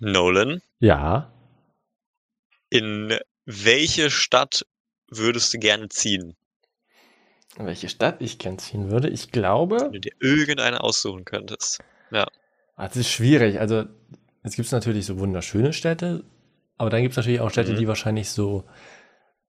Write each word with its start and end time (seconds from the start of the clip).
Nolan, 0.00 0.60
Ja. 0.80 1.32
in 2.70 3.16
welche 3.44 4.10
Stadt 4.10 4.64
würdest 5.10 5.52
du 5.54 5.58
gerne 5.58 5.88
ziehen? 5.88 6.36
In 7.58 7.66
welche 7.66 7.88
Stadt 7.88 8.16
ich 8.22 8.38
gern 8.38 8.58
ziehen 8.58 8.90
würde? 8.90 9.08
Ich 9.08 9.30
glaube, 9.32 9.76
Wenn 9.80 9.92
du 9.92 10.00
dir 10.00 10.12
irgendeine 10.20 10.82
aussuchen 10.82 11.24
könntest. 11.24 11.80
ah, 12.12 12.26
es 12.86 12.96
ist 12.96 13.10
schwierig. 13.10 13.60
Also, 13.60 13.84
es 14.42 14.54
gibt 14.56 14.70
natürlich 14.72 15.04
so 15.04 15.18
wunderschöne 15.18 15.72
Städte, 15.72 16.24
aber 16.78 16.90
dann 16.90 17.02
gibt 17.02 17.12
es 17.12 17.16
natürlich 17.18 17.40
auch 17.40 17.50
Städte, 17.50 17.72
Mhm. 17.72 17.76
die 17.76 17.88
wahrscheinlich 17.88 18.30
so 18.30 18.64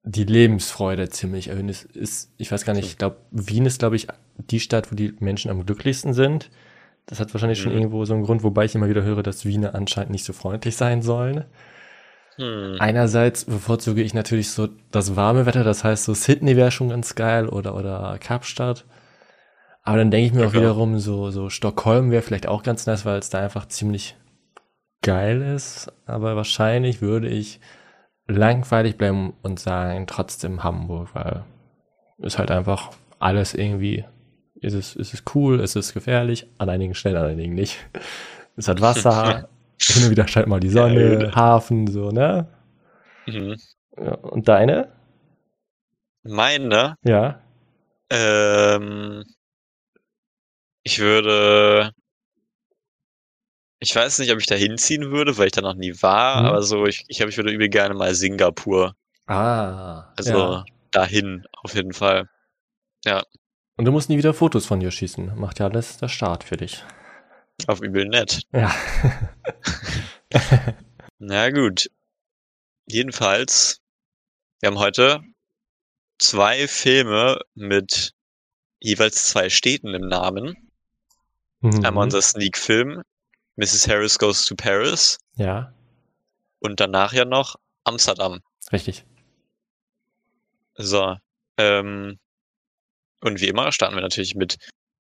die 0.04 0.24
Lebensfreude 0.26 1.10
ziemlich 1.10 1.48
erhöhen. 1.50 1.70
Es 1.70 1.84
ist, 1.84 2.32
ich 2.38 2.52
weiß 2.52 2.66
gar 2.66 2.74
nicht, 2.74 2.88
ich 2.88 2.98
glaube, 2.98 3.18
Wien 3.30 3.66
ist, 3.68 3.80
glaube 3.80 3.96
ich, 3.96 4.08
die 4.38 4.60
Stadt, 4.60 4.92
wo 4.92 4.96
die 4.96 5.14
Menschen 5.20 5.52
am 5.52 5.66
glücklichsten 5.66 6.14
sind. 6.14 6.50
Das 7.08 7.20
hat 7.20 7.34
wahrscheinlich 7.34 7.60
schon 7.62 7.72
Mhm. 7.74 7.80
irgendwo 7.80 8.06
so 8.06 8.14
einen 8.14 8.24
Grund, 8.24 8.44
wobei 8.44 8.66
ich 8.66 8.76
immer 8.76 8.90
wieder 8.90 9.04
höre, 9.04 9.24
dass 9.24 9.46
Wiener 9.46 9.76
anscheinend 9.76 10.12
nicht 10.12 10.24
so 10.26 10.34
freundlich 10.34 10.76
sein 10.78 11.02
sollen. 11.02 11.46
Hm. 12.38 12.78
Einerseits 12.80 13.46
bevorzuge 13.46 14.02
ich 14.02 14.14
natürlich 14.14 14.52
so 14.52 14.70
das 14.92 15.16
warme 15.16 15.46
Wetter, 15.46 15.64
das 15.64 15.84
heißt 15.84 16.06
so 16.06 16.14
Sydney 16.14 16.56
wäre 16.56 16.72
schon 16.72 16.90
ganz 16.90 17.16
geil 17.16 17.48
oder, 17.50 17.76
oder 17.76 18.18
Kapstadt. 18.20 18.86
Aber 19.84 19.98
dann 19.98 20.12
denke 20.12 20.28
ich 20.28 20.34
mir 20.34 20.48
auch 20.48 20.54
Ja. 20.54 20.62
wiederum 20.62 21.00
so, 21.00 21.32
so 21.32 21.50
Stockholm 21.50 22.12
wäre 22.12 22.22
vielleicht 22.22 22.48
auch 22.48 22.64
ganz 22.64 22.86
nice, 22.86 23.04
weil 23.06 23.20
es 23.20 23.30
da 23.30 23.40
einfach 23.40 23.68
ziemlich 23.68 24.16
geil 25.02 25.42
ist. 25.42 25.92
Aber 26.06 26.36
wahrscheinlich 26.36 27.02
würde 27.02 27.28
ich 27.28 27.60
langweilig 28.28 28.98
bleiben 28.98 29.34
und 29.42 29.60
sagen 29.60 30.06
trotzdem 30.08 30.64
Hamburg, 30.64 31.10
weil 31.14 31.44
ist 32.20 32.38
halt 32.38 32.52
einfach 32.52 32.92
alles 33.20 33.54
irgendwie, 33.56 34.06
ist 34.62 34.74
es, 34.74 34.96
ist 34.96 35.14
es 35.14 35.24
cool, 35.36 35.60
ist 35.60 35.76
es 35.76 35.94
gefährlich, 35.94 36.48
an 36.58 36.70
einigen 36.70 36.94
Stellen, 36.96 37.18
an 37.18 37.26
einigen 37.26 37.54
nicht. 37.56 37.78
Es 38.56 38.68
hat 38.68 38.82
Wasser, 38.82 39.50
hin 39.82 40.04
und 40.06 40.10
wieder 40.12 40.28
scheint 40.28 40.48
mal 40.48 40.60
die 40.60 40.70
Sonne, 40.70 41.24
Ja. 41.26 41.36
Hafen, 41.36 41.88
so, 41.88 42.12
ne? 42.12 42.48
Mhm. 43.28 43.58
Ja, 43.98 44.14
und 44.16 44.48
deine? 44.48 44.92
Meine, 46.24 46.96
Ja. 47.04 47.42
ähm, 48.12 49.24
ich 50.84 51.00
würde, 51.00 51.92
ich 53.80 53.96
weiß 53.96 54.20
nicht, 54.20 54.32
ob 54.32 54.40
ich 54.40 54.46
da 54.46 54.56
hinziehen 54.56 55.12
würde, 55.12 55.38
weil 55.38 55.48
ich 55.48 55.52
da 55.54 55.62
noch 55.62 55.74
nie 55.76 55.94
war, 56.02 56.42
Mhm. 56.42 56.46
aber 56.48 56.62
so, 56.64 56.86
ich, 56.86 57.04
ich 57.08 57.20
ich 57.22 57.38
würde 57.38 57.52
übel 57.52 57.70
gerne 57.70 57.96
mal 57.96 58.14
Singapur. 58.14 58.96
Ah. 59.28 60.14
Also 60.18 60.32
ja. 60.38 60.66
dahin, 60.92 61.46
auf 61.64 61.74
jeden 61.74 61.94
Fall. 61.94 62.30
Und 63.82 63.86
du 63.86 63.92
musst 63.92 64.10
nie 64.10 64.18
wieder 64.20 64.36
Fotos 64.36 64.68
von 64.68 64.80
dir 64.80 64.92
schießen. 64.92 65.40
Macht 65.40 65.58
ja 65.58 65.66
alles 65.68 65.98
der 65.98 66.08
Start 66.08 66.44
für 66.44 66.56
dich. 66.56 66.84
Auf 67.66 67.82
übel 67.82 68.06
nett. 68.08 68.44
Ja. 68.54 68.72
Na 71.18 71.50
gut. 71.50 71.90
Jedenfalls, 72.86 73.82
wir 74.60 74.68
haben 74.68 74.78
heute 74.78 75.24
zwei 76.20 76.68
Filme 76.68 77.40
mit 77.56 78.14
jeweils 78.80 79.30
zwei 79.30 79.50
Städten 79.50 79.96
im 79.96 80.08
Namen. 80.08 80.70
Mhm. 81.62 81.84
Einmal 81.84 82.04
unser 82.04 82.22
Sneak-Film, 82.22 83.02
Mrs. 83.56 83.88
Harris 83.88 84.20
Goes 84.20 84.46
to 84.46 84.54
Paris 84.56 85.18
Ja, 85.38 85.74
und 86.60 86.80
danach 86.80 87.14
ja 87.14 87.26
noch 87.26 87.56
Amsterdam. 87.84 88.42
richtig. 88.72 89.06
So, 90.76 91.18
ähm, 91.58 92.20
und 93.22 93.42
wie 93.42 93.48
immer 93.48 93.72
starten 93.72 93.96
wir 93.96 94.02
natürlich 94.02 94.36
mit 94.36 94.58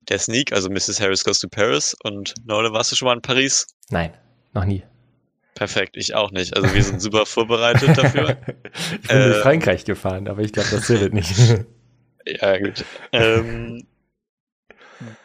der 0.09 0.17
Sneak, 0.19 0.51
also 0.51 0.69
Mrs. 0.69 0.99
Harris 0.99 1.23
Goes 1.23 1.39
to 1.39 1.47
Paris. 1.47 1.95
Und 2.03 2.33
Nolan, 2.45 2.73
warst 2.73 2.91
du 2.91 2.95
schon 2.95 3.07
mal 3.07 3.13
in 3.13 3.21
Paris? 3.21 3.67
Nein, 3.89 4.13
noch 4.53 4.65
nie. 4.65 4.83
Perfekt, 5.53 5.95
ich 5.97 6.15
auch 6.15 6.31
nicht. 6.31 6.55
Also 6.55 6.73
wir 6.73 6.83
sind 6.83 7.01
super 7.01 7.25
vorbereitet 7.25 7.97
dafür. 7.97 8.37
ich 9.01 9.07
bin 9.07 9.17
durch 9.17 9.37
Äh, 9.37 9.41
Frankreich 9.41 9.85
gefahren, 9.85 10.27
aber 10.27 10.41
ich 10.41 10.53
glaube, 10.53 10.69
das 10.71 10.87
zählt 10.87 11.13
nicht. 11.13 11.31
Ja, 12.23 12.55
gut. 12.59 12.85
Ähm, 13.13 13.87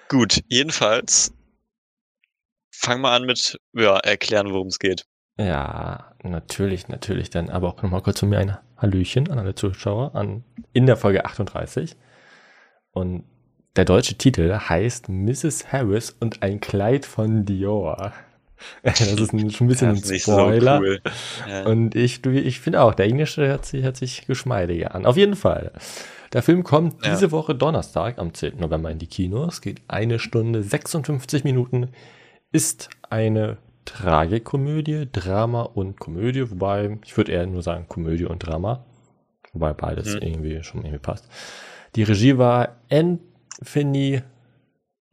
gut, 0.09 0.42
jedenfalls 0.48 1.31
fang 2.71 3.03
mal 3.03 3.15
an 3.15 3.26
mit 3.26 3.59
ja, 3.75 3.98
erklären, 3.98 4.50
worum 4.50 4.69
es 4.69 4.78
geht. 4.78 5.04
ja, 5.38 6.15
natürlich, 6.22 6.88
natürlich. 6.88 7.28
Dann 7.28 7.50
aber 7.50 7.69
auch 7.69 7.82
nochmal 7.82 8.00
kurz 8.00 8.21
von 8.21 8.31
mir 8.31 8.38
ein 8.38 8.56
Hallöchen 8.78 9.31
an 9.31 9.38
alle 9.38 9.54
Zuschauer 9.54 10.15
an, 10.15 10.42
in 10.72 10.87
der 10.87 10.97
Folge 10.97 11.26
38. 11.26 11.94
Und 12.97 13.25
der 13.77 13.84
deutsche 13.84 14.17
Titel 14.17 14.55
heißt 14.59 15.09
Mrs. 15.11 15.71
Harris 15.71 16.17
und 16.19 16.43
ein 16.43 16.61
Kleid 16.61 17.05
von 17.05 17.45
Dior. 17.45 18.12
Das 18.83 19.03
ist 19.03 19.34
ein, 19.34 19.51
schon 19.51 19.67
ein 19.67 19.69
bisschen 19.69 19.89
ein 19.91 19.95
nicht 19.97 20.25
so 20.25 20.33
Spoiler. 20.33 20.81
cool. 20.81 21.01
Ja. 21.47 21.67
Und 21.67 21.95
ich, 21.95 22.25
ich 22.25 22.59
finde 22.61 22.81
auch, 22.81 22.95
der 22.95 23.05
Englische 23.05 23.47
hört 23.47 23.67
sich, 23.67 23.84
hört 23.84 23.99
sich 23.99 24.27
geschmeidiger 24.27 24.95
an. 24.95 25.05
Auf 25.05 25.19
jeden 25.19 25.37
Fall. 25.37 25.73
Der 26.33 26.43
Film 26.43 26.65
kommt 26.65 27.05
Ja. 27.05 27.12
diese 27.12 27.33
Woche 27.33 27.55
Donnerstag 27.55 28.19
am 28.19 28.33
10. 28.33 28.57
November 28.59 28.91
in 28.91 28.99
die 28.99 29.09
Kinos. 29.09 29.61
Geht 29.61 29.83
eine 29.89 30.19
Stunde 30.19 30.63
56 30.63 31.45
Minuten. 31.45 31.91
Ist 32.51 32.89
eine 33.11 33.59
Tragikomödie, 33.84 35.07
Drama 35.13 35.61
und 35.61 36.01
Komödie. 36.01 36.51
Wobei, 36.51 36.99
ich 37.05 37.15
würde 37.19 37.33
eher 37.33 37.47
nur 37.47 37.61
sagen 37.63 37.84
Komödie 37.89 38.25
und 38.25 38.39
Drama. 38.39 38.87
Wobei 39.53 39.75
beides 39.75 40.15
Mhm. 40.15 40.23
irgendwie 40.23 40.63
schon 40.65 40.81
irgendwie 40.81 40.99
passt. 40.99 41.28
Die 41.97 42.03
Regie 42.03 42.37
war 42.37 42.77
Anthony, 42.91 44.23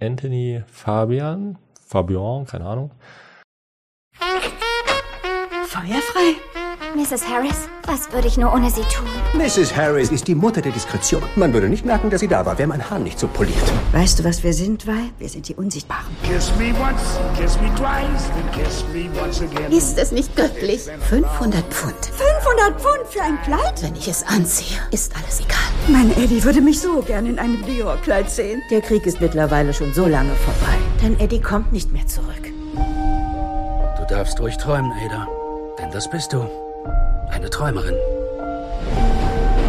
Anthony 0.02 0.64
Fabian. 0.68 1.58
Fabian, 1.80 2.46
keine 2.46 2.66
Ahnung. 2.66 2.92
Feuerfrei? 5.66 6.53
Mrs. 6.96 7.28
Harris, 7.28 7.68
was 7.88 8.12
würde 8.14 8.28
ich 8.28 8.38
nur 8.38 8.54
ohne 8.54 8.70
Sie 8.70 8.82
tun? 8.82 9.08
Mrs. 9.34 9.76
Harris 9.76 10.12
ist 10.12 10.28
die 10.28 10.36
Mutter 10.36 10.62
der 10.62 10.72
Diskretion. 10.72 11.24
Man 11.36 11.52
würde 11.52 11.68
nicht 11.68 11.84
merken, 11.86 12.12
dass 12.12 12.22
sie 12.22 12.28
da 12.28 12.46
war, 12.46 12.56
wäre 12.60 12.68
mein 12.70 12.88
Haar 12.88 13.00
nicht 13.00 13.18
so 13.20 13.28
poliert. 13.28 13.56
Weißt 13.94 14.20
du, 14.20 14.24
was 14.24 14.44
wir 14.44 14.54
sind, 14.54 14.86
Vi? 14.86 15.12
Wir 15.18 15.28
sind 15.28 15.48
die 15.48 15.56
Unsichtbaren. 15.56 16.06
Kiss 16.22 16.52
me 16.60 16.72
once, 16.80 17.02
kiss 17.36 17.60
me 17.60 17.74
twice, 17.76 18.30
then 18.36 18.64
kiss 18.64 18.86
me 18.94 19.10
once 19.20 19.42
again. 19.42 19.72
Ist 19.72 19.98
es 19.98 20.12
nicht 20.12 20.36
göttlich? 20.36 20.82
500 21.10 21.64
Pfund. 21.74 21.96
500 22.06 22.80
Pfund 22.80 23.08
für 23.10 23.22
ein 23.24 23.42
Kleid? 23.42 23.82
Wenn 23.82 23.96
ich 23.96 24.08
es 24.08 24.24
anziehe, 24.28 24.80
ist 24.92 25.16
alles 25.16 25.40
egal. 25.40 25.58
Mein 25.88 26.16
Eddie 26.24 26.44
würde 26.44 26.62
mich 26.62 26.80
so 26.80 27.02
gern 27.02 27.26
in 27.26 27.40
einem 27.40 27.66
Dior-Kleid 27.66 28.30
sehen. 28.30 28.62
Der 28.70 28.82
Krieg 28.82 29.08
ist 29.08 29.20
mittlerweile 29.20 29.74
schon 29.74 29.94
so 29.96 30.06
lange 30.06 30.36
vorbei. 30.36 30.78
Denn 31.02 31.20
Eddie 31.20 31.42
kommt 31.42 31.74
nicht 31.74 31.92
mehr 31.92 32.06
zurück. 32.06 32.52
Du 33.98 34.06
darfst 34.08 34.40
ruhig 34.40 34.58
träumen, 34.58 34.92
Ada. 34.92 35.28
Denn 35.80 35.90
das 35.90 36.08
bist 36.08 36.32
du. 36.34 36.48
Eine 37.34 37.50
Träumerin. 37.50 37.96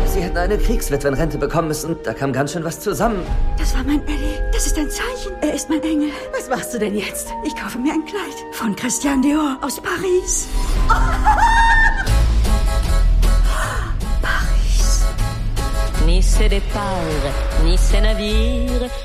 Sie 0.07 0.21
hätten 0.21 0.37
eine 0.37 0.59
Kriegswitwenrente 0.59 1.39
bekommen 1.39 1.69
müssen. 1.69 1.97
Da 2.05 2.13
kam 2.15 2.33
ganz 2.33 2.53
schön 2.53 2.63
was 2.63 2.79
zusammen. 2.79 3.27
Das 3.59 3.75
war 3.75 3.83
mein 3.83 4.03
Eddie. 4.03 4.39
Das 4.53 4.67
ist 4.67 4.79
ein 4.79 4.89
Zeichen. 4.91 5.33
Er 5.41 5.55
ist 5.55 5.69
mein 5.69 5.83
Engel. 5.83 6.11
Was 6.33 6.49
machst 6.49 6.75
du 6.75 6.79
denn 6.79 6.95
jetzt? 6.95 7.29
Ich 7.45 7.57
kaufe 7.57 7.79
mir 7.79 7.93
ein 7.93 8.05
Kleid 8.05 8.37
von 8.53 8.77
Christian 8.77 9.23
Dior 9.23 9.59
aus 9.61 9.81
Paris. 9.81 10.49
Paris. 10.87 11.59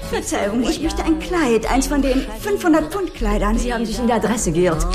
Verzeihung, 0.09 0.63
ich 0.63 0.81
möchte 0.81 1.03
ein 1.03 1.19
Kleid. 1.19 1.69
Eins 1.71 1.87
von 1.87 2.01
den 2.01 2.25
500 2.39 2.91
Pfund 2.91 3.13
Kleidern. 3.13 3.57
Sie 3.57 3.73
haben 3.73 3.85
sich 3.85 3.99
in 3.99 4.07
der 4.07 4.17
Adresse 4.17 4.51
geirrt. 4.51 4.85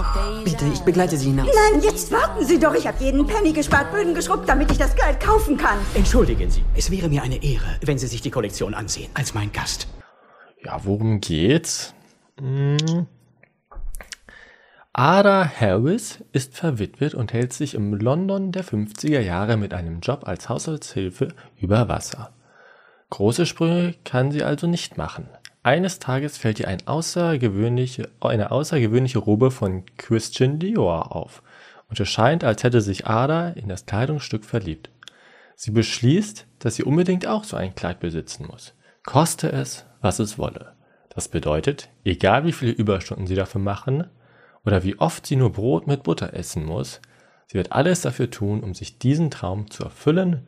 Bitte, 0.44 0.64
ich 0.72 0.80
begleite 0.80 1.16
Sie 1.16 1.26
hinaus. 1.26 1.48
Nein, 1.72 1.82
jetzt 1.82 2.12
warten 2.12 2.44
Sie 2.44 2.58
doch. 2.58 2.74
Ich 2.74 2.86
habe 2.86 3.02
jeden 3.02 3.26
Penny 3.26 3.52
gespart, 3.52 3.90
Böden 3.90 4.14
geschrubbt, 4.14 4.48
damit 4.48 4.70
ich 4.70 4.78
das 4.78 4.94
Kleid 4.94 5.20
kaufen 5.20 5.56
kann. 5.56 5.78
Entschuldigen 5.94 6.50
Sie, 6.50 6.62
es 6.76 6.90
wäre 6.90 7.08
mir 7.08 7.22
eine 7.22 7.42
Ehre, 7.42 7.78
wenn 7.84 7.98
Sie 7.98 8.06
sich 8.06 8.20
die 8.20 8.30
Kollektion 8.30 8.74
ansehen, 8.74 9.10
als 9.14 9.34
mein 9.34 9.52
Gast. 9.52 9.88
Ja, 10.64 10.80
worum 10.84 11.20
geht's? 11.20 11.94
Hm. 12.38 13.06
Ada 14.96 15.50
Harris 15.58 16.22
ist 16.30 16.56
verwitwet 16.56 17.14
und 17.14 17.32
hält 17.32 17.52
sich 17.52 17.74
im 17.74 17.94
London 17.94 18.52
der 18.52 18.64
50er 18.64 19.18
Jahre 19.18 19.56
mit 19.56 19.74
einem 19.74 19.98
Job 19.98 20.28
als 20.28 20.48
Haushaltshilfe 20.48 21.34
über 21.58 21.88
Wasser. 21.88 22.32
Große 23.10 23.44
Sprünge 23.44 23.96
kann 24.04 24.30
sie 24.30 24.44
also 24.44 24.68
nicht 24.68 24.96
machen. 24.96 25.28
Eines 25.64 25.98
Tages 25.98 26.38
fällt 26.38 26.60
ihr 26.60 26.68
ein 26.68 26.86
außergewöhnliche, 26.86 28.08
eine 28.20 28.52
außergewöhnliche 28.52 29.18
Robe 29.18 29.50
von 29.50 29.82
Christian 29.96 30.60
Dior 30.60 31.16
auf 31.16 31.42
und 31.90 31.98
es 31.98 32.08
scheint, 32.08 32.44
als 32.44 32.62
hätte 32.62 32.80
sich 32.80 33.04
Ada 33.04 33.48
in 33.48 33.68
das 33.68 33.86
Kleidungsstück 33.86 34.44
verliebt. 34.44 34.90
Sie 35.56 35.72
beschließt, 35.72 36.46
dass 36.60 36.76
sie 36.76 36.84
unbedingt 36.84 37.26
auch 37.26 37.42
so 37.42 37.56
ein 37.56 37.74
Kleid 37.74 37.98
besitzen 37.98 38.46
muss. 38.46 38.74
Koste 39.02 39.50
es, 39.50 39.86
was 40.00 40.20
es 40.20 40.38
wolle. 40.38 40.74
Das 41.08 41.26
bedeutet, 41.26 41.88
egal 42.04 42.44
wie 42.44 42.52
viele 42.52 42.70
Überstunden 42.72 43.26
sie 43.26 43.34
dafür 43.34 43.60
machen 43.60 44.04
oder 44.64 44.82
wie 44.82 44.98
oft 44.98 45.26
sie 45.26 45.36
nur 45.36 45.52
Brot 45.52 45.86
mit 45.86 46.02
Butter 46.02 46.34
essen 46.34 46.64
muss, 46.64 47.00
sie 47.46 47.54
wird 47.54 47.72
alles 47.72 48.00
dafür 48.00 48.30
tun, 48.30 48.62
um 48.62 48.74
sich 48.74 48.98
diesen 48.98 49.30
Traum 49.30 49.70
zu 49.70 49.84
erfüllen 49.84 50.46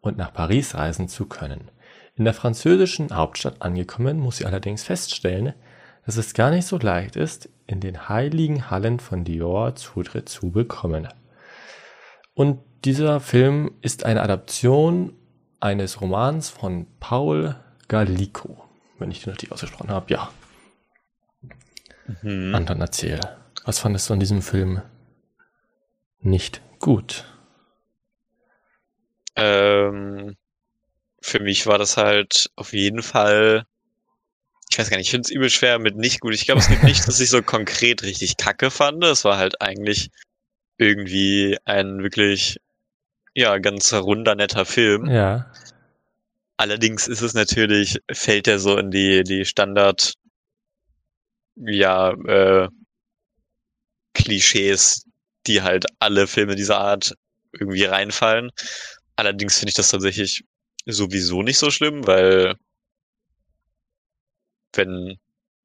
und 0.00 0.16
nach 0.16 0.32
Paris 0.32 0.74
reisen 0.74 1.08
zu 1.08 1.26
können. 1.26 1.70
In 2.16 2.24
der 2.24 2.34
französischen 2.34 3.14
Hauptstadt 3.14 3.62
angekommen, 3.62 4.18
muss 4.18 4.38
sie 4.38 4.46
allerdings 4.46 4.82
feststellen, 4.82 5.54
dass 6.04 6.16
es 6.16 6.34
gar 6.34 6.50
nicht 6.50 6.66
so 6.66 6.78
leicht 6.78 7.16
ist, 7.16 7.48
in 7.66 7.80
den 7.80 8.08
heiligen 8.08 8.70
Hallen 8.70 8.98
von 8.98 9.24
Dior 9.24 9.74
Zutritt 9.76 10.28
zu 10.28 10.50
bekommen. 10.50 11.06
Und 12.34 12.60
dieser 12.84 13.20
Film 13.20 13.72
ist 13.82 14.04
eine 14.04 14.22
Adaption 14.22 15.12
eines 15.60 16.00
Romans 16.00 16.48
von 16.48 16.86
Paul 17.00 17.56
Gallico, 17.88 18.64
wenn 18.98 19.10
ich 19.10 19.22
den 19.22 19.32
richtig 19.32 19.52
ausgesprochen 19.52 19.90
habe. 19.90 20.12
Ja. 20.12 20.30
Mhm. 22.22 22.54
Anton, 22.54 22.80
erzähl. 22.80 23.20
Was 23.68 23.80
fandest 23.80 24.08
du 24.08 24.14
an 24.14 24.20
diesem 24.20 24.40
Film 24.40 24.80
nicht 26.20 26.62
gut? 26.78 27.26
Ähm, 29.36 30.38
für 31.20 31.40
mich 31.40 31.66
war 31.66 31.76
das 31.76 31.98
halt 31.98 32.48
auf 32.56 32.72
jeden 32.72 33.02
Fall, 33.02 33.66
ich 34.70 34.78
weiß 34.78 34.88
gar 34.88 34.96
nicht, 34.96 35.08
ich 35.08 35.10
finde 35.10 35.26
es 35.26 35.30
übel 35.30 35.50
schwer 35.50 35.78
mit 35.78 35.96
nicht 35.96 36.20
gut. 36.20 36.32
Ich 36.32 36.46
glaube, 36.46 36.62
es 36.62 36.68
gibt 36.68 36.82
nichts, 36.82 37.08
was 37.08 37.20
ich 37.20 37.28
so 37.28 37.42
konkret 37.42 38.02
richtig 38.04 38.38
kacke 38.38 38.70
fand. 38.70 39.04
Es 39.04 39.26
war 39.26 39.36
halt 39.36 39.60
eigentlich 39.60 40.08
irgendwie 40.78 41.58
ein 41.66 42.02
wirklich, 42.02 42.62
ja, 43.34 43.58
ganz 43.58 43.92
runder, 43.92 44.34
netter 44.34 44.64
Film. 44.64 45.10
Ja. 45.10 45.52
Allerdings 46.56 47.06
ist 47.06 47.20
es 47.20 47.34
natürlich, 47.34 47.98
fällt 48.10 48.48
er 48.48 48.60
so 48.60 48.78
in 48.78 48.90
die, 48.90 49.24
die 49.24 49.44
Standard, 49.44 50.14
ja, 51.54 52.12
äh, 52.12 52.68
Klischees, 54.18 55.04
die 55.46 55.62
halt 55.62 55.86
alle 55.98 56.26
Filme 56.26 56.56
dieser 56.56 56.78
Art 56.78 57.14
irgendwie 57.52 57.84
reinfallen. 57.84 58.50
Allerdings 59.16 59.58
finde 59.58 59.70
ich 59.70 59.74
das 59.74 59.90
tatsächlich 59.90 60.44
sowieso 60.86 61.42
nicht 61.42 61.58
so 61.58 61.70
schlimm, 61.70 62.06
weil 62.06 62.56
wenn 64.74 65.18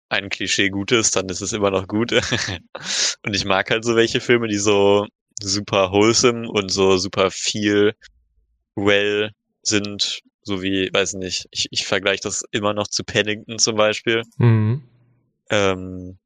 ein 0.10 0.30
Klischee 0.30 0.70
gut 0.70 0.92
ist, 0.92 1.16
dann 1.16 1.28
ist 1.30 1.42
es 1.42 1.54
immer 1.54 1.72
noch 1.72 1.88
gut. 1.88 2.12
und 3.26 3.36
ich 3.36 3.46
mag 3.46 3.70
halt 3.70 3.84
so 3.84 3.96
welche 3.96 4.22
Filme, 4.22 4.48
die 4.48 4.58
so 4.58 5.08
super 5.42 5.92
wholesome 5.92 6.50
und 6.50 6.70
so 6.70 6.98
super 6.98 7.32
viel 7.32 7.96
well 8.76 9.32
sind, 9.64 10.22
so 10.44 10.62
wie, 10.62 10.90
weiß 10.94 11.14
nicht, 11.14 11.48
ich, 11.52 11.68
ich 11.72 11.86
vergleiche 11.86 12.22
das 12.24 12.44
immer 12.52 12.74
noch 12.74 12.88
zu 12.88 13.04
Paddington 13.04 13.60
zum 13.60 13.76
Beispiel. 13.76 14.24
Mhm. 14.38 14.84
Ähm, 15.50 16.18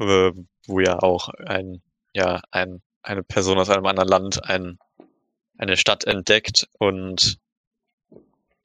äh, 0.00 0.32
wo 0.66 0.80
ja 0.80 0.98
auch 1.00 1.28
ein, 1.46 1.82
ja, 2.14 2.40
ein, 2.50 2.82
eine 3.02 3.22
Person 3.22 3.58
aus 3.58 3.70
einem 3.70 3.86
anderen 3.86 4.08
Land 4.08 4.44
ein, 4.44 4.78
eine 5.58 5.76
Stadt 5.76 6.04
entdeckt 6.04 6.68
und 6.78 7.38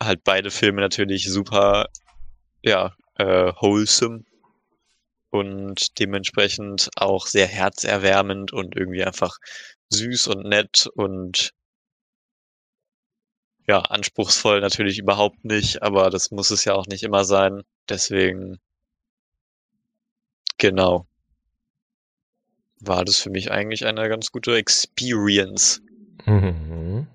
halt 0.02 0.24
beide 0.24 0.52
Filme 0.52 0.82
natürlich 0.82 1.30
super, 1.30 1.88
ja, 2.62 2.96
äh, 3.16 3.52
wholesome 3.60 4.24
und 5.30 6.00
dementsprechend 6.00 6.90
auch 6.96 7.28
sehr 7.28 7.48
herzerwärmend 7.48 8.54
und 8.54 8.76
irgendwie 8.76 9.04
einfach 9.04 9.38
süß 9.90 10.28
und 10.28 10.46
nett 10.46 10.88
und 10.96 11.54
ja, 13.68 13.80
anspruchsvoll 13.80 14.62
natürlich 14.62 15.00
überhaupt 15.00 15.44
nicht, 15.44 15.82
aber 15.82 16.10
das 16.10 16.32
muss 16.32 16.52
es 16.52 16.66
ja 16.66 16.74
auch 16.74 16.86
nicht 16.88 17.04
immer 17.04 17.26
sein. 17.26 17.64
Deswegen, 17.90 18.60
genau, 20.58 21.08
war 22.88 23.06
das 23.06 23.18
für 23.18 23.30
mich 23.30 23.52
eigentlich 23.52 23.86
eine 23.86 24.08
ganz 24.10 24.32
gute 24.32 24.56
Experience. 24.56 25.82
Mhm. 26.26 27.08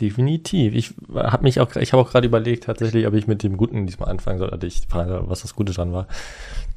Definitiv. 0.00 0.74
Ich 0.74 0.94
habe 1.14 1.42
mich 1.42 1.60
auch, 1.60 1.74
ich 1.76 1.92
habe 1.92 2.02
auch 2.02 2.10
gerade 2.10 2.26
überlegt, 2.26 2.64
tatsächlich, 2.64 3.06
ob 3.06 3.14
ich 3.14 3.26
mit 3.26 3.42
dem 3.42 3.56
Guten 3.56 3.86
diesmal 3.86 4.10
anfangen 4.10 4.38
soll, 4.38 4.50
oder 4.50 4.66
ich 4.66 4.86
frage, 4.88 5.22
was 5.24 5.42
das 5.42 5.54
Gute 5.54 5.72
dran 5.72 5.92
war. 5.92 6.06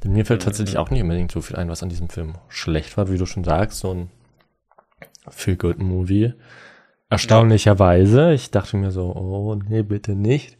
Denn 0.02 0.12
mir 0.12 0.24
fällt 0.24 0.42
tatsächlich 0.42 0.78
auch 0.78 0.90
nicht 0.90 1.02
unbedingt 1.02 1.32
so 1.32 1.40
viel 1.40 1.56
ein, 1.56 1.68
was 1.68 1.82
an 1.82 1.90
diesem 1.90 2.08
Film 2.08 2.34
schlecht 2.48 2.96
war, 2.96 3.10
wie 3.10 3.18
du 3.18 3.26
schon 3.26 3.44
sagst, 3.44 3.80
so 3.80 3.92
ein 3.92 4.10
Feel-Good-Movie. 5.28 6.34
Erstaunlicherweise. 7.10 8.32
Ich 8.32 8.50
dachte 8.50 8.76
mir 8.76 8.90
so, 8.90 9.14
oh 9.14 9.54
nee, 9.54 9.82
bitte 9.82 10.14
nicht. 10.14 10.56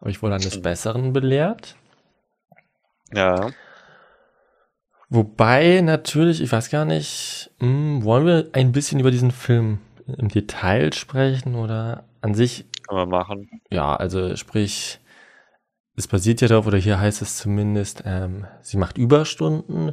Aber 0.00 0.10
ich 0.10 0.22
wurde 0.22 0.36
eines 0.36 0.62
Besseren 0.62 1.12
belehrt. 1.12 1.76
Ja. 3.12 3.50
Wobei 5.10 5.80
natürlich, 5.80 6.40
ich 6.42 6.52
weiß 6.52 6.68
gar 6.70 6.84
nicht, 6.84 7.50
hm, 7.60 8.04
wollen 8.04 8.26
wir 8.26 8.48
ein 8.52 8.72
bisschen 8.72 9.00
über 9.00 9.10
diesen 9.10 9.30
Film 9.30 9.78
im 10.18 10.28
Detail 10.28 10.92
sprechen 10.92 11.54
oder 11.54 12.04
an 12.20 12.34
sich? 12.34 12.66
Kann 12.86 12.96
man 12.96 13.08
machen. 13.08 13.48
Ja, 13.70 13.96
also 13.96 14.36
sprich, 14.36 15.00
es 15.96 16.06
basiert 16.06 16.40
ja 16.42 16.48
darauf, 16.48 16.66
oder 16.66 16.78
hier 16.78 17.00
heißt 17.00 17.22
es 17.22 17.36
zumindest, 17.38 18.02
ähm, 18.06 18.46
sie 18.60 18.76
macht 18.76 18.98
Überstunden. 18.98 19.92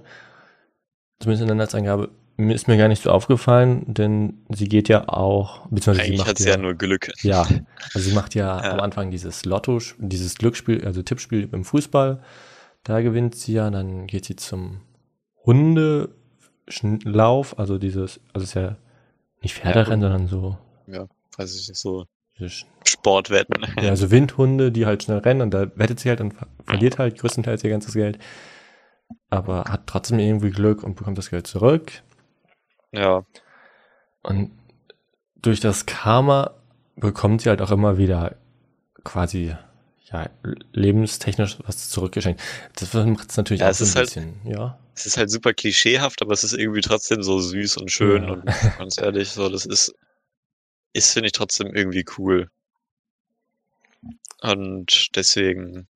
Zumindest 1.19 1.41
in 1.43 1.47
der 1.47 1.55
Netzangabe 1.55 2.09
ist 2.37 2.67
mir 2.67 2.75
gar 2.77 2.89
nicht 2.89 3.01
so 3.01 3.09
aufgefallen, 3.11 3.85
denn 3.93 4.45
sie 4.49 4.67
geht 4.67 4.89
ja 4.89 5.07
auch, 5.07 5.65
beziehungsweise 5.67 6.01
Eigentlich 6.01 6.17
sie 6.17 6.17
macht 6.17 6.29
hat 6.29 6.37
sie 6.39 6.49
ja 6.49 6.57
nur 6.57 6.73
Glück. 6.73 7.09
Ja, 7.21 7.47
also 7.93 7.99
sie 8.09 8.13
macht 8.13 8.35
ja, 8.35 8.57
Ja. 8.63 8.71
am 8.73 8.81
Anfang 8.81 9.11
dieses 9.11 9.45
Lotto, 9.45 9.79
dieses 9.97 10.35
Glücksspiel, 10.35 10.83
also 10.85 11.01
Tippspiel 11.01 11.47
im 11.53 11.63
Fußball. 11.63 12.21
Da 12.83 12.99
gewinnt 13.01 13.35
sie 13.35 13.53
ja, 13.53 13.69
dann 13.69 14.07
geht 14.07 14.25
sie 14.25 14.35
zum 14.35 14.81
Hundelauf, 15.45 17.59
also 17.59 17.77
dieses, 17.77 18.19
also 18.33 18.43
es 18.43 18.49
ist 18.49 18.53
ja 18.55 18.75
nicht 19.41 19.55
Pferderennen, 19.55 20.01
sondern 20.01 20.27
so, 20.27 20.57
Ja, 20.87 21.07
weiß 21.37 21.55
ich 21.55 21.69
nicht, 21.69 21.79
so 21.79 22.05
Sportwetten. 22.85 23.65
ja, 23.81 23.89
also 23.89 24.11
Windhunde, 24.11 24.71
die 24.71 24.85
halt 24.85 25.03
schnell 25.03 25.19
rennen 25.19 25.41
und 25.41 25.53
da 25.53 25.67
wettet 25.77 25.99
sie 25.99 26.09
halt 26.09 26.21
und 26.21 26.33
ver 26.33 26.47
verliert 26.65 26.99
halt 26.99 27.17
größtenteils 27.19 27.63
ihr 27.63 27.69
ganzes 27.69 27.93
Geld. 27.93 28.19
Aber 29.29 29.65
hat 29.65 29.87
trotzdem 29.87 30.19
irgendwie 30.19 30.49
Glück 30.49 30.83
und 30.83 30.95
bekommt 30.95 31.17
das 31.17 31.29
Geld 31.29 31.47
zurück. 31.47 32.01
Ja, 32.91 33.25
Und 34.23 34.51
durch 35.35 35.59
das 35.59 35.85
Karma 35.85 36.51
bekommt 36.95 37.41
sie 37.41 37.49
halt 37.49 37.61
auch 37.61 37.71
immer 37.71 37.97
wieder 37.97 38.35
quasi 39.03 39.55
ja, 40.11 40.29
lebenstechnisch 40.73 41.57
was 41.65 41.89
zurückgeschenkt. 41.89 42.41
Das 42.75 42.93
macht 42.93 43.29
es 43.31 43.37
natürlich 43.37 43.61
Ja, 43.61 43.67
auch 43.67 43.71
es 43.71 43.79
so 43.79 43.83
ein 43.85 43.87
ist 43.87 43.95
halt- 43.95 44.05
bisschen, 44.07 44.41
ja. 44.45 44.79
es 44.95 45.05
ist 45.05 45.17
halt 45.17 45.31
super 45.31 45.53
klischeehaft, 45.53 46.21
aber 46.21 46.33
es 46.33 46.43
ist 46.43 46.53
irgendwie 46.53 46.81
trotzdem 46.81 47.23
so 47.23 47.39
süß 47.39 47.77
und 47.77 47.91
schön 47.91 48.23
Ja. 48.23 48.31
und 48.33 48.45
ganz 48.77 48.99
ehrlich, 48.99 49.29
so, 49.29 49.49
das 49.49 49.65
ist, 49.65 49.93
ist, 50.93 51.11
finde 51.13 51.27
ich 51.27 51.33
trotzdem 51.33 51.73
irgendwie 51.75 52.05
cool. 52.17 52.49
Und 54.41 55.07
deswegen, 55.15 55.87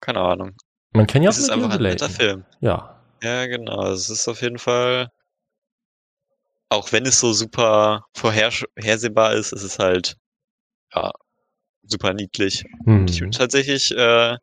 keine 0.00 0.20
Ahnung. 0.20 0.56
Man 0.92 1.06
kann 1.06 1.22
ja 1.22 1.28
auch 1.28 1.32
es 1.34 1.38
ist 1.38 1.50
einfach 1.50 1.70
ein 1.70 1.82
netter. 1.82 2.08
Film. 2.08 2.44
Ja. 2.60 2.96
Ja, 3.22 3.46
genau. 3.46 3.86
Es 3.92 4.08
ist 4.08 4.26
auf 4.28 4.40
jeden 4.40 4.58
Fall, 4.58 5.10
auch 6.70 6.90
wenn 6.92 7.04
es 7.04 7.20
so 7.20 7.32
super 7.32 8.06
vorhersehbar 8.14 9.34
ist, 9.34 9.52
ist 9.52 9.62
es 9.62 9.78
halt, 9.78 10.16
ja, 10.94 11.12
super 11.90 12.14
niedlich. 12.14 12.64
Mhm. 12.84 13.06
Ich 13.08 13.20
bin 13.20 13.30
tatsächlich, 13.32 13.90
äh, 13.96 14.36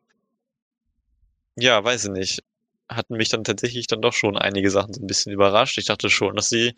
ja, 1.56 1.82
weiß 1.84 2.04
ich 2.06 2.10
nicht, 2.10 2.42
hatten 2.88 3.16
mich 3.16 3.28
dann 3.28 3.44
tatsächlich 3.44 3.86
dann 3.86 4.00
doch 4.00 4.12
schon 4.12 4.36
einige 4.36 4.70
Sachen 4.70 4.94
so 4.94 5.00
ein 5.02 5.06
bisschen 5.06 5.32
überrascht. 5.32 5.78
Ich 5.78 5.86
dachte 5.86 6.08
schon, 6.10 6.36
dass 6.36 6.48
sie 6.48 6.74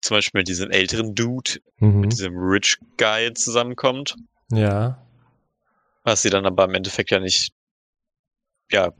zum 0.00 0.16
Beispiel 0.16 0.40
mit 0.40 0.48
diesem 0.48 0.70
älteren 0.70 1.14
Dude, 1.14 1.60
Mhm. 1.78 2.00
mit 2.00 2.12
diesem 2.12 2.36
Rich 2.36 2.78
Guy 2.98 3.32
zusammenkommt, 3.34 4.16
Ja. 4.52 5.02
was 6.04 6.22
sie 6.22 6.30
dann 6.30 6.46
aber 6.46 6.64
im 6.64 6.74
Endeffekt 6.74 7.10
ja 7.10 7.20
nicht, 7.20 7.52
ja, 8.70 8.92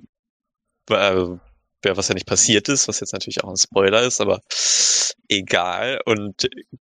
äh, 0.91 1.27
ja, 1.85 1.97
was 1.97 2.09
ja 2.09 2.15
nicht 2.15 2.27
passiert 2.27 2.69
ist, 2.69 2.89
was 2.89 3.01
jetzt 3.01 3.13
natürlich 3.13 3.45
auch 3.45 3.51
ein 3.51 3.57
Spoiler 3.57 4.03
ist, 4.03 4.21
aber 4.21 4.41
egal. 5.29 6.01
Und 6.07 6.49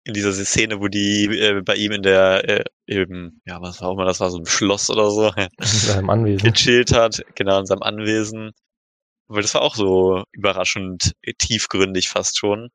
in 0.06 0.14
dieser 0.14 0.34
Szene, 0.34 0.80
wo 0.82 0.88
die 0.88 1.26
äh, 1.26 1.62
bei 1.62 1.76
ihm 1.76 1.94
in 1.94 2.04
der, 2.04 2.50
äh, 2.50 2.64
eben, 2.88 3.42
ja, 3.46 3.62
was 3.62 3.82
war 3.82 3.90
auch 3.90 3.94
immer, 3.94 4.06
das 4.06 4.20
war 4.20 4.30
so 4.30 4.38
ein 4.38 4.46
Schloss 4.46 4.90
oder 4.90 5.10
so, 5.12 5.32
In 5.38 5.50
seinem 5.66 6.10
Anwesen. 6.10 6.52
gechillt 6.52 6.94
hat, 6.94 7.24
genau 7.36 7.60
in 7.60 7.66
seinem 7.66 7.84
Anwesen. 7.84 8.52
Weil 9.28 9.42
das 9.42 9.54
war 9.54 9.62
auch 9.62 9.76
so 9.76 10.24
überraschend 10.32 11.14
tiefgründig 11.40 12.10
fast 12.10 12.38
schon. 12.38 12.70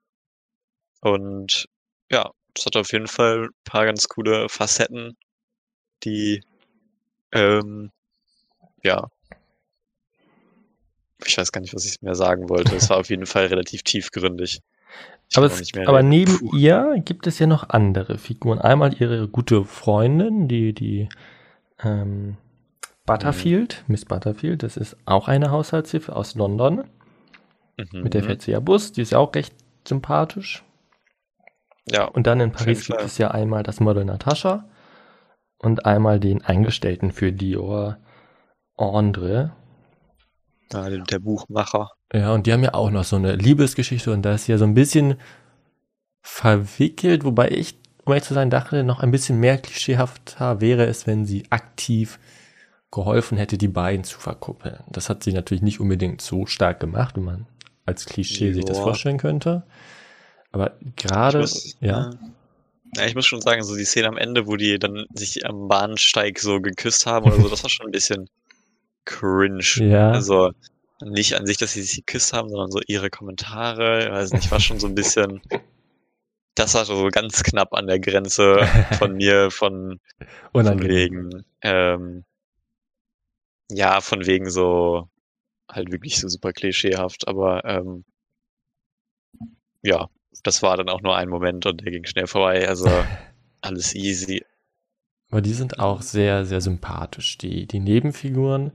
Und 1.00 1.66
ja, 2.10 2.30
das 2.54 2.66
hat 2.66 2.76
auf 2.76 2.92
jeden 2.92 3.06
Fall 3.06 3.44
ein 3.44 3.48
paar 3.64 3.84
ganz 3.84 4.08
coole 4.08 4.48
Facetten, 4.48 5.16
die 6.04 6.42
ähm, 7.32 7.90
ja. 8.82 9.08
Ich 11.24 11.36
weiß 11.36 11.52
gar 11.52 11.60
nicht, 11.60 11.74
was 11.74 11.84
ich 11.84 12.00
mehr 12.00 12.14
sagen 12.14 12.48
wollte. 12.48 12.76
Es 12.76 12.90
war 12.90 12.96
auf 12.98 13.10
jeden 13.10 13.26
Fall 13.26 13.46
relativ 13.46 13.82
tiefgründig. 13.82 14.60
Aber, 15.34 15.46
es, 15.46 15.70
aber 15.86 16.02
neben 16.02 16.38
Puh. 16.38 16.56
ihr 16.56 17.00
gibt 17.04 17.26
es 17.26 17.38
ja 17.38 17.46
noch 17.46 17.68
andere 17.68 18.18
Figuren. 18.18 18.58
Einmal 18.58 18.94
ihre 18.94 19.28
gute 19.28 19.64
Freundin, 19.64 20.48
die, 20.48 20.72
die 20.72 21.08
ähm, 21.82 22.38
Butterfield, 23.04 23.84
Miss 23.88 24.04
Butterfield, 24.04 24.62
das 24.62 24.76
ist 24.76 24.96
auch 25.04 25.28
eine 25.28 25.50
Haushaltshilfe 25.50 26.14
aus 26.16 26.34
London. 26.34 26.84
Mit 27.92 28.14
der 28.14 28.22
Mhm. 28.22 28.26
fährt 28.26 28.42
sie 28.42 28.52
ja 28.52 28.60
Bus, 28.60 28.92
die 28.92 29.02
ist 29.02 29.12
ja 29.12 29.18
auch 29.18 29.34
recht 29.34 29.54
sympathisch. 29.86 30.64
Ja, 31.90 32.04
Und 32.04 32.26
dann 32.26 32.40
in 32.40 32.52
Paris 32.52 32.86
gibt 32.86 33.00
es 33.00 33.18
ja 33.18 33.30
einmal 33.30 33.62
das 33.62 33.80
Model 33.80 34.04
Natascha 34.04 34.64
und 35.58 35.86
einmal 35.86 36.20
den 36.20 36.44
Angestellten 36.44 37.12
für 37.12 37.32
Dior, 37.32 37.98
Andre. 38.76 39.52
Ja, 40.72 40.88
der 40.90 41.18
Buchmacher. 41.18 41.90
Ja, 42.12 42.32
und 42.32 42.46
die 42.46 42.52
haben 42.52 42.62
ja 42.62 42.74
auch 42.74 42.90
noch 42.90 43.04
so 43.04 43.16
eine 43.16 43.36
Liebesgeschichte 43.36 44.12
und 44.12 44.22
da 44.22 44.34
ist 44.34 44.46
ja 44.46 44.58
so 44.58 44.64
ein 44.64 44.74
bisschen 44.74 45.16
verwickelt, 46.22 47.24
wobei 47.24 47.50
ich, 47.50 47.76
um 48.04 48.12
ehrlich 48.12 48.24
zu 48.24 48.34
sein, 48.34 48.50
dachte, 48.50 48.84
noch 48.84 49.00
ein 49.00 49.10
bisschen 49.10 49.40
mehr 49.40 49.58
klischeehafter 49.58 50.60
wäre 50.60 50.86
es, 50.86 51.06
wenn 51.06 51.26
sie 51.26 51.44
aktiv 51.50 52.18
geholfen 52.90 53.36
hätte, 53.38 53.58
die 53.58 53.68
beiden 53.68 54.04
zu 54.04 54.18
verkuppeln. 54.18 54.78
Das 54.90 55.08
hat 55.10 55.22
sie 55.22 55.32
natürlich 55.32 55.62
nicht 55.62 55.80
unbedingt 55.80 56.22
so 56.22 56.46
stark 56.46 56.80
gemacht, 56.80 57.16
wenn 57.16 57.24
man 57.24 57.46
als 57.84 58.06
Klischee 58.06 58.52
sich 58.52 58.64
das 58.64 58.78
Joa. 58.78 58.84
vorstellen 58.84 59.18
könnte. 59.18 59.62
Aber 60.52 60.72
gerade, 60.96 61.46
ja, 61.80 62.10
Ja, 62.96 63.04
ich 63.06 63.14
muss 63.14 63.26
schon 63.26 63.40
sagen, 63.42 63.62
so 63.64 63.76
die 63.76 63.84
Szene 63.84 64.08
am 64.08 64.16
Ende, 64.16 64.46
wo 64.46 64.56
die 64.56 64.78
dann 64.78 65.06
sich 65.12 65.44
am 65.46 65.68
Bahnsteig 65.68 66.38
so 66.38 66.60
geküsst 66.60 67.06
haben 67.06 67.26
oder 67.26 67.38
so, 67.38 67.48
das 67.48 67.62
war 67.62 67.70
schon 67.70 67.86
ein 67.86 67.92
bisschen 67.92 68.28
cringe. 69.08 69.64
Ja. 69.76 70.10
Also 70.10 70.52
nicht 71.00 71.34
an 71.34 71.46
sich, 71.46 71.56
dass 71.56 71.72
sie 71.72 71.82
sich 71.82 72.04
geküsst 72.04 72.32
haben, 72.32 72.50
sondern 72.50 72.70
so 72.70 72.80
ihre 72.86 73.10
Kommentare, 73.10 74.04
ich 74.04 74.10
weiß 74.10 74.32
nicht, 74.32 74.50
war 74.50 74.60
schon 74.60 74.78
so 74.78 74.86
ein 74.86 74.94
bisschen, 74.94 75.40
das 76.54 76.74
war 76.74 76.84
so 76.84 77.08
ganz 77.10 77.42
knapp 77.42 77.72
an 77.72 77.86
der 77.86 78.00
Grenze 78.00 78.68
von 78.98 79.14
mir, 79.16 79.50
von, 79.50 80.00
von 80.18 80.28
unangenehm. 80.52 80.90
wegen, 80.90 81.44
ähm, 81.62 82.24
ja, 83.70 84.00
von 84.00 84.26
wegen 84.26 84.50
so, 84.50 85.08
halt 85.70 85.92
wirklich 85.92 86.18
so 86.18 86.28
super 86.28 86.52
klischeehaft, 86.52 87.28
aber 87.28 87.64
ähm, 87.64 88.04
ja, 89.82 90.08
das 90.42 90.62
war 90.62 90.76
dann 90.76 90.88
auch 90.88 91.00
nur 91.00 91.16
ein 91.16 91.28
Moment 91.28 91.66
und 91.66 91.84
der 91.84 91.92
ging 91.92 92.04
schnell 92.04 92.26
vorbei, 92.26 92.68
also 92.68 92.88
alles 93.60 93.94
easy. 93.94 94.44
Aber 95.30 95.42
die 95.42 95.52
sind 95.52 95.78
auch 95.78 96.02
sehr, 96.02 96.44
sehr 96.44 96.60
sympathisch, 96.60 97.38
die, 97.38 97.66
die 97.66 97.80
Nebenfiguren. 97.80 98.72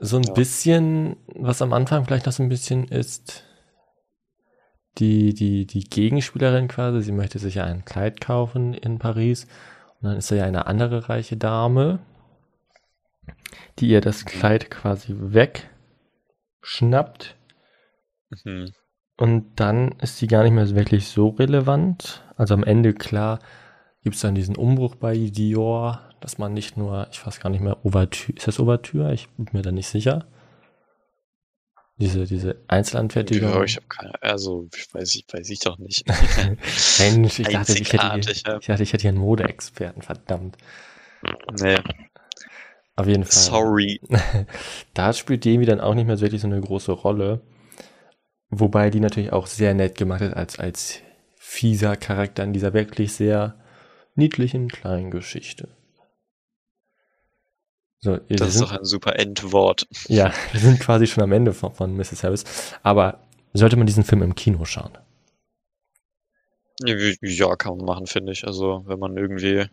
So 0.00 0.16
ein 0.16 0.24
Ja. 0.24 0.32
bisschen, 0.32 1.16
was 1.34 1.62
am 1.62 1.72
Anfang 1.72 2.04
vielleicht 2.04 2.26
noch 2.26 2.32
so 2.32 2.42
ein 2.42 2.48
bisschen 2.48 2.84
ist, 2.88 3.44
die, 4.98 5.34
die, 5.34 5.66
die 5.66 5.84
Gegenspielerin 5.84 6.68
quasi, 6.68 7.02
sie 7.02 7.12
möchte 7.12 7.38
sich 7.38 7.56
ja 7.56 7.64
ein 7.64 7.84
Kleid 7.84 8.20
kaufen 8.20 8.74
in 8.74 8.98
Paris. 8.98 9.46
Und 10.00 10.08
dann 10.08 10.16
ist 10.16 10.30
da 10.30 10.36
ja 10.36 10.44
eine 10.44 10.66
andere 10.66 11.08
reiche 11.08 11.36
Dame, 11.36 11.98
die 13.78 13.88
ihr 13.88 14.00
das 14.00 14.24
Kleid 14.24 14.70
quasi 14.70 15.14
wegschnappt. 15.16 17.36
Mhm. 18.44 18.72
Und 19.16 19.60
dann 19.60 19.92
ist 20.00 20.18
sie 20.18 20.26
gar 20.26 20.42
nicht 20.44 20.52
mehr 20.52 20.68
wirklich 20.74 21.08
so 21.08 21.28
relevant. 21.28 22.22
Also 22.36 22.54
am 22.54 22.64
Ende, 22.64 22.94
klar, 22.94 23.40
gibt 24.02 24.16
es 24.16 24.22
dann 24.22 24.34
diesen 24.34 24.56
Umbruch 24.56 24.94
bei 24.94 25.16
Dior, 25.16 26.02
dass 26.20 26.38
man 26.38 26.54
nicht 26.54 26.76
nur, 26.76 27.08
ich 27.12 27.24
weiß 27.24 27.40
gar 27.40 27.50
nicht 27.50 27.60
mehr, 27.60 27.84
Ouvertüre, 27.84 28.36
ist 28.36 28.46
das 28.46 28.60
Ouvertüre? 28.60 29.12
Ich 29.12 29.28
bin 29.30 29.48
mir 29.52 29.62
da 29.62 29.72
nicht 29.72 29.88
sicher. 29.88 30.26
Diese, 31.96 32.26
diese 32.26 32.62
Einzelanfertigung. 32.68 33.50
Ja, 33.50 33.64
ich 33.64 33.74
habe 33.74 33.86
keine, 33.88 34.22
also 34.22 34.68
ich 34.72 34.94
weiß 34.94 35.16
ich, 35.16 35.24
weiß 35.32 35.50
ich 35.50 35.58
doch 35.58 35.78
nicht. 35.78 36.04
Mensch, 37.00 37.40
ich 37.40 37.48
dachte, 37.48 37.72
ich 37.72 37.92
hätte, 37.92 38.30
ich 38.30 38.42
dachte, 38.44 38.82
ich 38.82 38.92
hätte 38.92 39.02
hier 39.02 39.10
einen 39.10 39.18
Modeexperten, 39.18 40.02
verdammt. 40.02 40.56
Nee, 41.60 41.78
Auf 42.94 43.08
jeden 43.08 43.24
Fall. 43.24 43.32
sorry. 43.32 44.00
da 44.94 45.12
spielt 45.12 45.44
Demi 45.44 45.66
dann 45.66 45.80
auch 45.80 45.94
nicht 45.94 46.06
mehr 46.06 46.16
so 46.16 46.22
wirklich 46.22 46.40
so 46.40 46.46
eine 46.46 46.60
große 46.60 46.92
Rolle. 46.92 47.40
Wobei 48.48 48.90
die 48.90 49.00
natürlich 49.00 49.32
auch 49.32 49.48
sehr 49.48 49.74
nett 49.74 49.98
gemacht 49.98 50.20
ist 50.20 50.34
als, 50.34 50.58
als 50.60 51.00
fieser 51.34 51.96
Charakter 51.96 52.44
in 52.44 52.52
dieser 52.52 52.74
wirklich 52.74 53.12
sehr 53.12 53.56
niedlichen 54.18 54.68
kleinen 54.68 55.10
Geschichte. 55.10 55.68
So, 58.00 58.16
Das 58.28 58.54
ist 58.54 58.60
doch 58.60 58.72
ein 58.72 58.84
super 58.84 59.18
Endwort. 59.18 59.88
ja, 60.06 60.32
wir 60.52 60.60
sind 60.60 60.78
quasi 60.78 61.06
schon 61.06 61.22
am 61.24 61.32
Ende 61.32 61.52
von, 61.52 61.74
von 61.74 61.96
Mrs. 61.96 62.22
Harris. 62.22 62.44
Aber 62.82 63.26
sollte 63.54 63.76
man 63.76 63.86
diesen 63.86 64.04
Film 64.04 64.22
im 64.22 64.34
Kino 64.34 64.64
schauen? 64.64 64.96
Ja, 66.84 67.56
kann 67.56 67.76
man 67.76 67.86
machen, 67.86 68.06
finde 68.06 68.32
ich. 68.32 68.46
Also, 68.46 68.84
wenn 68.86 69.00
man 69.00 69.16
irgendwie, 69.16 69.66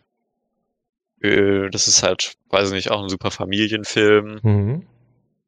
äh, 1.21 1.69
das 1.69 1.87
ist 1.87 2.01
halt, 2.01 2.35
weiß 2.49 2.69
ich 2.69 2.73
nicht, 2.73 2.91
auch 2.91 3.03
ein 3.03 3.09
super 3.09 3.29
Familienfilm. 3.29 4.39
Mhm. 4.41 4.87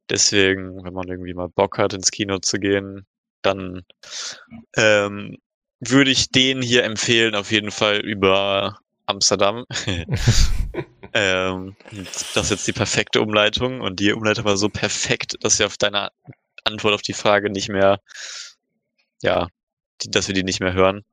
Deswegen, 0.10 0.84
wenn 0.84 0.94
man 0.94 1.08
irgendwie 1.08 1.34
mal 1.34 1.50
Bock 1.50 1.80
hat, 1.80 1.94
ins 1.94 2.12
Kino 2.12 2.38
zu 2.40 2.60
gehen, 2.60 3.08
dann 3.42 3.84
ähm, 4.76 5.38
würde 5.80 6.12
ich 6.12 6.30
den 6.30 6.62
hier 6.62 6.84
empfehlen, 6.84 7.34
auf 7.34 7.52
jeden 7.52 7.72
Fall 7.72 8.00
über 8.00 8.80
Amsterdam. 9.08 9.66
ähm, 11.14 11.76
das 12.34 12.36
ist 12.36 12.52
jetzt 12.52 12.68
die 12.68 12.74
perfekte 12.74 13.22
Umleitung 13.22 13.82
und 13.82 14.00
die 14.00 14.14
Umleitung 14.14 14.46
war 14.46 14.58
so 14.58 14.70
perfekt, 14.70 15.36
dass 15.42 15.58
wir 15.58 15.66
auf 15.66 15.78
deine 15.78 16.12
Antwort 16.64 16.94
auf 16.94 17.02
die 17.02 17.14
Frage 17.14 17.50
nicht 17.50 17.70
mehr, 17.70 18.00
ja, 19.22 19.48
die, 20.02 20.12
dass 20.12 20.28
wir 20.28 20.36
die 20.36 20.44
nicht 20.44 20.60
mehr 20.60 20.74
hören. 20.74 21.04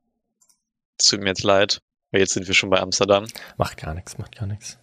Es 0.99 1.07
tut 1.07 1.21
mir 1.21 1.29
jetzt 1.29 1.43
leid, 1.43 1.81
weil 2.11 2.21
jetzt 2.21 2.33
sind 2.33 2.47
wir 2.47 2.53
schon 2.53 2.69
bei 2.69 2.79
Amsterdam. 2.79 3.27
Macht 3.57 3.77
gar 3.77 3.93
nichts, 3.93 4.17
macht 4.17 4.35
gar 4.35 4.45
nichts. 4.45 4.77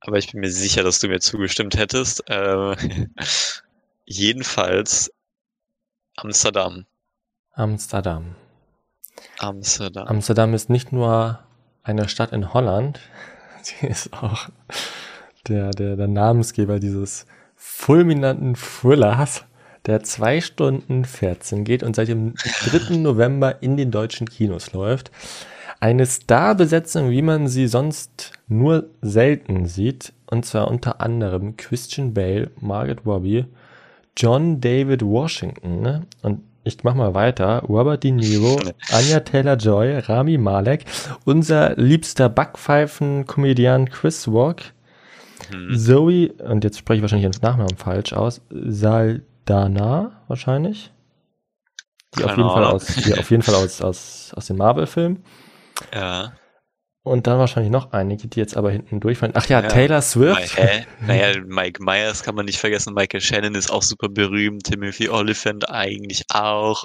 Aber 0.00 0.18
ich 0.18 0.30
bin 0.30 0.40
mir 0.40 0.50
sicher, 0.50 0.82
dass 0.82 1.00
du 1.00 1.08
mir 1.08 1.20
zugestimmt 1.20 1.76
hättest. 1.76 2.28
Äh, 2.30 2.76
jedenfalls 4.04 5.10
Amsterdam. 6.16 6.86
Amsterdam. 7.52 8.36
Amsterdam. 9.38 10.06
Amsterdam 10.06 10.54
ist 10.54 10.70
nicht 10.70 10.92
nur 10.92 11.46
eine 11.86 12.08
Stadt 12.08 12.32
in 12.32 12.52
Holland, 12.52 13.00
sie 13.62 13.86
ist 13.86 14.12
auch 14.12 14.48
der, 15.48 15.70
der, 15.70 15.96
der 15.96 16.08
Namensgeber 16.08 16.80
dieses 16.80 17.26
fulminanten 17.54 18.54
Thrillers, 18.54 19.44
der 19.86 20.02
zwei 20.02 20.40
Stunden 20.40 21.04
14 21.04 21.64
geht 21.64 21.82
und 21.82 21.94
seit 21.94 22.08
dem 22.08 22.34
3. 22.34 22.96
November 22.96 23.62
in 23.62 23.76
den 23.76 23.90
deutschen 23.90 24.28
Kinos 24.28 24.72
läuft. 24.72 25.12
Eine 25.78 26.06
Starbesetzung, 26.06 27.10
wie 27.10 27.22
man 27.22 27.48
sie 27.48 27.68
sonst 27.68 28.32
nur 28.48 28.88
selten 29.02 29.66
sieht, 29.66 30.12
und 30.26 30.44
zwar 30.44 30.68
unter 30.68 31.00
anderem 31.00 31.56
Christian 31.56 32.14
Bale, 32.14 32.50
Margaret 32.60 33.06
Robbie, 33.06 33.44
John 34.16 34.60
David 34.60 35.02
Washington 35.02 35.82
ne? 35.82 36.06
und 36.22 36.40
ich 36.66 36.82
mach 36.84 36.94
mal 36.94 37.14
weiter. 37.14 37.60
Robert 37.68 38.02
De 38.04 38.10
Niro, 38.12 38.60
Anya 38.90 39.20
Taylor-Joy, 39.20 39.98
Rami 40.00 40.36
Malek, 40.38 40.84
unser 41.24 41.74
liebster 41.76 42.28
Backpfeifen-Komödiant 42.28 43.90
Chris 43.90 44.28
Rock, 44.28 44.56
Mhm. 45.52 45.76
Zoe, 45.78 46.32
und 46.48 46.64
jetzt 46.64 46.78
spreche 46.78 46.96
ich 46.96 47.02
wahrscheinlich 47.02 47.24
ihren 47.30 47.42
Nachnamen 47.42 47.76
falsch 47.76 48.12
aus, 48.14 48.40
Saldana 48.50 50.22
wahrscheinlich. 50.28 50.90
Die 52.18 52.24
auf 52.24 52.36
jeden 52.36 52.48
Fall 52.48 52.64
aus, 52.64 52.86
die 52.86 53.14
auf 53.14 53.30
jeden 53.30 53.42
Fall 53.42 53.54
aus, 53.54 53.82
aus, 53.82 54.32
aus 54.34 54.46
dem 54.46 54.56
Marvel-Film. 54.56 55.18
Ja. 55.94 56.32
Und 57.06 57.28
dann 57.28 57.38
wahrscheinlich 57.38 57.70
noch 57.70 57.92
einige, 57.92 58.26
die 58.26 58.40
jetzt 58.40 58.56
aber 58.56 58.72
hinten 58.72 58.98
durchfallen. 58.98 59.32
Ach 59.36 59.46
ja, 59.46 59.60
Ja. 59.60 59.68
Taylor 59.68 60.02
Swift. 60.02 60.58
hä? 60.58 60.84
Naja, 61.06 61.40
Mike 61.46 61.80
Myers 61.80 62.24
kann 62.24 62.34
man 62.34 62.46
nicht 62.46 62.58
vergessen. 62.58 62.94
Michael 62.94 63.20
Shannon 63.20 63.54
ist 63.54 63.70
auch 63.70 63.82
super 63.84 64.08
berühmt. 64.08 64.64
Timothy 64.64 65.08
Oliphant 65.08 65.70
eigentlich 65.70 66.24
auch. 66.34 66.82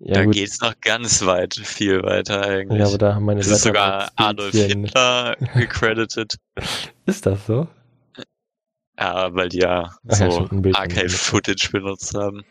Ja, 0.00 0.14
da 0.14 0.24
gut. 0.24 0.34
geht's 0.34 0.60
noch 0.60 0.74
ganz 0.80 1.24
weit, 1.24 1.54
viel 1.54 2.02
weiter 2.02 2.42
eigentlich. 2.42 2.80
Ja, 2.80 2.86
aber 2.86 2.98
da 2.98 3.14
haben 3.14 3.26
meine 3.26 3.38
es 3.38 3.46
ist 3.46 3.62
sogar 3.62 4.10
Adolf 4.16 4.50
Hitler 4.54 5.36
gecredited. 5.54 6.34
Ist 7.06 7.24
das 7.24 7.46
so? 7.46 7.68
Ja, 8.98 9.32
weil 9.34 9.48
die 9.50 9.58
ja 9.58 9.92
Ach 10.08 10.18
ja, 10.18 10.30
so 10.32 10.48
ihm. 10.50 10.74
Archive-Footage 10.74 11.70
benutzt 11.70 12.12
haben. 12.14 12.44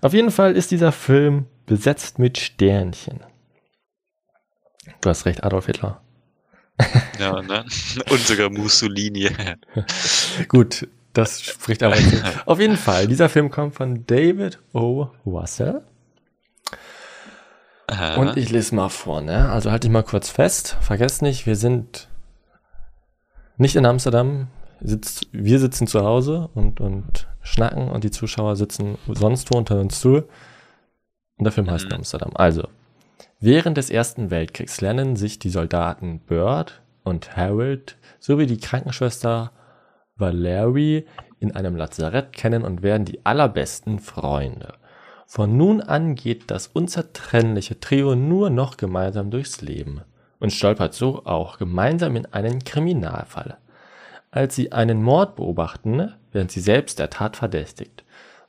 Auf 0.00 0.14
jeden 0.14 0.30
Fall 0.30 0.56
ist 0.56 0.70
dieser 0.70 0.92
Film 0.92 1.44
besetzt 1.66 2.18
mit 2.18 2.38
Sternchen. 2.38 3.20
Du 5.02 5.10
hast 5.10 5.26
recht, 5.26 5.44
Adolf 5.44 5.66
Hitler. 5.66 6.01
Ja, 7.18 7.42
ne? 7.42 7.64
Und 8.10 8.20
sogar 8.20 8.50
Mussolini. 8.50 9.30
Gut, 10.48 10.88
das 11.12 11.42
spricht 11.42 11.82
aber 11.82 11.96
zu. 11.96 12.22
Auf 12.46 12.58
jeden 12.60 12.76
Fall, 12.76 13.06
dieser 13.06 13.28
Film 13.28 13.50
kommt 13.50 13.74
von 13.74 14.06
David 14.06 14.58
O. 14.72 15.08
Russell. 15.26 15.82
Aha. 17.86 18.14
Und 18.16 18.36
ich 18.36 18.50
lese 18.50 18.74
mal 18.74 18.88
vor, 18.88 19.20
ne? 19.20 19.50
Also 19.50 19.70
halte 19.70 19.86
ich 19.86 19.92
mal 19.92 20.02
kurz 20.02 20.30
fest. 20.30 20.76
Vergesst 20.80 21.20
nicht, 21.20 21.46
wir 21.46 21.56
sind 21.56 22.08
nicht 23.56 23.76
in 23.76 23.84
Amsterdam. 23.86 24.48
Sitzt, 24.80 25.28
wir 25.30 25.58
sitzen 25.60 25.86
zu 25.86 26.02
Hause 26.02 26.48
und, 26.54 26.80
und 26.80 27.28
schnacken 27.42 27.88
und 27.88 28.02
die 28.04 28.10
Zuschauer 28.10 28.56
sitzen 28.56 28.98
sonst 29.06 29.52
wo 29.52 29.58
unter 29.58 29.78
uns 29.78 30.00
zu. 30.00 30.24
Und 31.36 31.44
der 31.44 31.52
Film 31.52 31.70
heißt 31.70 31.86
Mhm. 31.86 31.92
Amsterdam. 31.92 32.30
Also, 32.34 32.68
während 33.40 33.76
des 33.76 33.90
Ersten 33.90 34.30
Weltkriegs 34.30 34.80
lernen 34.80 35.16
sich 35.16 35.38
die 35.38 35.50
Soldaten 35.50 36.20
Bird 36.20 36.82
und 37.04 37.36
Harold 37.36 37.96
sowie 38.20 38.46
die 38.46 38.58
Krankenschwester 38.58 39.52
Valerie 40.16 41.06
in 41.40 41.54
einem 41.56 41.76
Lazarett 41.76 42.32
kennen 42.32 42.62
und 42.62 42.82
werden 42.82 43.04
die 43.04 43.24
allerbesten 43.26 43.98
Freunde. 43.98 44.74
Von 45.26 45.56
nun 45.56 45.80
an 45.80 46.14
geht 46.14 46.50
das 46.50 46.66
unzertrennliche 46.68 47.80
Trio 47.80 48.14
nur 48.14 48.50
noch 48.50 48.76
gemeinsam 48.76 49.30
durchs 49.30 49.60
Leben 49.62 50.02
und 50.38 50.52
stolpert 50.52 50.94
so 50.94 51.24
auch 51.24 51.58
gemeinsam 51.58 52.16
in 52.16 52.26
einen 52.26 52.62
Kriminalfall. 52.64 53.56
Als 54.30 54.54
sie 54.56 54.72
einen 54.72 55.02
Mord 55.02 55.36
beobachten, 55.36 56.12
werden 56.32 56.48
sie 56.48 56.60
selbst 56.60 56.98
der 56.98 57.10
Tat 57.10 57.36
verdächtigt. 57.36 58.01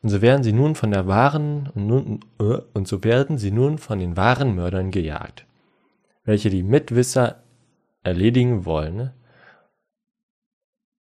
Und 0.04 0.10
so 0.10 0.22
werden 0.22 0.44
sie 0.44 0.52
nun 0.52 0.76
von 0.76 0.92
der 0.92 1.08
wahren 1.08 1.70
und, 1.74 1.88
nun, 1.88 2.20
äh, 2.40 2.60
und 2.74 2.88
so 2.90 3.04
werden 3.06 3.38
sie 3.38 3.52
nun 3.52 3.78
von 3.78 4.00
den 4.00 4.18
wahren 4.18 4.54
Mördern 4.54 4.92
gejagt, 4.92 5.46
welche 6.26 6.50
die 6.50 6.62
Mitwisser 6.62 7.38
erledigen 8.04 8.66
wollen 8.66 9.12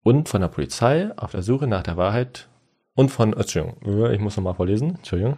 und 0.04 0.30
von 0.30 0.42
der 0.42 0.50
Polizei 0.50 1.10
auf 1.18 1.32
der 1.32 1.42
Suche 1.42 1.66
nach 1.66 1.82
der 1.82 1.98
Wahrheit 1.98 2.48
und 2.94 3.10
von, 3.10 3.34
Entschuldigung, 3.34 3.82
äh, 3.86 4.14
ich 4.14 4.22
muss 4.22 4.38
nochmal 4.38 4.54
vorlesen, 4.54 4.98
Entschuldigung. 4.98 5.38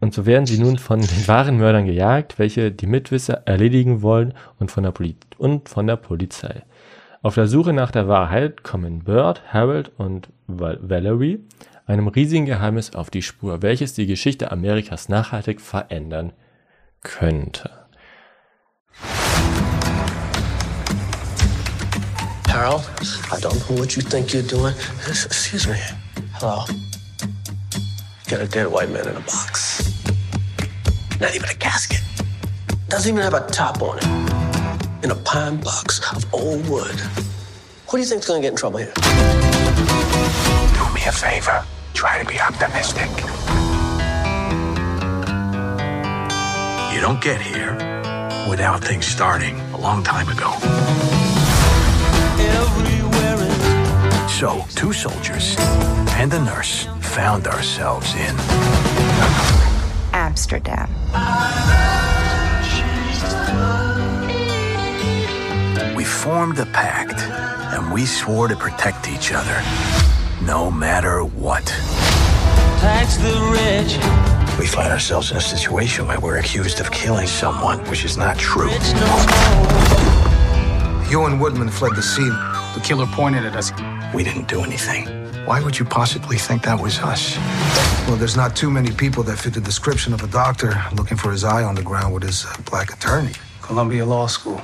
Und 0.00 0.12
so 0.12 0.26
werden 0.26 0.46
sie 0.46 0.58
nun 0.58 0.78
von 0.78 1.00
den 1.00 1.28
wahren 1.28 1.56
Mördern 1.56 1.86
gejagt, 1.86 2.40
welche 2.40 2.72
die 2.72 2.86
Mitwisser 2.86 3.46
erledigen 3.46 4.02
wollen 4.02 4.34
und 4.58 4.72
von 4.72 4.82
der, 4.82 4.90
Poli 4.90 5.16
und 5.38 5.68
von 5.68 5.86
der 5.86 5.96
Polizei. 5.96 6.64
Auf 7.22 7.34
der 7.34 7.46
Suche 7.46 7.72
nach 7.72 7.92
der 7.92 8.08
Wahrheit 8.08 8.64
kommen 8.64 9.04
Bird, 9.04 9.52
Harold 9.52 9.92
und 9.98 10.30
Val 10.48 10.78
Valerie 10.82 11.44
einem 11.88 12.08
riesigen 12.08 12.46
Geheimnis 12.46 12.94
auf 12.94 13.10
die 13.10 13.22
Spur, 13.22 13.62
welches 13.62 13.94
die 13.94 14.06
Geschichte 14.06 14.52
Amerikas 14.52 15.08
nachhaltig 15.08 15.60
verändern 15.60 16.32
könnte. 17.02 17.70
Harold, 22.48 22.82
I 23.32 23.40
don't 23.40 23.58
know 23.68 23.78
what 23.78 23.96
you 23.96 24.02
think 24.02 24.32
you're 24.32 24.42
doing. 24.42 24.74
Excuse 25.08 25.66
me. 25.68 25.76
Hello. 26.34 26.64
Got 28.28 28.40
a 28.40 28.46
dead 28.46 28.66
white 28.66 28.90
man 28.90 29.06
in 29.06 29.16
a 29.16 29.20
box. 29.20 29.82
Not 31.20 31.34
even 31.34 31.48
a 31.48 31.54
casket. 31.54 32.02
Doesn't 32.88 33.10
even 33.10 33.22
have 33.22 33.34
a 33.34 33.46
top 33.50 33.80
on 33.80 33.98
it. 33.98 35.04
In 35.04 35.10
a 35.10 35.14
pine 35.24 35.56
box 35.60 36.00
of 36.12 36.26
old 36.34 36.68
wood. 36.68 37.00
Who 37.88 37.96
do 37.96 37.98
you 37.98 38.04
think's 38.06 38.26
gonna 38.26 38.42
get 38.42 38.50
in 38.50 38.56
trouble 38.56 38.78
here? 38.78 38.92
Do 40.74 40.94
me 40.94 41.02
a 41.06 41.12
favor. 41.12 41.64
Try 41.98 42.22
to 42.22 42.24
be 42.24 42.38
optimistic. 42.38 43.10
You 46.94 47.00
don't 47.00 47.20
get 47.20 47.40
here 47.40 47.72
without 48.48 48.84
things 48.84 49.04
starting 49.04 49.58
a 49.72 49.78
long 49.78 50.04
time 50.04 50.28
ago. 50.28 50.52
So, 54.28 54.64
two 54.76 54.92
soldiers 54.92 55.56
and 56.14 56.32
a 56.34 56.38
nurse 56.38 56.86
found 57.00 57.48
ourselves 57.48 58.14
in 58.14 58.36
Amsterdam. 60.12 60.88
We 65.96 66.04
formed 66.04 66.60
a 66.60 66.66
pact, 66.66 67.18
and 67.74 67.92
we 67.92 68.06
swore 68.06 68.46
to 68.46 68.54
protect 68.54 69.08
each 69.08 69.32
other, 69.32 69.60
no 70.42 70.70
matter 70.70 71.24
what. 71.24 71.66
Tax 72.80 73.16
the 73.16 73.34
rich. 73.52 73.98
We 74.58 74.66
find 74.66 74.92
ourselves 74.92 75.30
in 75.30 75.36
a 75.36 75.40
situation 75.40 76.06
where 76.06 76.20
we're 76.20 76.38
accused 76.38 76.80
of 76.80 76.90
killing 76.90 77.26
someone, 77.26 77.78
which 77.90 78.04
is 78.04 78.16
not 78.16 78.38
true. 78.38 78.70
You 81.10 81.24
and 81.24 81.40
Woodman 81.40 81.68
fled 81.70 81.94
the 81.96 82.02
scene. 82.02 82.34
The 82.74 82.80
killer 82.82 83.06
pointed 83.06 83.44
at 83.44 83.56
us. 83.56 83.72
We 84.14 84.24
didn't 84.24 84.48
do 84.48 84.62
anything. 84.62 85.06
Why 85.46 85.62
would 85.62 85.78
you 85.78 85.84
possibly 85.84 86.36
think 86.36 86.62
that 86.62 86.80
was 86.80 86.98
us? 86.98 87.36
Well, 88.06 88.16
there's 88.16 88.36
not 88.36 88.54
too 88.54 88.70
many 88.70 88.90
people 88.90 89.22
that 89.24 89.38
fit 89.38 89.54
the 89.54 89.60
description 89.60 90.12
of 90.12 90.22
a 90.22 90.26
doctor 90.26 90.74
looking 90.94 91.16
for 91.16 91.30
his 91.32 91.44
eye 91.44 91.62
on 91.62 91.74
the 91.74 91.82
ground 91.82 92.12
with 92.12 92.22
his 92.22 92.44
uh, 92.44 92.54
black 92.70 92.92
attorney. 92.92 93.32
Columbia 93.62 94.04
Law 94.04 94.26
School. 94.26 94.60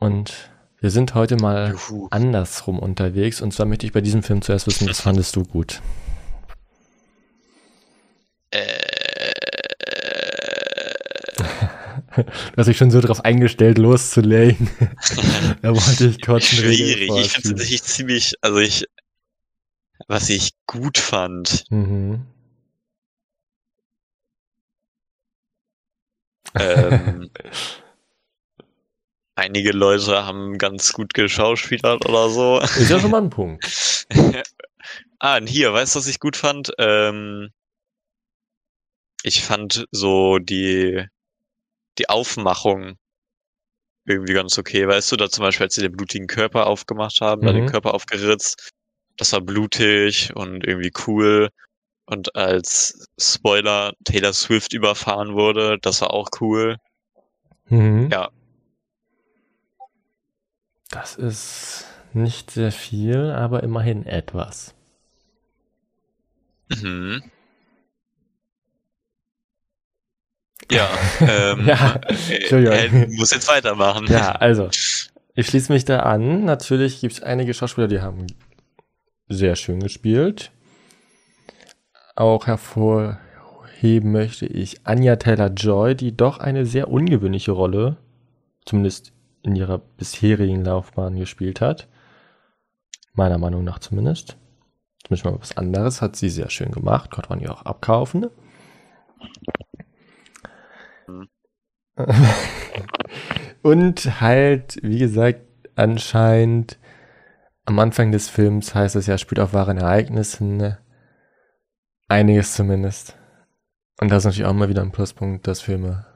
Und 0.00 0.49
wir 0.80 0.90
sind 0.90 1.14
heute 1.14 1.36
mal 1.36 1.74
andersrum 2.10 2.78
unterwegs. 2.78 3.40
Und 3.40 3.52
zwar 3.52 3.66
möchte 3.66 3.86
ich 3.86 3.92
bei 3.92 4.00
diesem 4.00 4.22
Film 4.22 4.42
zuerst 4.42 4.66
wissen, 4.66 4.88
was 4.88 5.00
fandest 5.00 5.36
du 5.36 5.44
gut? 5.44 5.80
Du 12.16 12.24
hast 12.56 12.66
dich 12.66 12.76
schon 12.76 12.90
so 12.90 13.00
drauf 13.00 13.24
eingestellt, 13.24 13.78
loszulegen. 13.78 14.68
da 15.62 15.70
wollte 15.70 16.06
ich 16.08 16.20
kurz 16.20 16.52
einen 16.52 16.62
Schwierig. 16.62 17.02
Ich 17.02 17.08
finde 17.08 17.08
vorschieben. 17.08 17.50
tatsächlich 17.50 17.82
ziemlich, 17.84 18.34
also 18.40 18.58
ich, 18.58 18.84
was 20.08 20.28
ich 20.28 20.50
gut 20.66 20.98
fand, 20.98 21.64
Mhm. 21.70 22.26
ähm, 26.58 27.30
einige 29.40 29.72
Leute 29.72 30.24
haben 30.24 30.58
ganz 30.58 30.92
gut 30.92 31.14
geschauspielert 31.14 32.06
oder 32.06 32.28
so. 32.28 32.60
Ist 32.60 32.90
ja 32.90 33.00
schon 33.00 33.10
mal 33.10 33.22
ein 33.22 33.30
Punkt. 33.30 34.06
ah, 35.18 35.38
und 35.38 35.46
hier, 35.46 35.72
weißt 35.72 35.94
du, 35.94 35.98
was 35.98 36.06
ich 36.06 36.20
gut 36.20 36.36
fand? 36.36 36.72
Ähm, 36.78 37.50
ich 39.22 39.42
fand 39.42 39.86
so 39.90 40.38
die, 40.38 41.04
die 41.98 42.08
Aufmachung 42.08 42.96
irgendwie 44.06 44.34
ganz 44.34 44.58
okay. 44.58 44.86
Weißt 44.86 45.10
du, 45.12 45.16
da 45.16 45.28
zum 45.28 45.42
Beispiel, 45.42 45.64
als 45.64 45.74
sie 45.74 45.82
den 45.82 45.92
blutigen 45.92 46.26
Körper 46.26 46.66
aufgemacht 46.66 47.20
haben, 47.20 47.42
da 47.42 47.52
den 47.52 47.64
Mhm. 47.64 47.68
Körper 47.70 47.94
aufgeritzt, 47.94 48.70
das 49.16 49.32
war 49.32 49.40
blutig 49.40 50.34
und 50.34 50.66
irgendwie 50.66 50.92
cool. 51.06 51.50
Und 52.06 52.34
als 52.34 53.06
Spoiler 53.20 53.92
Taylor 54.04 54.32
Swift 54.32 54.72
überfahren 54.72 55.34
wurde, 55.34 55.78
das 55.80 56.00
war 56.00 56.12
auch 56.12 56.28
cool. 56.40 56.76
Mhm. 57.68 58.08
Ja. 58.10 58.30
Das 60.90 61.14
ist 61.16 61.86
nicht 62.12 62.50
sehr 62.50 62.72
viel, 62.72 63.30
aber 63.30 63.62
immerhin 63.62 64.06
etwas. 64.06 64.74
Mhm. 66.68 67.22
Ja, 70.70 70.88
ähm, 71.20 71.66
Ja, 71.66 72.00
Entschuldigung. 72.28 72.74
äh, 72.74 73.06
muss 73.08 73.30
jetzt 73.30 73.48
weitermachen. 73.48 74.06
Ja, 74.08 74.32
also, 74.32 74.68
ich 75.34 75.46
schließe 75.46 75.72
mich 75.72 75.84
da 75.84 76.00
an. 76.00 76.44
Natürlich 76.44 77.00
gibt 77.00 77.14
es 77.14 77.22
einige 77.22 77.54
Schauspieler, 77.54 77.88
die 77.88 78.00
haben 78.00 78.26
sehr 79.28 79.56
schön 79.56 79.80
gespielt. 79.80 80.50
Auch 82.16 82.46
hervorheben 82.46 84.12
möchte 84.12 84.46
ich 84.46 84.86
Anya 84.86 85.16
Taylor-Joy, 85.16 85.94
die 85.94 86.16
doch 86.16 86.38
eine 86.38 86.66
sehr 86.66 86.88
ungewöhnliche 86.88 87.52
Rolle, 87.52 87.96
zumindest 88.64 89.12
in 89.42 89.56
ihrer 89.56 89.78
bisherigen 89.78 90.64
Laufbahn 90.64 91.16
gespielt 91.16 91.60
hat. 91.60 91.88
Meiner 93.12 93.38
Meinung 93.38 93.64
nach 93.64 93.78
zumindest. 93.78 94.36
Zumindest 95.04 95.24
mal 95.24 95.40
was 95.40 95.56
anderes 95.56 96.02
hat 96.02 96.16
sie 96.16 96.28
sehr 96.28 96.50
schön 96.50 96.72
gemacht, 96.72 97.10
konnte 97.10 97.30
man 97.30 97.40
ihr 97.40 97.52
auch 97.52 97.62
abkaufen. 97.62 98.26
Und 103.62 104.20
halt, 104.20 104.78
wie 104.82 104.98
gesagt, 104.98 105.42
anscheinend 105.74 106.78
am 107.66 107.78
Anfang 107.78 108.10
des 108.12 108.28
Films 108.28 108.74
heißt 108.74 108.96
es 108.96 109.06
ja, 109.06 109.18
spielt 109.18 109.40
auf 109.40 109.52
wahren 109.52 109.78
Ereignissen. 109.78 110.56
ne? 110.56 110.78
Einiges 112.08 112.54
zumindest. 112.54 113.16
Und 114.00 114.10
das 114.10 114.18
ist 114.18 114.24
natürlich 114.26 114.46
auch 114.46 114.54
mal 114.54 114.68
wieder 114.68 114.82
ein 114.82 114.92
Pluspunkt, 114.92 115.46
dass 115.46 115.60
Filme 115.60 116.06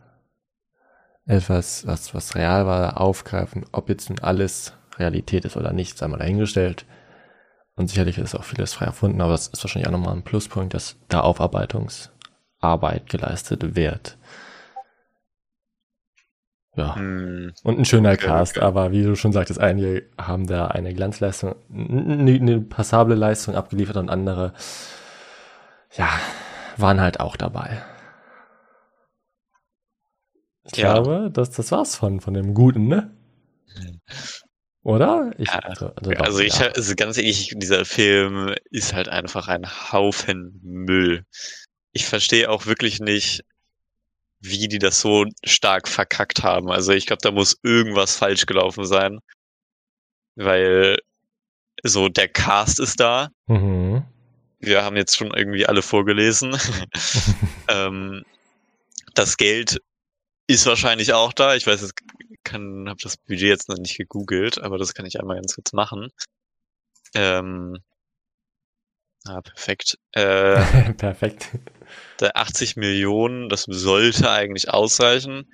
etwas, 1.27 1.87
was, 1.87 2.15
was 2.15 2.35
real 2.35 2.67
war, 2.67 3.01
aufgreifen. 3.01 3.65
Ob 3.73 3.89
jetzt 3.89 4.11
nun 4.11 4.19
alles 4.21 4.75
Realität 4.99 5.45
ist 5.45 5.57
oder 5.57 5.73
nicht, 5.73 5.99
sei 5.99 6.09
mal 6.09 6.19
dahingestellt. 6.19 6.85
Und 7.77 7.89
sicherlich 7.89 8.19
ist 8.19 8.35
auch 8.35 8.45
vieles 8.45 8.75
frei 8.75 8.87
erfunden, 8.87 9.21
aber 9.21 9.33
das 9.33 9.49
ist 9.49 9.65
wahrscheinlich 9.65 9.89
auch 9.89 9.93
nochmal 9.93 10.15
ein 10.15 10.23
Pluspunkt, 10.23 10.75
dass 10.75 10.97
da 11.09 11.21
Aufarbeitungsarbeit 11.23 13.09
geleistet 13.09 13.75
wird. 13.77 14.17
Ja. 16.77 16.97
Hm, 16.97 17.53
Und 17.63 17.79
ein 17.79 17.85
schöner 17.85 18.13
Okay, 18.13 18.27
Cast, 18.27 18.57
okay. 18.57 18.67
aber 18.67 18.91
wie 18.91 19.05
du 19.05 19.15
schon 19.15 19.33
sagtest, 19.33 19.61
einige 19.61 20.07
haben 20.19 20.47
da 20.47 20.67
eine 20.69 20.93
Glanzleistung, 20.93 21.55
eine, 21.73 22.33
eine 22.33 22.61
passable 22.61 23.15
Leistung 23.15 23.55
abgeliefert 23.55 23.97
und 23.97 24.09
andere, 24.11 24.55
ja, 25.97 26.09
waren 26.77 27.01
halt 27.01 27.21
auch 27.21 27.37
dabei. 27.37 27.83
Ich 30.73 30.79
Ja. 30.79 30.95
glaube, 30.95 31.31
das, 31.33 31.51
das 31.51 31.71
war's 31.73 31.97
von, 31.97 32.21
von 32.21 32.35
dem 32.35 32.55
Guten, 32.55 32.89
ne? 32.89 33.11
Oder? 34.83 35.33
Ich, 35.39 35.49
Ja, 35.49 35.59
also, 35.61 35.87
also, 35.95 36.11
doch, 36.13 36.41
ich, 36.41 36.59
ja. 36.59 36.69
also 36.69 36.95
ganz 36.95 37.17
ehrlich, 37.17 37.55
dieser 37.57 37.85
Film 37.85 38.55
ist 38.71 38.93
halt 38.93 39.09
einfach 39.09 39.49
ein 39.49 39.67
Haufen 39.93 40.61
Müll. 40.63 41.25
Ich 41.93 42.07
verstehe 42.07 42.51
auch 42.51 42.67
wirklich 42.67 43.01
nicht, 43.01 43.45
wie 44.41 44.69
die 44.69 44.79
das 44.79 45.01
so 45.01 45.25
stark 45.45 45.89
verkackt 45.89 46.43
haben. 46.43 46.71
Also 46.71 46.93
ich 46.93 47.07
glaube, 47.07 47.23
da 47.23 47.31
muss 47.31 47.59
irgendwas 47.63 48.17
falsch 48.17 48.45
gelaufen 48.47 48.85
sein. 48.85 49.21
Weil 50.37 50.99
so 51.83 52.09
der 52.09 52.29
Cast 52.29 52.79
ist 52.81 53.01
da. 53.01 53.31
Mhm. 53.47 54.05
Wir 54.59 54.85
haben 54.85 54.97
jetzt 54.97 55.17
schon 55.17 55.33
irgendwie 55.35 55.67
alle 55.67 55.83
vorgelesen. 55.83 56.57
ähm, 57.69 58.23
das 59.15 59.37
Geld 59.39 59.81
ist 60.47 60.67
wahrscheinlich 60.67 61.13
auch 61.13 61.33
da. 61.33 61.55
Ich 61.55 61.67
weiß, 61.67 61.83
es 61.83 61.93
kann, 62.43 62.89
habe 62.89 63.01
das 63.03 63.17
Budget 63.17 63.49
jetzt 63.49 63.69
noch 63.69 63.79
nicht 63.79 63.97
gegoogelt, 63.97 64.59
aber 64.59 64.79
das 64.79 64.95
kann 64.95 65.07
ich 65.07 65.19
einmal 65.19 65.37
ganz 65.37 65.55
kurz 65.55 65.73
machen. 65.73 66.11
Ähm, 67.15 67.79
Ah, 69.27 69.41
perfekt. 69.41 69.99
Äh, 70.13 70.93
Perfekt. 70.99 71.51
der 72.21 72.37
80 72.37 72.77
Millionen, 72.77 73.49
das 73.49 73.63
sollte 73.63 74.31
eigentlich 74.31 74.69
ausreichen. 74.69 75.51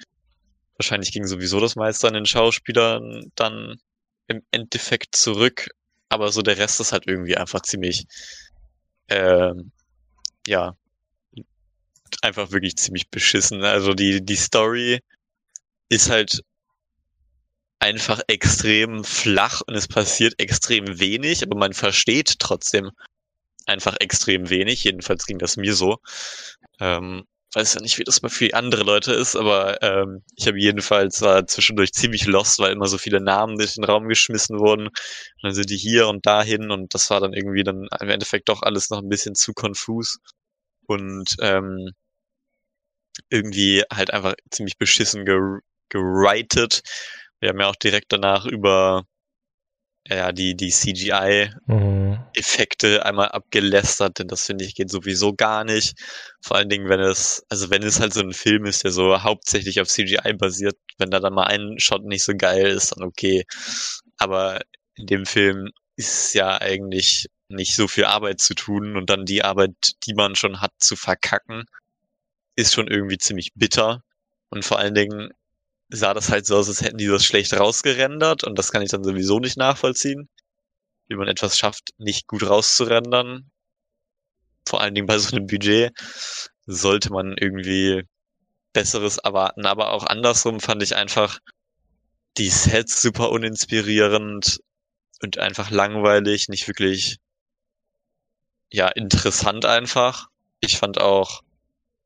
Wahrscheinlich 0.76 1.12
ging 1.12 1.26
sowieso 1.26 1.60
das 1.60 1.76
meiste 1.76 2.08
an 2.08 2.14
den 2.14 2.26
Schauspielern 2.26 3.30
dann 3.36 3.76
im 4.26 4.42
Endeffekt 4.50 5.14
zurück, 5.14 5.68
aber 6.08 6.32
so 6.32 6.42
der 6.42 6.58
Rest 6.58 6.80
ist 6.80 6.92
halt 6.92 7.06
irgendwie 7.06 7.36
einfach 7.36 7.62
ziemlich, 7.62 8.06
ähm, 9.08 9.70
ja, 10.46 10.74
einfach 12.22 12.52
wirklich 12.52 12.76
ziemlich 12.76 13.08
beschissen. 13.10 13.64
Also 13.64 13.94
die, 13.94 14.24
die 14.24 14.36
Story 14.36 15.00
ist 15.88 16.10
halt 16.10 16.42
einfach 17.80 18.20
extrem 18.28 19.04
flach 19.04 19.62
und 19.66 19.74
es 19.74 19.88
passiert 19.88 20.34
extrem 20.38 21.00
wenig, 21.00 21.42
aber 21.42 21.56
man 21.58 21.72
versteht 21.72 22.38
trotzdem 22.38 22.90
einfach 23.66 23.96
extrem 24.00 24.50
wenig. 24.50 24.84
Jedenfalls 24.84 25.26
ging 25.26 25.38
das 25.38 25.56
mir 25.56 25.74
so. 25.74 25.98
Ähm, 26.80 27.24
weiß 27.54 27.74
ja 27.74 27.80
nicht, 27.80 27.98
wie 27.98 28.04
das 28.04 28.20
bei 28.20 28.28
für 28.28 28.54
andere 28.54 28.84
Leute 28.84 29.12
ist, 29.12 29.34
aber 29.34 29.82
ähm, 29.82 30.22
ich 30.36 30.46
habe 30.46 30.60
jedenfalls 30.60 31.20
war 31.22 31.46
zwischendurch 31.46 31.92
ziemlich 31.92 32.26
lost, 32.26 32.58
weil 32.60 32.72
immer 32.72 32.86
so 32.86 32.98
viele 32.98 33.20
Namen 33.20 33.58
durch 33.58 33.74
den 33.74 33.84
Raum 33.84 34.08
geschmissen 34.08 34.58
wurden. 34.58 34.86
Und 34.86 35.42
dann 35.42 35.54
sind 35.54 35.70
die 35.70 35.76
hier 35.76 36.08
und 36.08 36.26
dahin 36.26 36.70
und 36.70 36.94
das 36.94 37.10
war 37.10 37.20
dann 37.20 37.32
irgendwie 37.32 37.64
dann 37.64 37.88
im 38.00 38.08
Endeffekt 38.08 38.48
doch 38.48 38.62
alles 38.62 38.90
noch 38.90 38.98
ein 38.98 39.08
bisschen 39.08 39.34
zu 39.34 39.52
konfus. 39.52 40.18
Und 40.86 41.36
ähm, 41.40 41.90
irgendwie 43.28 43.82
halt 43.92 44.12
einfach 44.12 44.34
ziemlich 44.50 44.78
beschissen 44.78 45.24
ger 45.24 45.60
gerightet. 45.88 46.82
Wir 47.40 47.50
haben 47.50 47.60
ja 47.60 47.68
auch 47.68 47.76
direkt 47.76 48.12
danach 48.12 48.46
über 48.46 49.04
ja, 50.08 50.32
die, 50.32 50.56
die 50.56 50.70
CGI-Effekte 50.70 52.98
mhm. 52.98 53.02
einmal 53.02 53.28
abgelästert, 53.28 54.18
denn 54.18 54.26
das 54.28 54.46
finde 54.46 54.64
ich 54.64 54.74
geht 54.74 54.90
sowieso 54.90 55.34
gar 55.34 55.64
nicht. 55.64 55.98
Vor 56.42 56.56
allen 56.56 56.70
Dingen, 56.70 56.88
wenn 56.88 57.00
es, 57.00 57.44
also 57.48 57.70
wenn 57.70 57.82
es 57.82 58.00
halt 58.00 58.14
so 58.14 58.20
ein 58.20 58.32
Film 58.32 58.64
ist, 58.64 58.84
der 58.84 58.92
so 58.92 59.22
hauptsächlich 59.22 59.80
auf 59.80 59.88
CGI 59.88 60.32
basiert, 60.38 60.76
wenn 60.98 61.10
da 61.10 61.20
dann 61.20 61.34
mal 61.34 61.46
ein 61.46 61.78
Shot 61.78 62.04
nicht 62.04 62.24
so 62.24 62.32
geil 62.36 62.66
ist, 62.66 62.96
dann 62.96 63.04
okay. 63.04 63.44
Aber 64.18 64.60
in 64.96 65.06
dem 65.06 65.26
Film 65.26 65.70
ist 65.96 66.34
ja 66.34 66.60
eigentlich 66.60 67.26
nicht 67.48 67.74
so 67.74 67.88
viel 67.88 68.04
Arbeit 68.04 68.40
zu 68.40 68.54
tun 68.54 68.96
und 68.96 69.10
dann 69.10 69.24
die 69.26 69.42
Arbeit, 69.44 69.74
die 70.06 70.14
man 70.14 70.36
schon 70.36 70.60
hat, 70.60 70.72
zu 70.78 70.96
verkacken, 70.96 71.64
ist 72.60 72.74
schon 72.74 72.88
irgendwie 72.88 73.18
ziemlich 73.18 73.52
bitter. 73.54 74.02
Und 74.50 74.64
vor 74.64 74.78
allen 74.78 74.94
Dingen 74.94 75.32
sah 75.88 76.14
das 76.14 76.30
halt 76.30 76.46
so 76.46 76.56
aus, 76.56 76.68
als 76.68 76.82
hätten 76.82 76.98
die 76.98 77.06
das 77.06 77.24
schlecht 77.24 77.52
rausgerendert 77.54 78.44
und 78.44 78.58
das 78.58 78.72
kann 78.72 78.82
ich 78.82 78.90
dann 78.90 79.04
sowieso 79.04 79.40
nicht 79.40 79.56
nachvollziehen, 79.56 80.28
wie 81.08 81.16
man 81.16 81.28
etwas 81.28 81.58
schafft, 81.58 81.90
nicht 81.98 82.26
gut 82.28 82.48
rauszurendern. 82.48 83.50
Vor 84.68 84.80
allen 84.80 84.94
Dingen 84.94 85.06
bei 85.06 85.18
so 85.18 85.36
einem 85.36 85.46
Budget 85.46 85.92
sollte 86.66 87.12
man 87.12 87.36
irgendwie 87.36 88.04
Besseres 88.72 89.18
erwarten, 89.18 89.66
aber 89.66 89.90
auch 89.90 90.06
andersrum 90.06 90.60
fand 90.60 90.82
ich 90.82 90.94
einfach 90.94 91.40
die 92.38 92.50
Sets 92.50 93.02
super 93.02 93.30
uninspirierend 93.30 94.60
und 95.22 95.38
einfach 95.38 95.70
langweilig, 95.70 96.48
nicht 96.48 96.68
wirklich 96.68 97.18
ja 98.70 98.88
interessant 98.88 99.64
einfach. 99.64 100.28
Ich 100.60 100.78
fand 100.78 101.00
auch 101.00 101.42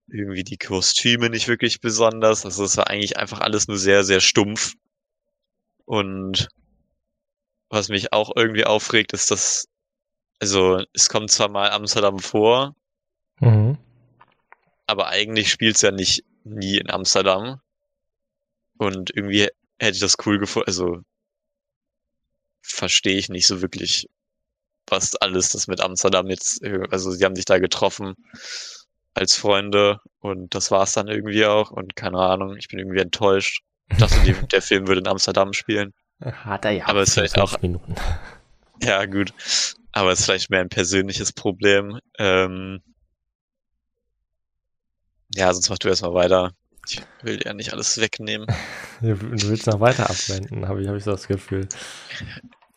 irgendwie 0.07 0.45
die 0.45 0.59
Kostüme 0.59 1.31
nicht 1.31 1.49
wirklich 1.49 1.81
besonders. 1.81 2.45
Also 2.45 2.65
es 2.65 2.77
war 2.77 2.89
eigentlich 2.89 3.17
einfach 3.17 3.41
alles 3.41 3.69
nur 3.69 3.79
sehr, 3.79 4.05
sehr 4.05 4.21
stumpf. 4.21 4.75
Und 5.85 6.49
was 7.69 7.89
mich 7.89 8.13
auch 8.13 8.33
irgendwie 8.37 8.65
aufregt, 8.65 9.13
ist, 9.13 9.31
dass, 9.31 9.69
also 10.41 10.83
es 10.93 11.09
kommt 11.09 11.31
zwar 11.31 11.49
mal 11.49 11.71
Amsterdam 11.71 12.19
vor, 12.19 12.75
mhm. 13.41 13.79
aber 14.87 15.09
eigentlich 15.09 15.51
spielt 15.51 15.77
es 15.77 15.83
ja 15.83 15.91
nicht 15.91 16.25
nie 16.45 16.79
in 16.79 16.91
Amsterdam. 16.91 17.61
Und 18.77 19.11
irgendwie 19.15 19.49
hätte 19.79 19.95
ich 19.95 20.01
das 20.01 20.17
cool 20.25 20.39
gefunden, 20.39 20.69
also 20.69 21.01
verstehe 22.61 23.17
ich 23.17 23.29
nicht 23.29 23.47
so 23.47 23.61
wirklich, 23.63 24.09
was 24.87 25.17
alles 25.17 25.51
das 25.51 25.67
mit 25.67 25.81
Amsterdam 25.81 26.29
jetzt, 26.29 26.63
also 26.91 27.11
sie 27.11 27.25
haben 27.25 27.37
sich 27.37 27.45
da 27.45 27.59
getroffen 27.59 28.15
als 29.15 29.37
Freunde 29.37 30.01
und 30.21 30.55
das 30.55 30.71
war's 30.71 30.93
dann 30.93 31.09
irgendwie 31.09 31.47
auch 31.47 31.71
und 31.71 31.97
keine 31.97 32.19
Ahnung, 32.19 32.57
ich 32.57 32.69
bin 32.69 32.79
irgendwie 32.79 33.01
enttäuscht. 33.01 33.63
Ich 33.91 33.99
dachte, 33.99 34.17
die, 34.25 34.33
der 34.53 34.63
Film 34.63 34.87
würde 34.87 35.01
in 35.01 35.09
Amsterdam 35.09 35.53
spielen. 35.53 35.93
Hat 36.21 36.65
er 36.65 36.73
ja. 36.73 36.87
Aber 36.87 37.01
es 37.01 37.11
ist 37.11 37.15
vielleicht 37.15 37.39
auch 37.39 37.61
Minuten. 37.63 37.95
Ja, 38.83 39.07
gut. 39.07 39.33
Aber 39.93 40.11
es 40.11 40.19
ist 40.19 40.25
vielleicht 40.25 40.51
mehr 40.51 40.61
ein 40.61 40.69
persönliches 40.69 41.33
Problem. 41.33 42.01
Ähm, 42.19 42.83
ja, 45.33 45.55
sonst 45.55 45.71
mach 45.71 45.79
du 45.79 45.89
erstmal 45.89 46.13
weiter. 46.13 46.51
Ich 46.89 47.01
will 47.23 47.39
dir 47.39 47.47
ja 47.47 47.55
nicht 47.55 47.73
alles 47.73 47.99
wegnehmen. 48.01 48.47
Du 49.01 49.21
willst 49.21 49.67
noch 49.67 49.81
weiter 49.81 50.11
abwenden, 50.11 50.67
habe 50.69 50.83
ich, 50.83 50.89
hab 50.89 50.97
ich 50.97 51.05
so 51.05 51.13
das 51.13 51.29
Gefühl. 51.29 51.69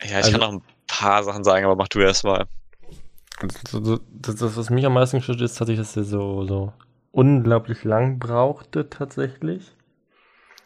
Ja, 0.02 0.08
ich 0.08 0.16
also, 0.16 0.32
kann 0.32 0.40
noch 0.42 0.52
ein 0.52 0.62
paar 0.86 1.24
Sachen 1.24 1.44
sagen, 1.44 1.66
aber 1.66 1.76
mach 1.76 1.88
du 1.88 2.00
erstmal. 2.00 2.48
Das, 3.40 4.38
das, 4.38 4.58
was 4.58 4.70
mich 4.70 4.86
am 4.86 4.94
meisten 4.94 5.18
gestört 5.18 5.42
ist, 5.42 5.58
tatsächlich, 5.58 5.86
dass 5.86 5.98
er 5.98 6.04
so, 6.04 6.46
so 6.46 6.74
unglaublich 7.12 7.84
lang 7.84 8.20
brauchte, 8.20 8.90
tatsächlich. 8.90 9.76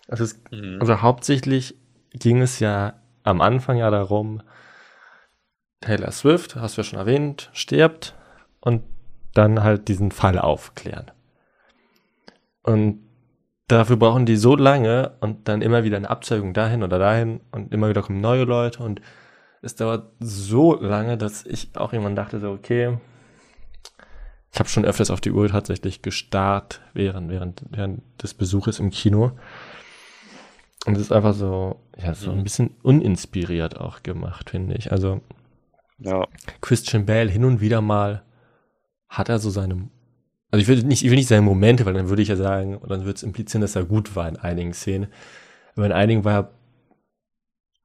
Also, 0.07 0.23
es, 0.23 0.41
mhm. 0.51 0.77
also 0.79 1.01
hauptsächlich 1.01 1.75
ging 2.13 2.41
es 2.41 2.59
ja 2.59 2.93
am 3.23 3.41
Anfang 3.41 3.77
ja 3.77 3.89
darum, 3.89 4.41
Taylor 5.81 6.11
Swift, 6.11 6.55
hast 6.55 6.77
du 6.77 6.81
ja 6.81 6.83
schon 6.83 6.99
erwähnt, 6.99 7.49
stirbt 7.53 8.15
und 8.59 8.83
dann 9.33 9.63
halt 9.63 9.87
diesen 9.87 10.11
Fall 10.11 10.37
aufklären. 10.37 11.11
Und 12.63 12.99
dafür 13.67 13.97
brauchen 13.97 14.25
die 14.25 14.35
so 14.35 14.55
lange 14.55 15.13
und 15.21 15.47
dann 15.47 15.61
immer 15.61 15.83
wieder 15.83 15.97
eine 15.97 16.09
Abzeugung 16.09 16.53
dahin 16.53 16.83
oder 16.83 16.99
dahin 16.99 17.41
und 17.51 17.73
immer 17.73 17.89
wieder 17.89 18.03
kommen 18.03 18.21
neue 18.21 18.43
Leute 18.43 18.83
und 18.83 19.01
es 19.61 19.75
dauert 19.75 20.11
so 20.19 20.79
lange, 20.79 21.17
dass 21.17 21.45
ich 21.45 21.69
auch 21.75 21.93
irgendwann 21.93 22.15
dachte, 22.15 22.39
so, 22.39 22.51
okay, 22.51 22.97
ich 24.51 24.59
habe 24.59 24.69
schon 24.69 24.85
öfters 24.85 25.11
auf 25.11 25.21
die 25.21 25.31
Uhr 25.31 25.47
tatsächlich 25.47 26.01
gestarrt 26.01 26.81
während, 26.93 27.29
während, 27.29 27.63
während 27.69 28.01
des 28.21 28.33
Besuches 28.33 28.79
im 28.79 28.89
Kino. 28.89 29.31
Und 30.85 30.95
es 30.95 31.01
ist 31.01 31.11
einfach 31.11 31.33
so, 31.33 31.79
ja, 31.97 32.13
so 32.13 32.31
ein 32.31 32.39
mhm. 32.39 32.43
bisschen 32.43 32.71
uninspiriert 32.81 33.79
auch 33.79 34.03
gemacht, 34.03 34.49
finde 34.49 34.75
ich. 34.75 34.91
Also, 34.91 35.21
ja. 35.99 36.27
Christian 36.59 37.05
Bale 37.05 37.29
hin 37.29 37.45
und 37.45 37.61
wieder 37.61 37.81
mal 37.81 38.23
hat 39.07 39.29
er 39.29 39.39
so 39.39 39.51
seine, 39.51 39.89
also 40.49 40.61
ich 40.61 40.67
will 40.67 40.83
nicht, 40.83 41.03
ich 41.03 41.09
will 41.09 41.17
nicht 41.17 41.27
seine 41.27 41.43
Momente, 41.43 41.85
weil 41.85 41.93
dann 41.93 42.09
würde 42.09 42.23
ich 42.23 42.29
ja 42.29 42.35
sagen, 42.35 42.77
und 42.77 42.89
dann 42.89 43.01
würde 43.01 43.13
es 43.13 43.23
implizieren, 43.23 43.61
dass 43.61 43.75
er 43.75 43.85
gut 43.85 44.15
war 44.15 44.27
in 44.27 44.37
einigen 44.37 44.73
Szenen. 44.73 45.07
Aber 45.75 45.85
in 45.85 45.91
einigen 45.91 46.25
war 46.25 46.33
er 46.33 46.51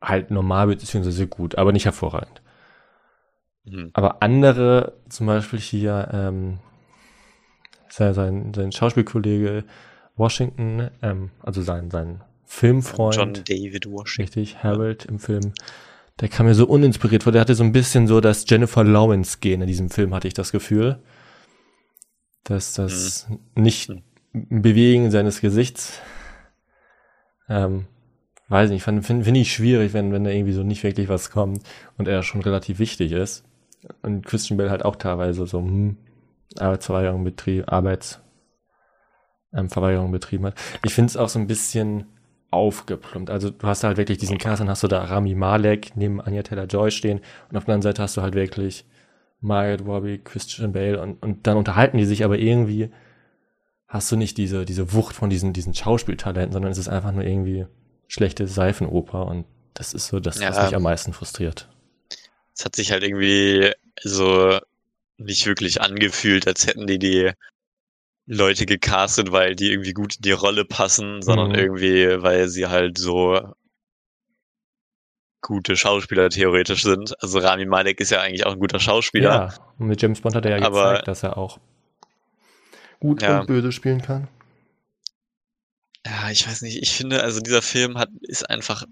halt 0.07 0.31
normal 0.31 0.69
beziehungsweise 0.69 1.27
gut, 1.27 1.57
aber 1.57 1.73
nicht 1.73 1.85
hervorragend. 1.85 2.41
Mhm. 3.65 3.91
Aber 3.93 4.23
andere, 4.23 4.95
zum 5.09 5.27
Beispiel 5.27 5.59
hier 5.59 6.09
ähm, 6.13 6.59
sein, 7.89 8.15
sein, 8.15 8.55
sein 8.55 8.73
Schauspielkollege 8.73 9.65
Washington, 10.17 10.91
ähm, 11.03 11.31
also 11.43 11.63
sein, 11.63 11.91
sein 11.91 12.23
Filmfreund. 12.45 13.17
John 13.17 13.33
David 13.33 13.91
Washington. 13.91 14.41
Richtig, 14.41 14.63
Harold 14.63 15.05
im 15.07 15.19
Film. 15.19 15.53
Der 16.21 16.29
kam 16.29 16.47
mir 16.47 16.55
so 16.55 16.67
uninspiriert 16.67 17.25
vor. 17.25 17.33
Der 17.33 17.41
hatte 17.41 17.55
so 17.55 17.65
ein 17.65 17.73
bisschen 17.73 18.07
so 18.07 18.21
das 18.21 18.49
Jennifer 18.49 18.85
Lawrence-Gen 18.85 19.61
in 19.61 19.67
diesem 19.67 19.91
Film, 19.91 20.15
hatte 20.15 20.29
ich 20.29 20.35
das 20.35 20.53
Gefühl. 20.53 21.03
Dass 22.45 22.75
das 22.75 23.29
mhm. 23.29 23.63
nicht 23.63 23.89
mhm. 23.89 24.03
Bewegen 24.63 25.11
seines 25.11 25.41
Gesichts 25.41 26.01
ähm, 27.49 27.87
weiß 28.49 28.71
nicht, 28.71 28.83
finde 28.83 29.03
find 29.03 29.37
ich 29.37 29.53
schwierig, 29.53 29.93
wenn, 29.93 30.13
wenn 30.13 30.25
da 30.25 30.31
irgendwie 30.31 30.53
so 30.53 30.63
nicht 30.63 30.85
wirklich 30.85 31.09
was 31.09 31.31
kommt 31.31 31.63
und 31.99 32.09
er 32.09 32.23
schon 32.23 32.43
relativ 32.43 32.79
wichtig 32.79 33.13
ist. 33.13 33.45
Und 34.03 34.27
Christian 34.27 34.57
Bell 34.57 34.71
halt 34.71 34.85
auch 34.85 34.97
teilweise 34.97 35.47
so, 35.47 35.59
hm, 35.59 35.97
Arbeitsverweigerung 36.59 37.25
betrieben, 37.25 37.69
Arbeitsverweigerung 37.69 40.07
ähm, 40.07 40.13
betrieben 40.13 40.47
hat. 40.47 40.55
Ich 40.85 40.95
finde 40.95 41.11
es 41.11 41.17
auch 41.17 41.29
so 41.29 41.39
ein 41.39 41.47
bisschen 41.47 42.07
aufgeplumpt. 42.51 43.31
Also 43.31 43.51
du 43.51 43.67
hast 43.67 43.85
halt 43.85 43.97
wirklich 43.97 44.19
diesen 44.19 44.39
Cast, 44.39 44.61
dann 44.61 44.69
hast 44.69 44.83
du 44.83 44.89
da 44.89 45.05
Rami 45.05 45.35
Malek 45.35 45.97
neben 45.97 46.21
Anya 46.21 46.43
Taylor-Joy 46.43 46.91
stehen 46.91 47.21
und 47.51 47.57
auf 47.57 47.65
der 47.65 47.75
anderen 47.75 47.83
Seite 47.83 48.03
hast 48.03 48.17
du 48.17 48.23
halt 48.23 48.35
wirklich 48.35 48.85
Margaret 49.41 49.87
Robbie, 49.87 50.19
Christian 50.19 50.73
Bale 50.73 51.01
und, 51.01 51.23
und 51.23 51.47
dann 51.47 51.57
unterhalten 51.57 51.99
die 51.99 52.05
sich 52.05 52.25
aber 52.25 52.39
irgendwie 52.39 52.91
hast 53.89 54.11
du 54.11 54.17
nicht 54.17 54.37
diese, 54.39 54.65
diese 54.65 54.93
Wucht 54.93 55.15
von 55.15 55.31
diesen, 55.31 55.53
diesen 55.53 55.75
Schauspieltalenten, 55.75 56.53
sondern 56.53 56.73
es 56.73 56.79
ist 56.79 56.89
einfach 56.89 57.13
nur 57.13 57.25
irgendwie 57.25 57.67
schlechte 58.09 58.47
Seifenoper 58.47 59.27
und 59.27 59.45
das 59.75 59.93
ist 59.95 60.09
so 60.09 60.21
das, 60.21 60.41
ja, 60.41 60.51
was 60.51 60.67
mich 60.67 60.77
am 60.77 60.83
meisten 60.83 61.13
frustriert. 61.13 61.69
Es 62.55 62.65
hat 62.65 62.77
sich 62.77 62.93
halt 62.93 63.03
irgendwie 63.03 63.73
so 64.03 64.59
nicht 65.19 65.47
wirklich 65.47 65.81
angefühlt, 65.83 66.47
als 66.47 66.67
hätten 66.67 66.87
die 66.87 66.99
die 66.99 67.33
Leute 68.27 68.67
gecastet, 68.67 69.31
weil 69.33 69.55
die 69.55 69.71
irgendwie 69.71 69.93
gut 69.93 70.17
in 70.17 70.23
die 70.23 70.33
Rolle 70.33 70.65
passen, 70.65 71.23
sondern 71.23 71.51
mhm. 71.51 71.55
irgendwie, 71.55 72.23
weil 72.23 72.49
sie 72.49 72.67
halt 72.67 72.99
so, 72.99 73.55
gute 75.47 75.77
Schauspieler 75.77 76.29
theoretisch 76.29 76.83
sind. 76.83 77.15
Also 77.23 77.39
Rami 77.39 77.67
Malek 77.67 78.01
ist 78.01 78.11
ja 78.11 78.21
eigentlich 78.21 78.45
auch 78.47 78.53
ein 78.55 78.59
guter 78.59 78.81
Schauspieler. 78.81 79.31
Ja, 79.31 79.55
und 79.79 79.87
mit 79.87 80.03
James 80.03 80.21
Bond 80.21 80.35
hat 80.35 80.45
er 80.45 80.59
ja 80.59 80.67
Aber- 80.67 80.91
gezeigt, 80.91 81.09
dass 81.09 81.23
er 81.23 81.39
auch 81.39 81.61
gut 82.99 83.23
Ja. 83.23 83.41
und 83.41 83.47
böse 83.47 83.71
spielen 83.71 84.03
kann. 84.03 84.27
Ja, 86.07 86.31
ich 86.31 86.47
weiß 86.47 86.63
nicht. 86.63 86.77
Ich 86.83 86.93
finde, 86.95 87.23
also 87.23 87.41
dieser 87.41 87.63
Film 87.63 87.99
hat 87.99 88.11
ist 88.23 88.49
einfach 88.49 88.85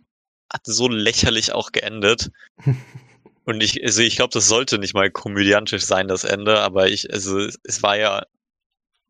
hat 0.53 0.62
so 0.66 0.88
lächerlich 0.88 1.53
auch 1.53 1.72
geendet. 1.72 2.31
Und 3.44 3.62
ich, 3.62 3.83
also 3.85 4.03
ich 4.03 4.16
glaube, 4.16 4.33
das 4.33 4.48
sollte 4.48 4.79
nicht 4.79 4.94
mal 4.94 5.11
komödiantisch 5.11 5.85
sein, 5.85 6.09
das 6.09 6.24
Ende, 6.24 6.61
aber 6.61 6.88
ich, 6.88 7.12
also 7.12 7.38
es, 7.40 7.59
es 7.64 7.83
war 7.83 7.96
ja 7.98 8.22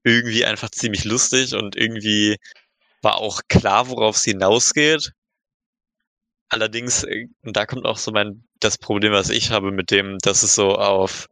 irgendwie 0.05 0.45
einfach 0.47 0.71
ziemlich 0.71 1.05
lustig 1.05 1.55
und 1.55 1.77
irgendwie 1.77 2.39
war 3.03 3.19
auch 3.19 3.43
klar, 3.49 3.89
worauf 3.91 4.17
es 4.17 4.25
hinausgeht. 4.25 5.13
Allerdings, 6.49 7.05
äh, 7.05 7.27
und 7.43 7.57
da 7.57 7.67
kommt 7.67 7.85
auch 7.87 7.99
so 7.99 8.11
mein, 8.13 8.45
das 8.61 8.79
Problem, 8.79 9.13
was 9.13 9.31
ich 9.31 9.51
habe 9.51 9.73
mit 9.73 9.91
dem, 9.91 10.19
dass 10.21 10.43
es 10.43 10.55
so 10.55 10.77
auf 10.77 11.29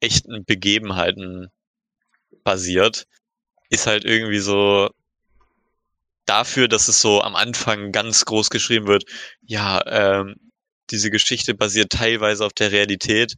echten 0.00 0.44
Begebenheiten 0.44 1.48
basiert, 2.44 3.06
ist 3.70 3.86
halt 3.86 4.04
irgendwie 4.04 4.38
so 4.40 4.90
dafür, 6.26 6.68
dass 6.68 6.88
es 6.88 7.00
so 7.00 7.22
am 7.22 7.36
Anfang 7.36 7.92
ganz 7.92 8.24
groß 8.24 8.50
geschrieben 8.50 8.86
wird, 8.86 9.04
ja, 9.42 9.80
ähm, 9.86 10.36
diese 10.90 11.10
Geschichte 11.10 11.54
basiert 11.54 11.90
teilweise 11.90 12.44
auf 12.44 12.52
der 12.52 12.72
Realität, 12.72 13.34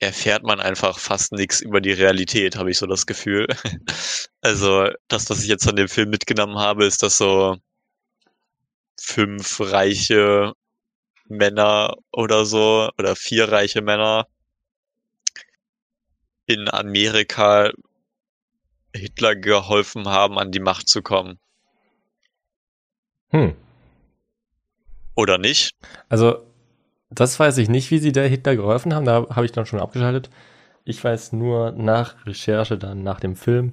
erfährt 0.00 0.42
man 0.42 0.60
einfach 0.60 0.98
fast 0.98 1.32
nichts 1.32 1.60
über 1.60 1.80
die 1.80 1.92
Realität, 1.92 2.56
habe 2.56 2.70
ich 2.70 2.78
so 2.78 2.86
das 2.86 3.06
Gefühl. 3.06 3.46
Also 4.46 4.90
das, 5.08 5.30
was 5.30 5.42
ich 5.42 5.48
jetzt 5.48 5.64
von 5.64 5.74
dem 5.74 5.88
Film 5.88 6.10
mitgenommen 6.10 6.58
habe, 6.58 6.84
ist, 6.84 7.02
dass 7.02 7.16
so 7.16 7.56
fünf 9.00 9.58
reiche 9.58 10.52
Männer 11.28 11.94
oder 12.12 12.44
so 12.44 12.90
oder 12.98 13.16
vier 13.16 13.50
reiche 13.50 13.80
Männer 13.80 14.26
in 16.46 16.68
Amerika 16.68 17.70
Hitler 18.94 19.34
geholfen 19.34 20.08
haben, 20.08 20.38
an 20.38 20.52
die 20.52 20.60
Macht 20.60 20.88
zu 20.88 21.02
kommen. 21.02 21.38
Hm. 23.34 23.52
Oder 25.16 25.38
nicht? 25.38 25.72
Also, 26.08 26.38
das 27.10 27.38
weiß 27.40 27.58
ich 27.58 27.68
nicht, 27.68 27.90
wie 27.90 27.98
sie 27.98 28.12
der 28.12 28.28
Hitler 28.28 28.54
geholfen 28.54 28.94
haben. 28.94 29.04
Da 29.04 29.26
habe 29.28 29.44
ich 29.44 29.50
dann 29.50 29.66
schon 29.66 29.80
abgeschaltet. 29.80 30.30
Ich 30.84 31.02
weiß 31.02 31.32
nur 31.32 31.72
nach 31.72 32.26
Recherche, 32.26 32.78
dann 32.78 33.02
nach 33.02 33.18
dem 33.18 33.34
Film. 33.34 33.72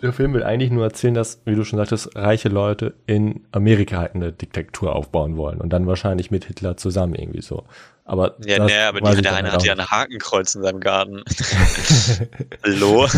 Der 0.00 0.12
Film 0.12 0.32
will 0.32 0.44
eigentlich 0.44 0.70
nur 0.70 0.84
erzählen, 0.84 1.14
dass, 1.14 1.40
wie 1.44 1.56
du 1.56 1.64
schon 1.64 1.76
sagtest, 1.76 2.14
reiche 2.14 2.48
Leute 2.48 2.94
in 3.06 3.44
Amerika 3.50 3.98
halt 3.98 4.14
eine 4.14 4.30
Diktatur 4.30 4.94
aufbauen 4.94 5.36
wollen 5.36 5.60
und 5.60 5.70
dann 5.70 5.88
wahrscheinlich 5.88 6.30
mit 6.30 6.44
Hitler 6.44 6.76
zusammen 6.76 7.16
irgendwie 7.16 7.42
so. 7.42 7.64
Aber 8.04 8.36
Ja, 8.46 8.64
nee, 8.64 8.78
aber 8.78 9.00
die, 9.00 9.22
der 9.22 9.34
eine 9.34 9.50
hat 9.50 9.64
ja 9.64 9.72
ein 9.72 9.90
Hakenkreuz 9.90 10.54
in 10.54 10.62
seinem 10.62 10.78
Garten. 10.78 11.24
Hallo? 12.62 13.08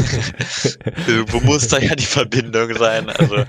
Wo 1.29 1.41
muss 1.41 1.69
da 1.69 1.79
ja 1.79 1.95
die 1.95 2.07
Verbindung 2.07 2.75
sein? 2.75 3.11
Also, 3.11 3.45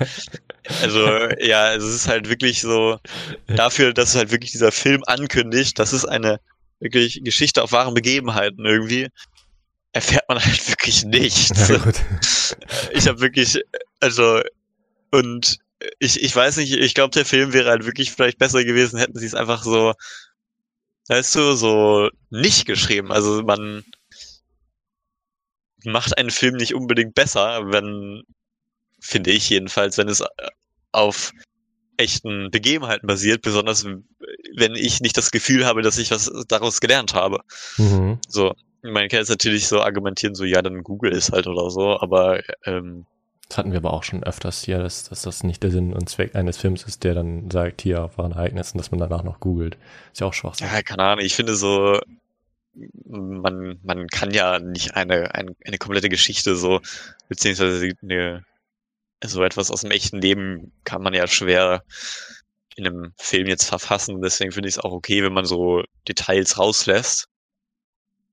also, 0.82 1.08
ja, 1.39 1.74
es 1.74 1.86
ist 1.86 2.10
halt 2.10 2.28
wirklich 2.28 2.60
so, 2.60 3.00
dafür, 3.48 3.94
dass 3.94 4.13
halt 4.13 4.32
wirklich 4.32 4.52
dieser 4.52 4.74
Film 4.74 5.04
ankündigt, 5.08 5.80
das 5.80 5.94
ist 5.94 6.04
eine 6.04 6.41
wirklich 6.82 7.24
Geschichte 7.24 7.63
auf 7.63 7.72
wahren 7.72 7.94
Begebenheiten 7.94 8.65
irgendwie, 8.65 9.08
erfährt 9.94 10.28
man 10.28 10.44
halt 10.44 10.68
wirklich 10.70 11.04
nichts. 11.04 11.70
Ja, 11.70 11.78
gut. 11.78 11.96
Ich 12.94 13.08
habe 13.08 13.20
wirklich, 13.22 13.60
also, 14.00 14.42
und 15.12 15.60
ich, 16.00 16.22
ich 16.22 16.36
weiß 16.36 16.58
nicht, 16.58 16.74
ich 16.74 16.94
glaube, 16.94 17.12
der 17.12 17.26
Film 17.26 17.54
wäre 17.54 17.70
halt 17.70 17.86
wirklich 17.86 18.12
vielleicht 18.12 18.38
besser 18.38 18.64
gewesen, 18.64 19.00
hätten 19.00 19.18
sie 19.18 19.26
es 19.26 19.34
einfach 19.36 19.64
so, 19.64 19.94
weißt 21.08 21.36
du, 21.36 21.56
so 21.56 22.10
nicht 22.30 22.66
geschrieben. 22.66 23.12
Also 23.12 23.42
man 23.44 23.84
macht 25.84 26.18
einen 26.18 26.30
Film 26.30 26.56
nicht 26.56 26.76
unbedingt 26.76 27.16
besser, 27.16 27.72
wenn, 27.72 28.24
finde 29.00 29.32
ich 29.32 29.50
jedenfalls, 29.50 29.98
wenn 29.98 30.10
es 30.10 30.24
auf 30.92 31.32
echten 31.98 32.52
Begebenheiten 32.52 33.08
basiert, 33.08 33.42
besonders 33.42 33.86
wenn 33.86 34.76
ich 34.76 35.02
nicht 35.02 35.18
das 35.18 35.32
Gefühl 35.32 35.66
habe, 35.66 35.82
dass 35.82 35.98
ich 35.98 36.12
was 36.12 36.32
daraus 36.48 36.82
gelernt 36.82 37.14
habe. 37.14 37.42
Mhm. 37.78 38.20
So, 38.28 38.54
man 38.82 39.08
kann 39.08 39.20
jetzt 39.20 39.30
natürlich 39.30 39.67
so 39.67 39.82
argumentieren, 39.82 40.36
so 40.36 40.44
ja, 40.44 40.62
dann 40.62 40.84
Google 40.84 41.12
ist 41.12 41.32
halt 41.32 41.48
oder 41.48 41.70
so, 41.70 42.00
aber 42.00 42.41
ähm, 42.65 43.06
Das 43.48 43.58
hatten 43.58 43.72
wir 43.72 43.78
aber 43.78 43.94
auch 43.94 44.04
schon 44.04 44.24
öfters 44.24 44.63
hier, 44.63 44.80
dass, 44.80 45.04
dass 45.04 45.22
das 45.22 45.44
nicht 45.44 45.62
der 45.63 45.72
Sinn 45.72 45.94
und 45.94 46.10
Zweck 46.10 46.36
eines 46.36 46.58
Films 46.58 46.84
ist, 46.84 47.04
der 47.04 47.13
dann 47.13 47.50
sagt, 47.52 47.82
hier 47.82 48.04
auf 48.04 48.17
wahren 48.17 48.32
Ereignissen, 48.32 48.78
dass 48.78 48.91
man 48.91 49.00
danach 49.00 49.24
noch 49.24 49.39
googelt. 49.39 49.78
Ist 50.12 50.22
ja 50.22 50.28
auch 50.28 50.34
Schwachsinn. 50.34 50.67
ja, 50.67 50.82
keine 50.82 51.04
Ahnung, 51.04 51.26
ich 51.26 51.36
finde 51.36 51.56
so, 51.56 52.00
man, 53.06 53.80
man 53.84 54.08
kann 54.08 54.32
ja 54.32 54.60
nicht 54.60 54.96
eine, 54.96 55.36
eine, 55.36 55.56
eine 55.65 55.78
komplette 55.78 56.10
Geschichte 56.10 56.56
so, 56.56 56.82
beziehungsweise 57.28 57.91
eine, 58.02 58.46
so 59.24 59.44
etwas 59.44 59.70
aus 59.70 59.82
dem 59.82 59.91
echten 59.91 60.20
Leben 60.20 60.72
kann 60.84 61.04
man 61.04 61.13
ja 61.13 61.28
schwer 61.28 61.84
in 62.76 62.88
einem 62.88 63.13
Film 63.17 63.48
jetzt 63.48 63.65
verfassen. 63.65 64.22
Deswegen 64.22 64.52
finde 64.52 64.70
ich 64.70 64.76
es 64.76 64.80
auch 64.80 64.94
okay, 64.94 65.24
wenn 65.24 65.34
man 65.34 65.46
so 65.46 65.84
Details 66.08 66.58
rauslässt 66.58 67.28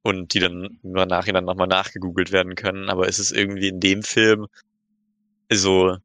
und 0.08 0.32
die 0.34 0.40
dann 0.40 0.78
im 0.82 0.92
Nachhinein 0.92 1.44
nochmal 1.44 1.66
nachgegoogelt 1.68 2.32
werden 2.32 2.54
können. 2.54 2.88
Aber 2.88 3.08
es 3.08 3.18
ist 3.18 3.30
irgendwie 3.32 3.68
in 3.68 3.80
dem 3.80 4.02
Film 4.02 4.46
so, 5.50 5.96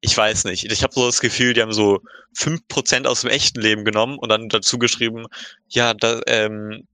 ich 0.00 0.16
weiß 0.16 0.44
nicht. 0.44 0.64
Ich 0.64 0.82
habe 0.82 0.94
so 0.94 1.04
das 1.06 1.20
Gefühl, 1.20 1.52
die 1.52 1.60
haben 1.60 1.72
so 1.72 2.00
fünf 2.34 2.66
Prozent 2.68 3.06
aus 3.06 3.20
dem 3.20 3.30
echten 3.30 3.60
Leben 3.60 3.84
genommen 3.84 4.18
und 4.18 4.30
dann 4.30 4.48
dazu 4.48 4.78
geschrieben, 4.78 5.26
ja, 5.68 5.92
da, 5.94 6.20
ähm, 6.26 6.86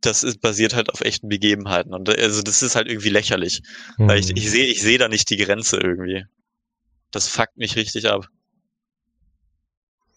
das 0.00 0.22
ist 0.22 0.40
basiert 0.40 0.74
halt 0.74 0.90
auf 0.90 1.00
echten 1.02 1.28
Begebenheiten. 1.28 1.92
Und 1.92 2.08
also 2.08 2.42
das 2.42 2.62
ist 2.62 2.76
halt 2.76 2.88
irgendwie 2.88 3.10
lächerlich. 3.10 3.60
Weil 3.98 4.20
ich, 4.20 4.28
Mhm. 4.30 4.36
ich 4.36 4.50
sehe 4.50 4.66
ich 4.66 4.80
sehe 4.82 4.98
da 4.98 5.08
nicht 5.08 5.28
die 5.30 5.36
Grenze 5.36 5.76
irgendwie. 5.78 6.24
Das 7.10 7.28
fuckt 7.28 7.56
mich 7.56 7.76
richtig 7.76 8.08
ab. 8.08 8.26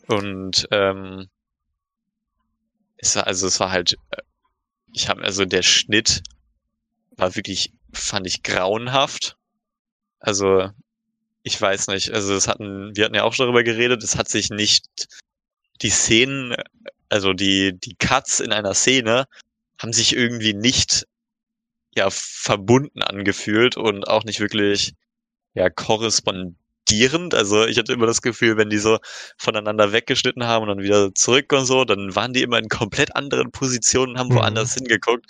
Und 0.08 0.68
ähm, 0.72 1.28
es 2.98 3.15
war, 3.15 3.28
also 3.28 3.48
es 3.48 3.60
war 3.60 3.72
halt, 3.72 3.94
äh, 4.12 4.18
ich 4.93 5.10
habe, 5.10 5.23
also 5.23 5.45
der 5.45 5.63
Schnitt 5.63 6.21
war 7.12 7.36
wirklich, 7.36 7.73
fand 7.93 8.28
ich 8.28 8.43
grauenhaft. 8.43 9.38
Also, 10.19 10.69
ich 11.43 11.60
weiß 11.60 11.88
nicht, 11.88 12.12
also 12.12 12.34
es 12.34 12.47
hatten, 12.47 12.95
wir 12.95 13.06
hatten 13.06 13.15
ja 13.15 13.23
auch 13.23 13.34
schon 13.34 13.45
darüber 13.45 13.63
geredet, 13.63 14.04
es 14.04 14.17
hat 14.17 14.30
sich 14.30 14.49
nicht 14.49 14.86
die 15.82 15.89
Szenen, 15.89 16.56
also 17.10 17.34
die, 17.34 17.78
die 17.80 17.95
Cuts 17.95 18.39
in 18.39 18.52
einer 18.52 18.73
Szene 18.73 19.25
haben 19.80 19.93
sich 19.93 20.15
irgendwie 20.15 20.54
nicht 20.54 21.08
ja 21.95 22.10
verbunden 22.12 23.02
angefühlt 23.02 23.78
und 23.78 24.08
auch 24.08 24.23
nicht 24.23 24.39
wirklich 24.39 24.93
ja 25.54 25.69
korrespondierend. 26.89 27.36
Also 27.36 27.65
ich 27.65 27.78
hatte 27.78 27.93
immer 27.93 28.06
das 28.06 28.21
Gefühl, 28.21 28.58
wenn 28.58 28.69
die 28.69 28.78
so 28.78 28.97
voneinander 29.38 29.91
weggeschnitten 29.91 30.45
haben 30.45 30.63
und 30.63 30.69
dann 30.69 30.84
wieder 30.84 31.13
zurück 31.13 31.52
und 31.54 31.65
so, 31.65 31.86
dann 31.86 32.15
waren 32.15 32.34
die 32.34 32.43
immer 32.43 32.58
in 32.60 32.67
komplett 32.69 33.15
anderen 33.15 33.52
Positionen, 33.52 34.17
haben 34.17 34.30
Mhm. 34.30 34.36
woanders 34.36 34.73
hingeguckt. 34.75 35.25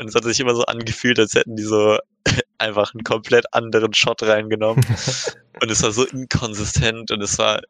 Und 0.00 0.08
es 0.08 0.14
hat 0.14 0.24
sich 0.24 0.40
immer 0.40 0.54
so 0.54 0.64
angefühlt, 0.64 1.18
als 1.18 1.34
hätten 1.34 1.56
die 1.56 1.62
so 1.62 1.98
einfach 2.58 2.94
einen 2.94 3.04
komplett 3.04 3.52
anderen 3.52 3.94
Shot 3.94 4.22
reingenommen. 4.22 4.84
und 5.62 5.70
es 5.70 5.82
war 5.82 5.92
so 5.92 6.04
inkonsistent 6.04 7.10
und 7.10 7.22
es 7.22 7.38
war 7.38 7.60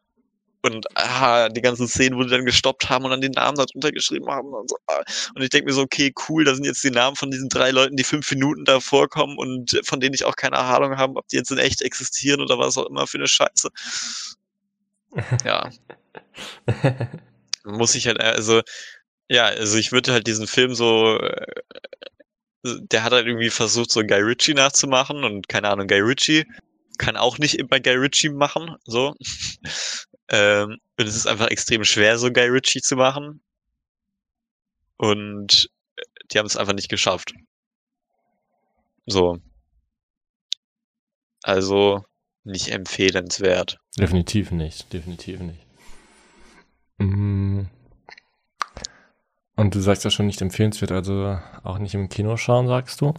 und 0.65 0.85
ah, 0.95 1.49
die 1.49 1.61
ganzen 1.61 1.87
Szenen, 1.87 2.17
wo 2.17 2.23
die 2.23 2.29
dann 2.29 2.45
gestoppt 2.45 2.89
haben 2.89 3.05
und 3.05 3.11
dann 3.11 3.21
den 3.21 3.31
Namen 3.31 3.57
darunter 3.57 3.91
geschrieben 3.91 4.27
haben 4.29 4.53
und 4.53 4.69
so. 4.69 4.77
ah. 4.87 5.03
Und 5.35 5.41
ich 5.41 5.49
denke 5.49 5.67
mir 5.67 5.73
so, 5.73 5.81
okay, 5.81 6.13
cool, 6.27 6.43
da 6.43 6.55
sind 6.55 6.65
jetzt 6.65 6.83
die 6.83 6.91
Namen 6.91 7.15
von 7.15 7.31
diesen 7.31 7.49
drei 7.49 7.71
Leuten, 7.71 7.95
die 7.95 8.03
fünf 8.03 8.29
Minuten 8.31 8.65
da 8.65 8.79
vorkommen 8.79 9.37
und 9.37 9.79
von 9.83 9.99
denen 9.99 10.15
ich 10.15 10.25
auch 10.25 10.35
keine 10.35 10.57
Ahnung 10.57 10.97
habe, 10.97 11.17
ob 11.17 11.27
die 11.27 11.37
jetzt 11.37 11.51
in 11.51 11.57
echt 11.57 11.81
existieren 11.81 12.41
oder 12.41 12.57
was 12.57 12.77
auch 12.77 12.87
immer 12.87 13.07
für 13.07 13.17
eine 13.17 13.27
Scheiße. 13.27 13.69
Ja. 15.45 15.69
Muss 17.63 17.95
ich 17.95 18.07
halt, 18.07 18.19
also, 18.19 18.61
ja, 19.29 19.45
also 19.45 19.77
ich 19.77 19.93
würde 19.93 20.11
halt 20.11 20.27
diesen 20.27 20.45
Film 20.45 20.75
so, 20.75 21.17
äh, 21.19 21.45
der 22.63 23.03
hat 23.03 23.13
halt 23.13 23.27
irgendwie 23.27 23.49
versucht, 23.49 23.91
so 23.91 24.01
Guy 24.01 24.19
Ritchie 24.19 24.53
nachzumachen 24.53 25.23
und 25.23 25.47
keine 25.47 25.69
Ahnung, 25.69 25.87
Guy 25.87 26.01
Ritchie 26.01 26.45
kann 26.97 27.17
auch 27.17 27.37
nicht 27.37 27.55
immer 27.55 27.79
Guy 27.79 27.95
Ritchie 27.95 28.29
machen, 28.29 28.75
so. 28.85 29.15
Ähm, 30.29 30.79
und 30.97 31.07
es 31.07 31.15
ist 31.15 31.27
einfach 31.27 31.47
extrem 31.47 31.83
schwer, 31.83 32.17
so 32.17 32.31
Guy 32.31 32.47
Ritchie 32.47 32.81
zu 32.81 32.95
machen. 32.95 33.41
Und 34.97 35.69
äh, 35.97 36.01
die 36.31 36.39
haben 36.39 36.45
es 36.45 36.57
einfach 36.57 36.73
nicht 36.73 36.89
geschafft. 36.89 37.33
So. 39.05 39.37
Also 41.43 42.03
nicht 42.43 42.69
empfehlenswert. 42.69 43.77
Definitiv 43.97 44.51
nicht, 44.51 44.91
definitiv 44.93 45.39
nicht. 45.41 45.65
Mm. 46.97 47.65
Und 49.55 49.75
du 49.75 49.79
sagst 49.79 50.03
ja 50.03 50.09
schon 50.09 50.25
nicht 50.25 50.41
empfehlenswert, 50.41 50.91
also 50.91 51.39
auch 51.63 51.77
nicht 51.77 51.93
im 51.93 52.09
Kino 52.09 52.35
schauen, 52.35 52.67
sagst 52.67 53.01
du? 53.01 53.13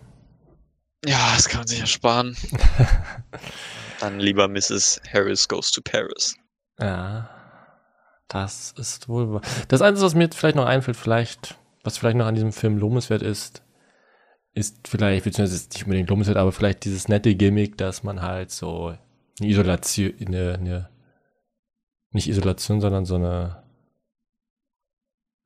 Ja, 1.05 1.35
das 1.35 1.49
kann 1.49 1.61
man 1.61 1.69
sich 1.69 1.81
ersparen. 1.81 2.37
Dann 4.01 4.19
lieber 4.19 4.49
Mrs. 4.49 5.01
Harris 5.13 5.47
Goes 5.49 5.71
to 5.71 5.81
Paris. 5.81 6.37
Ja. 6.79 7.31
Das 8.29 8.73
ist 8.73 9.09
wohl. 9.09 9.41
Das 9.69 9.83
Einzige, 9.83 10.05
was 10.07 10.15
mir 10.15 10.25
jetzt 10.25 10.37
vielleicht 10.37 10.57
noch 10.57 10.67
einfällt, 10.67 10.97
vielleicht, 10.97 11.57
was 11.85 11.97
vielleicht 11.97 12.17
noch 12.17 12.27
an 12.27 12.35
diesem 12.35 12.53
Film 12.53 12.77
lobenswert 12.77 13.23
ist, 13.23 13.63
ist 14.53 14.89
vielleicht, 14.89 15.25
beziehungsweise 15.25 15.69
nicht 15.69 15.85
unbedingt 15.85 16.11
lobenswert, 16.11 16.37
aber 16.37 16.51
vielleicht 16.51 16.85
dieses 16.85 17.09
nette 17.09 17.35
Gimmick, 17.37 17.79
dass 17.79 18.03
man 18.03 18.23
halt 18.23 18.51
so 18.51 18.97
eine 19.39 19.49
Isolation, 19.49 20.13
eine, 20.27 20.55
eine 20.55 20.89
nicht 22.11 22.29
Isolation, 22.29 22.81
sondern 22.81 23.05
so 23.05 23.15
eine 23.15 23.63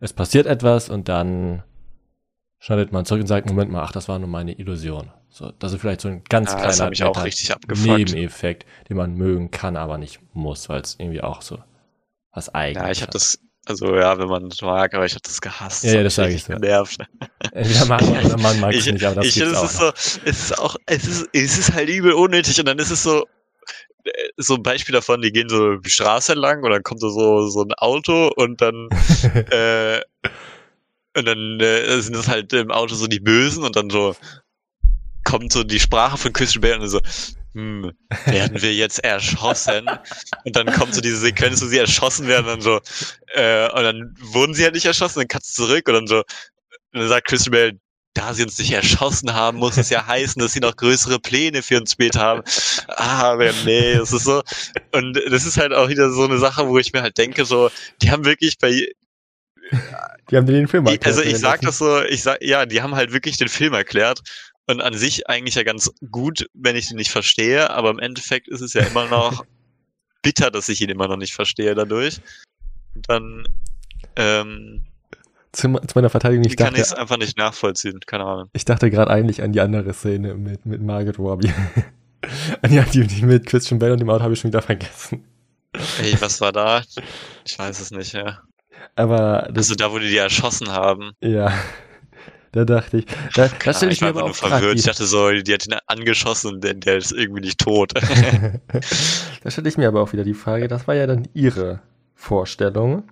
es 0.01 0.14
passiert 0.14 0.47
etwas 0.47 0.88
und 0.88 1.09
dann 1.09 1.62
schneidet 2.59 2.90
man 2.90 3.05
zurück 3.05 3.21
und 3.21 3.27
sagt, 3.27 3.47
Moment 3.47 3.71
mal, 3.71 3.83
ach, 3.83 3.93
das 3.93 4.09
war 4.09 4.19
nur 4.19 4.29
meine 4.29 4.53
Illusion. 4.53 5.12
So, 5.31 5.53
das 5.59 5.73
ist 5.73 5.81
vielleicht 5.81 6.01
so 6.01 6.09
ein 6.09 6.25
ganz 6.29 6.51
Ja, 6.51 6.57
das 6.57 6.77
kleiner 6.77 6.85
hat 6.85 6.90
mich 6.90 7.05
auch 7.05 7.25
richtig 7.25 7.53
abgefuckt. 7.53 7.88
Nebeneffekt, 7.88 8.66
den 8.88 8.97
man 8.97 9.14
mögen 9.14 9.51
kann, 9.51 9.77
aber 9.77 9.97
nicht 9.97 10.21
muss, 10.35 10.69
weil 10.69 10.81
es 10.81 10.97
irgendwie 10.99 11.23
auch 11.23 11.40
so 11.43 11.59
was 12.33 12.53
eigenes 12.55 12.83
Ja, 12.85 12.90
ich 12.90 13.03
habe 13.03 13.12
das, 13.12 13.38
also 13.66 13.95
ja, 13.95 14.19
wenn 14.19 14.29
man 14.29 14.49
das 14.49 14.61
mag, 14.61 14.93
aber 14.95 15.07
ich 15.07 15.12
habe 15.12 15.23
das 15.23 15.40
gehasst. 15.40 15.85
Ja, 15.85 15.95
ja, 15.95 16.03
das 16.03 16.12
mich 16.12 16.14
sag 16.16 16.27
richtig 16.27 16.43
ich 16.43 16.45
so. 16.45 16.53
Genervt. 16.55 16.99
Entweder 17.53 17.87
mag 17.87 18.03
man 18.03 18.27
oder 18.27 18.38
man 18.38 18.61
mag 18.61 18.75
es 18.75 18.87
ich, 18.87 18.93
nicht, 18.93 19.05
aber 19.05 19.16
das 19.16 19.27
ich, 19.27 19.35
gibt's 19.35 19.53
es 19.53 19.57
auch 19.57 19.64
ist 19.64 19.77
so, 19.77 19.93
es 20.25 20.40
ist 20.43 20.59
auch, 20.59 20.77
es 20.87 21.07
ist, 21.07 21.29
es 21.33 21.59
ist 21.59 21.73
halt 21.73 21.88
übel 21.88 22.12
unnötig 22.12 22.59
und 22.59 22.66
dann 22.66 22.79
ist 22.79 22.90
es 22.90 23.03
so, 23.03 23.27
äh, 24.05 24.11
so 24.37 24.57
ein 24.57 24.62
Beispiel 24.62 24.95
davon, 24.95 25.23
die 25.23 25.33
gehen 25.33 25.49
so 25.49 25.77
die 25.77 25.90
Straße 25.90 26.35
lang 26.35 26.62
und 26.64 26.71
dann 26.71 26.83
kommt 26.83 27.01
so, 27.01 27.11
so 27.49 27.62
ein 27.62 27.73
Auto 27.75 28.33
und 28.35 28.61
dann, 28.61 28.88
äh, 29.51 30.01
und 31.16 31.27
dann 31.27 31.61
äh, 31.61 32.01
sind 32.01 32.16
das 32.16 32.29
halt 32.29 32.53
im 32.53 32.71
Auto 32.71 32.95
so 32.95 33.07
die 33.07 33.21
Bösen 33.21 33.64
und 33.64 33.77
dann 33.77 33.90
so 33.90 34.14
kommt 35.31 35.53
so 35.53 35.62
die 35.62 35.79
Sprache 35.79 36.19
von 36.19 36.33
Christian 36.33 36.62
Bale 36.62 36.81
und 36.81 36.88
so, 36.88 37.01
hm, 37.55 37.93
werden 38.27 38.61
wir 38.61 38.75
jetzt 38.75 38.99
erschossen? 39.05 39.88
Und 40.45 40.57
dann 40.57 40.66
kommt 40.66 40.95
so 40.95 41.01
diese 41.01 41.19
Sequenz, 41.19 41.62
wo 41.62 41.66
sie 41.66 41.79
erschossen 41.79 42.27
werden 42.27 42.47
und 42.47 42.53
dann 42.53 42.61
so, 42.61 42.81
äh, 43.35 43.71
und 43.71 43.83
dann 43.83 44.14
wurden 44.21 44.55
sie 44.55 44.64
halt 44.64 44.75
nicht 44.75 44.87
erschossen, 44.87 45.21
dann 45.21 45.29
kannst 45.29 45.57
du 45.57 45.66
zurück 45.66 45.87
und 45.87 45.95
dann 45.95 46.07
so, 46.09 46.19
und 46.19 47.01
dann 47.01 47.09
sagt 47.09 47.29
Christian 47.29 47.53
Bale, 47.53 47.79
da 48.14 48.35
sie 48.35 48.43
uns 48.43 48.59
nicht 48.59 48.73
erschossen 48.73 49.33
haben, 49.33 49.59
muss 49.59 49.77
es 49.77 49.88
ja 49.88 50.05
heißen, 50.05 50.43
dass 50.43 50.53
sie 50.53 50.61
noch 50.61 50.75
größere 50.75 51.21
Pläne 51.21 51.62
für 51.62 51.81
uns 51.81 51.93
später 51.93 52.21
haben. 52.21 52.43
Ah, 52.88 53.31
aber 53.31 53.53
nee, 53.64 53.95
das 53.95 54.12
ist 54.12 54.25
so. 54.25 54.43
Und 54.90 55.16
das 55.31 55.47
ist 55.47 55.59
halt 55.59 55.73
auch 55.73 55.88
wieder 55.88 56.11
so 56.11 56.25
eine 56.25 56.38
Sache, 56.38 56.66
wo 56.66 56.77
ich 56.79 56.93
mir 56.93 57.03
halt 57.03 57.16
denke, 57.19 57.45
so, 57.45 57.71
die 58.03 58.11
haben 58.11 58.25
wirklich 58.25 58.59
bei, 58.59 58.88
Die 60.29 60.37
haben 60.37 60.47
den 60.47 60.66
Film 60.66 60.87
erklärt, 60.87 61.07
also 61.07 61.23
ich 61.23 61.38
sag 61.38 61.61
das 61.61 61.79
so, 61.79 62.03
ich 62.03 62.25
sag, 62.25 62.43
ja, 62.43 62.66
die 62.66 62.83
haben 62.83 62.97
halt 62.97 63.12
wirklich 63.12 63.37
den 63.37 63.49
Film 63.49 63.75
erklärt 63.75 64.23
und 64.71 64.81
an 64.81 64.95
sich 64.95 65.29
eigentlich 65.29 65.55
ja 65.55 65.63
ganz 65.63 65.91
gut, 66.11 66.47
wenn 66.55 66.77
ich 66.77 66.89
den 66.89 66.97
nicht 66.97 67.11
verstehe, 67.11 67.71
aber 67.71 67.91
im 67.91 67.99
Endeffekt 67.99 68.49
ist 68.49 68.61
es 68.61 68.73
ja 68.73 68.83
immer 68.83 69.07
noch 69.07 69.45
bitter, 70.23 70.51
dass 70.51 70.69
ich 70.69 70.81
ihn 70.81 70.91
immer 70.91 71.09
noch 71.09 71.17
nicht 71.17 71.35
verstehe 71.35 71.75
dadurch. 71.75 72.21
Und 72.95 73.09
dann 73.09 73.45
ähm, 74.17 74.83
zu, 75.53 75.69
meiner 75.69 76.11
Verteidigung, 76.11 76.45
ich 76.45 76.57
kann 76.57 76.75
ich 76.75 76.81
es 76.81 76.93
einfach 76.93 77.19
nicht 77.19 77.37
nachvollziehen, 77.37 78.01
keine 78.07 78.25
Ahnung. 78.25 78.51
ich 78.53 78.65
dachte 78.65 78.91
gerade 78.91 79.11
eigentlich 79.11 79.43
an 79.43 79.53
die 79.53 79.61
andere 79.61 79.93
Szene 79.93 80.35
mit, 80.35 80.65
mit 80.65 80.81
Margaret 80.81 81.19
Robbie. 81.19 81.53
an 82.63 82.71
die, 82.71 82.81
die, 82.93 83.07
die 83.07 83.23
mit 83.25 83.47
Christian 83.47 83.79
Bale 83.79 83.93
und 83.95 84.01
dem 84.01 84.11
Auto 84.11 84.23
habe 84.23 84.35
ich 84.35 84.41
schon 84.41 84.51
wieder 84.51 84.63
vergessen. 84.63 85.25
Ey, 86.03 86.21
was 86.21 86.41
war 86.41 86.53
da? 86.53 86.83
Ich 87.45 87.59
weiß 87.59 87.81
es 87.81 87.91
nicht, 87.91 88.13
ja. 88.13 88.41
Aber 88.95 89.49
das, 89.49 89.71
Also 89.71 89.75
da, 89.75 89.91
wo 89.93 89.99
die 89.99 90.09
die 90.09 90.17
erschossen 90.17 90.71
haben. 90.71 91.13
ja, 91.21 91.53
da 92.53 92.65
dachte 92.65 92.99
ich, 92.99 93.07
da, 93.35 93.49
da 93.63 93.73
Ja, 93.73 93.73
stelle 93.75 93.93
ich, 93.93 94.01
ich 94.01 94.03
war 94.03 94.13
mir 94.13 94.23
aber 94.23 94.25
auch 94.25 94.35
verwirrt. 94.35 94.79
Ich 94.79 94.85
dachte 94.85 95.07
so, 95.07 95.31
die 95.31 95.53
hat 95.55 95.67
ihn 95.67 95.75
angeschossen 95.87 96.55
und 96.55 96.65
der, 96.65 96.97
ist 96.97 97.13
irgendwie 97.13 97.43
nicht 97.43 97.61
tot. 97.61 97.93
da 99.43 99.51
stelle 99.51 99.69
ich 99.69 99.77
mir 99.79 99.89
aber 99.89 100.01
auch 100.03 100.13
wieder 100.13 100.25
die 100.25 100.35
Frage, 100.35 100.69
das 100.69 100.87
war 100.89 100.95
ja 100.95 101.07
dann 101.07 101.29
ihre 101.35 101.81
Vorstellung. 102.15 103.05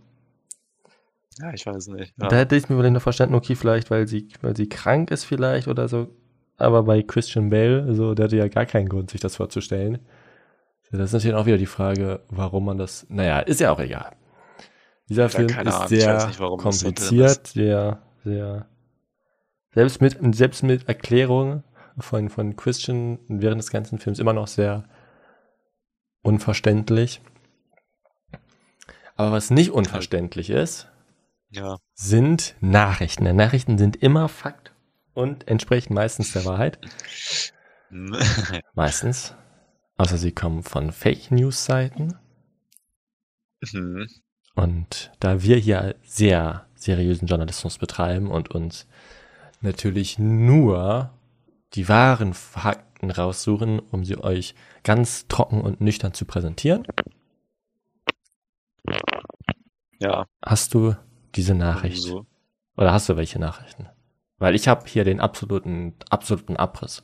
ja, 1.39 1.53
ich 1.53 1.67
weiß 1.67 1.89
nicht. 1.89 2.15
Ja. 2.19 2.29
Da 2.29 2.37
hätte 2.37 2.57
ich 2.57 2.69
mir 2.69 2.77
vielleicht 2.77 2.95
noch 2.95 3.03
verstanden, 3.03 3.35
okay, 3.35 3.55
vielleicht, 3.55 3.91
weil 3.91 4.07
sie, 4.09 4.29
weil 4.43 4.57
sie 4.57 4.69
krank 4.69 5.11
ist 5.11 5.25
vielleicht 5.25 5.69
oder 5.69 5.89
so. 5.89 6.09
Aber 6.57 6.83
bei 6.83 7.03
Christian 7.03 7.51
Bale, 7.51 7.95
so, 7.95 8.15
der 8.15 8.25
hatte 8.25 8.37
ja 8.37 8.49
gar 8.49 8.67
keinen 8.67 8.89
Grund, 8.89 9.11
sich 9.11 9.21
das 9.21 9.37
vorzustellen. 9.37 10.01
Das 10.91 11.01
ist 11.07 11.13
natürlich 11.15 11.37
auch 11.37 11.47
wieder 11.47 11.59
die 11.59 11.67
Frage, 11.67 12.23
warum 12.31 12.65
man 12.67 12.79
das, 12.79 13.07
naja, 13.11 13.41
ist 13.41 13.61
ja 13.61 13.73
auch 13.73 13.81
egal. 13.81 14.17
Dieser 15.09 15.29
Ja, 15.33 15.41
Film 15.41 15.59
ist 15.59 15.81
Ahnung, 15.81 15.97
ich 15.97 16.07
sehr 16.07 16.09
nicht, 16.09 16.41
das 16.41 16.57
kompliziert, 16.57 17.47
sehr, 17.49 18.03
sehr, 18.25 18.67
selbst 19.75 20.01
mit, 20.01 20.19
selbst 20.35 20.63
mit 20.63 20.89
Erklärung 20.89 21.65
von, 21.99 22.29
von 22.29 22.57
Christian 22.57 23.19
während 23.29 23.61
des 23.61 23.71
ganzen 23.71 23.99
Films 23.99 24.19
immer 24.19 24.33
noch 24.33 24.47
sehr 24.47 24.85
unverständlich. 26.23 27.21
Aber 29.17 29.33
was 29.33 29.51
nicht 29.51 29.71
unverständlich 29.71 30.51
ist, 30.51 30.89
ja. 31.51 31.79
sind 31.95 32.55
Nachrichten. 32.61 33.25
Denn 33.25 33.37
Nachrichten 33.37 33.79
sind 33.79 33.97
immer 33.97 34.29
Fakt 34.29 34.73
und 35.15 35.49
entsprechen 35.49 35.95
meistens 35.95 36.33
der 36.33 36.45
Wahrheit. 36.45 36.79
Meistens. 38.75 39.35
Außer 39.97 40.19
sie 40.19 40.31
kommen 40.31 40.63
von 40.63 40.93
Fake 40.93 41.33
News 41.33 41.65
Seiten. 41.65 42.17
Mhm. 43.73 44.07
Und 44.55 45.11
da 45.19 45.43
wir 45.43 45.57
hier 45.57 45.97
sehr 46.05 46.67
seriösen 46.75 47.27
Journalismus 47.27 47.79
betreiben 47.79 48.31
und 48.31 48.51
uns 48.51 48.87
natürlich 49.61 50.19
nur 50.19 51.11
die 51.75 51.89
wahren 51.89 52.35
Fakten 52.35 53.11
raussuchen, 53.11 53.79
um 53.79 54.05
sie 54.05 54.17
euch 54.19 54.55
ganz 54.83 55.29
trocken 55.29 55.61
und 55.61 55.81
nüchtern 55.81 56.15
zu 56.15 56.25
präsentieren, 56.25 56.87
Ja. 60.01 60.27
hast 60.45 60.75
du 60.75 60.95
diese 61.35 61.55
Nachricht. 61.55 62.03
So. 62.03 62.27
Oder 62.77 62.93
hast 62.93 63.09
du 63.09 63.17
welche 63.17 63.39
Nachrichten? 63.39 63.89
Weil 64.39 64.55
ich 64.55 64.69
habe 64.69 64.87
hier 64.87 65.05
den 65.05 65.21
absoluten, 65.21 65.97
absoluten 66.11 66.57
Abriss. 66.57 67.03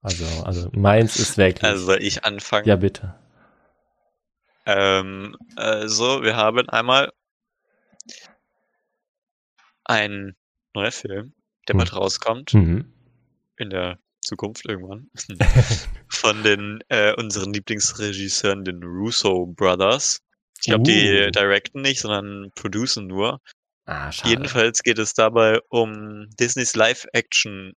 Also, 0.00 0.24
also 0.44 0.70
meins 0.72 1.16
ist 1.18 1.36
wirklich. 1.36 1.64
Also 1.64 1.84
soll 1.86 2.02
ich 2.02 2.24
anfangen? 2.24 2.66
ja, 2.66 2.76
bitte. 2.76 3.14
Ähm, 4.64 5.36
also, 5.56 6.22
wir 6.22 6.36
haben 6.36 6.68
einmal 6.68 7.12
ein 9.84 10.36
neuer 10.74 10.92
Film, 10.92 11.32
der 11.68 11.74
Hm. 11.74 11.78
bald 11.78 11.94
rauskommt, 11.94 12.54
Mhm. 12.54 12.92
in 13.58 13.70
der 13.70 13.98
Zukunft 14.22 14.66
irgendwann, 14.68 15.10
von 16.08 16.42
den 16.42 16.80
äh, 16.88 17.14
unseren 17.14 17.52
Lieblingsregisseuren, 17.52 18.64
den 18.64 18.82
Russo 18.82 19.46
Brothers. 19.46 20.20
Ich 20.60 20.66
glaube, 20.66 20.84
die 20.84 21.26
Uh. 21.28 21.30
directen 21.30 21.82
nicht, 21.82 22.00
sondern 22.00 22.50
producen 22.54 23.06
nur. 23.06 23.40
Ah, 23.86 24.10
schade. 24.12 24.28
Jedenfalls 24.30 24.82
geht 24.82 24.98
es 24.98 25.14
dabei 25.14 25.60
um 25.70 26.28
Disneys 26.38 26.74
Live-Action 26.76 27.72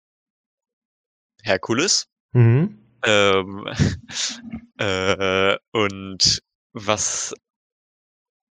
Herkules. 1.44 2.08
Mhm. 2.34 2.78
Ähm, 3.04 3.68
äh, 4.78 5.58
und 5.72 6.42
was 6.74 7.34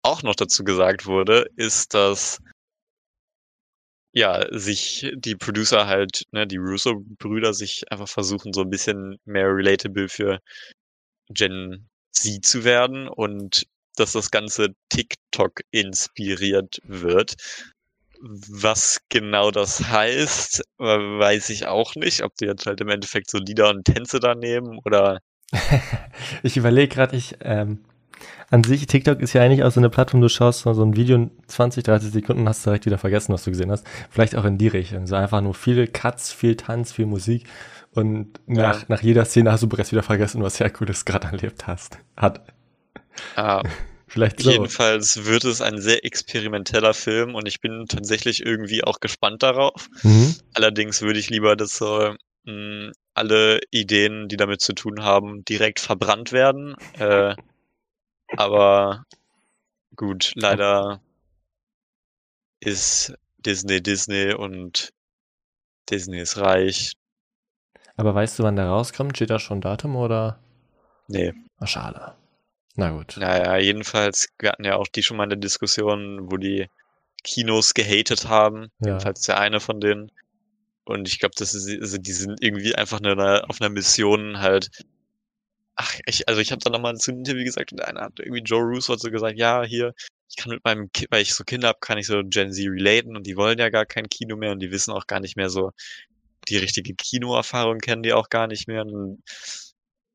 auch 0.03 0.22
noch 0.22 0.35
dazu 0.37 0.64
gesagt 0.64 1.07
wurde, 1.07 1.51
ist, 1.57 1.94
dass 1.94 2.38
ja, 4.12 4.47
sich 4.51 5.11
die 5.16 5.37
Producer 5.37 5.87
halt, 5.87 6.23
ne, 6.33 6.47
die 6.47 6.57
Russo-Brüder 6.57 7.55
sich 7.55 7.90
einfach 7.90 8.09
versuchen, 8.09 8.53
so 8.53 8.62
ein 8.62 8.71
bisschen 8.71 9.18
mehr 9.25 9.47
relatable 9.47 10.09
für 10.09 10.40
Gen 11.31 11.88
Z 12.12 12.44
zu 12.44 12.64
werden 12.64 13.09
und 13.09 13.66
dass 13.97 14.12
das 14.12 14.31
Ganze 14.31 14.75
TikTok 14.88 15.61
inspiriert 15.71 16.81
wird. 16.85 17.35
Was 18.21 19.01
genau 19.09 19.51
das 19.51 19.88
heißt, 19.88 20.62
weiß 20.79 21.51
ich 21.51 21.66
auch 21.66 21.94
nicht. 21.94 22.23
Ob 22.23 22.35
die 22.37 22.47
jetzt 22.47 22.66
halt 22.66 22.81
im 22.81 22.88
Endeffekt 22.88 23.31
so 23.31 23.38
Lieder 23.38 23.71
und 23.71 23.85
Tänze 23.85 24.18
da 24.21 24.35
nehmen 24.35 24.81
oder 24.85 25.21
Ich 26.42 26.57
überlege 26.57 26.94
gerade, 26.94 27.16
ich, 27.16 27.37
ähm, 27.40 27.85
an 28.50 28.64
sich, 28.64 28.87
TikTok 28.87 29.20
ist 29.20 29.33
ja 29.35 29.42
eigentlich 29.42 29.62
auch 29.64 29.70
so 29.70 29.81
eine 29.81 29.90
Plattform, 29.90 30.20
du 30.20 30.28
schaust 30.28 30.61
so 30.61 30.70
ein 30.83 30.96
Video 30.96 31.16
in 31.16 31.31
20, 31.48 31.85
30 31.85 32.11
Sekunden, 32.12 32.48
hast 32.48 32.64
direkt 32.64 32.87
wieder 32.87 32.98
vergessen, 32.98 33.33
was 33.33 33.44
du 33.44 33.50
gesehen 33.50 33.71
hast. 33.71 33.87
Vielleicht 34.10 34.37
auch 34.37 34.44
in 34.44 34.58
die 34.58 34.69
Richtung. 34.69 35.06
So 35.06 35.16
einfach 35.16 35.40
nur 35.40 35.54
viele 35.54 35.87
Cuts, 35.87 36.33
viel 36.33 36.56
Tanz, 36.56 36.92
viel 36.92 37.06
Musik. 37.06 37.44
Und 37.92 38.40
nach, 38.46 38.81
Ja. 38.81 38.85
nach 38.88 39.02
jeder 39.02 39.25
Szene 39.25 39.52
hast 39.52 39.62
du 39.62 39.69
bereits 39.69 39.92
wieder 39.92 40.02
vergessen, 40.02 40.42
was 40.42 40.60
Herkules 40.60 41.04
gerade 41.04 41.27
erlebt 41.29 41.66
hast. 41.66 41.98
Hat. 42.16 42.40
Ah, 43.37 43.62
Vielleicht 44.10 44.40
so. 44.40 44.50
jedenfalls 44.50 45.27
wird 45.27 45.44
es 45.44 45.60
ein 45.60 45.81
sehr 45.83 46.02
experimenteller 46.04 46.94
Film 46.94 47.35
und 47.35 47.46
ich 47.46 47.60
bin 47.60 47.85
tatsächlich 47.88 48.44
irgendwie 48.44 48.83
auch 48.83 49.00
gespannt 49.00 49.42
darauf. 49.42 49.88
Mhm. 50.02 50.35
Allerdings 50.54 51.02
würde 51.02 51.19
ich 51.19 51.29
lieber, 51.29 51.56
dass 51.56 51.77
so 51.77 52.14
mh, 52.44 52.92
alle 53.12 53.60
Ideen, 53.71 54.29
die 54.29 54.38
damit 54.38 54.62
zu 54.62 54.73
tun 54.73 55.02
haben, 55.02 55.44
direkt 55.44 55.81
verbrannt 55.81 56.33
werden. 56.33 56.75
Äh, 56.98 57.35
aber 58.37 59.04
gut, 59.96 60.33
leider 60.35 61.00
ist 62.60 63.14
Disney 63.38 63.83
Disney 63.83 64.35
und 64.35 64.92
Disney 65.90 66.20
ist 66.20 66.37
reich. 66.38 66.92
Aber 67.96 68.14
weißt 68.14 68.38
du, 68.38 68.42
wann 68.42 68.56
der 68.56 68.66
rauskommt? 68.66 69.16
Steht 69.16 69.31
da 69.31 69.38
schon 69.38 69.60
Datum 69.60 69.96
oder? 69.96 70.38
Nee, 71.08 71.33
Ah, 71.60 71.66
schade. 71.66 72.14
Na 72.76 72.90
gut. 72.90 73.16
Naja, 73.18 73.56
jedenfalls, 73.58 74.29
wir 74.38 74.50
hatten 74.50 74.64
ja 74.64 74.76
auch 74.76 74.87
die 74.87 75.02
schon 75.02 75.16
mal 75.16 75.24
eine 75.24 75.37
Diskussion, 75.37 76.31
wo 76.31 76.37
die 76.37 76.68
Kinos 77.24 77.74
gehatet 77.74 78.29
haben. 78.29 78.70
Ja. 78.79 78.88
Jedenfalls 78.88 79.22
der 79.22 79.40
eine 79.40 79.58
von 79.58 79.81
denen. 79.81 80.12
Und 80.85 81.08
ich 81.08 81.18
glaube, 81.18 81.35
das 81.37 81.54
ist, 81.54 81.68
also 81.81 81.98
die 81.98 82.12
sind 82.12 82.40
irgendwie 82.40 82.74
einfach 82.74 83.00
eine, 83.00 83.44
auf 83.48 83.60
einer 83.60 83.70
Mission 83.70 84.38
halt. 84.38 84.70
Ach, 85.81 85.94
ich, 86.06 86.29
also 86.29 86.40
ich 86.40 86.50
habe 86.50 86.60
da 86.62 86.70
nochmal 86.70 86.96
zu 86.96 87.12
einem 87.12 87.20
Interview 87.20 87.44
gesagt 87.44 87.70
und 87.72 87.81
einer 87.81 88.00
hat 88.00 88.18
irgendwie 88.18 88.42
Joe 88.42 88.62
Russo 88.62 88.94
hat 88.94 89.00
so 89.00 89.10
gesagt, 89.10 89.38
ja, 89.38 89.62
hier, 89.62 89.94
ich 90.29 90.37
kann 90.37 90.50
mit 90.50 90.64
meinem, 90.64 90.90
Ki 90.92 91.06
weil 91.10 91.22
ich 91.22 91.35
so 91.35 91.44
Kinder 91.44 91.68
habe, 91.68 91.79
kann 91.81 91.98
ich 91.98 92.08
so 92.08 92.22
Gen 92.24 92.52
Z 92.52 92.66
relaten 92.66 93.16
und 93.16 93.26
die 93.29 93.37
wollen 93.37 93.58
ja 93.58 93.70
gar 93.70 93.87
kein 93.87 94.08
Kino 94.08 94.37
mehr 94.37 94.50
und 94.50 94.58
die 94.58 94.72
wissen 94.72 94.92
auch 94.92 95.06
gar 95.06 95.20
nicht 95.20 95.37
mehr 95.37 95.50
so, 95.50 95.70
die 96.48 96.56
richtige 96.56 96.94
Kinoerfahrung 96.94 97.79
kennen 97.79 98.02
die 98.02 98.12
auch 98.12 98.29
gar 98.29 98.48
nicht 98.48 98.66
mehr. 98.66 98.83
Und 98.83 98.92
dann, 98.92 99.22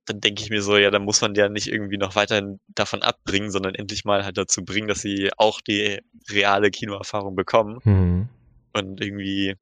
dann 0.06 0.20
denke 0.20 0.44
ich 0.44 0.50
mir 0.50 0.62
so, 0.62 0.78
ja, 0.78 0.92
dann 0.92 1.04
muss 1.04 1.22
man 1.22 1.34
ja 1.36 1.48
nicht 1.48 1.68
irgendwie 1.68 1.98
noch 1.98 2.16
weiterhin 2.16 2.60
davon 2.68 3.02
abbringen, 3.02 3.50
sondern 3.50 3.76
endlich 3.76 4.04
mal 4.04 4.26
halt 4.26 4.38
dazu 4.38 4.66
bringen, 4.66 4.90
dass 4.90 5.00
sie 5.00 5.32
auch 5.38 5.62
die 5.62 6.02
reale 6.30 6.72
Kinoerfahrung 6.72 7.36
bekommen. 7.36 7.80
Mhm. 7.86 8.30
Und 8.74 9.02
irgendwie 9.02 9.56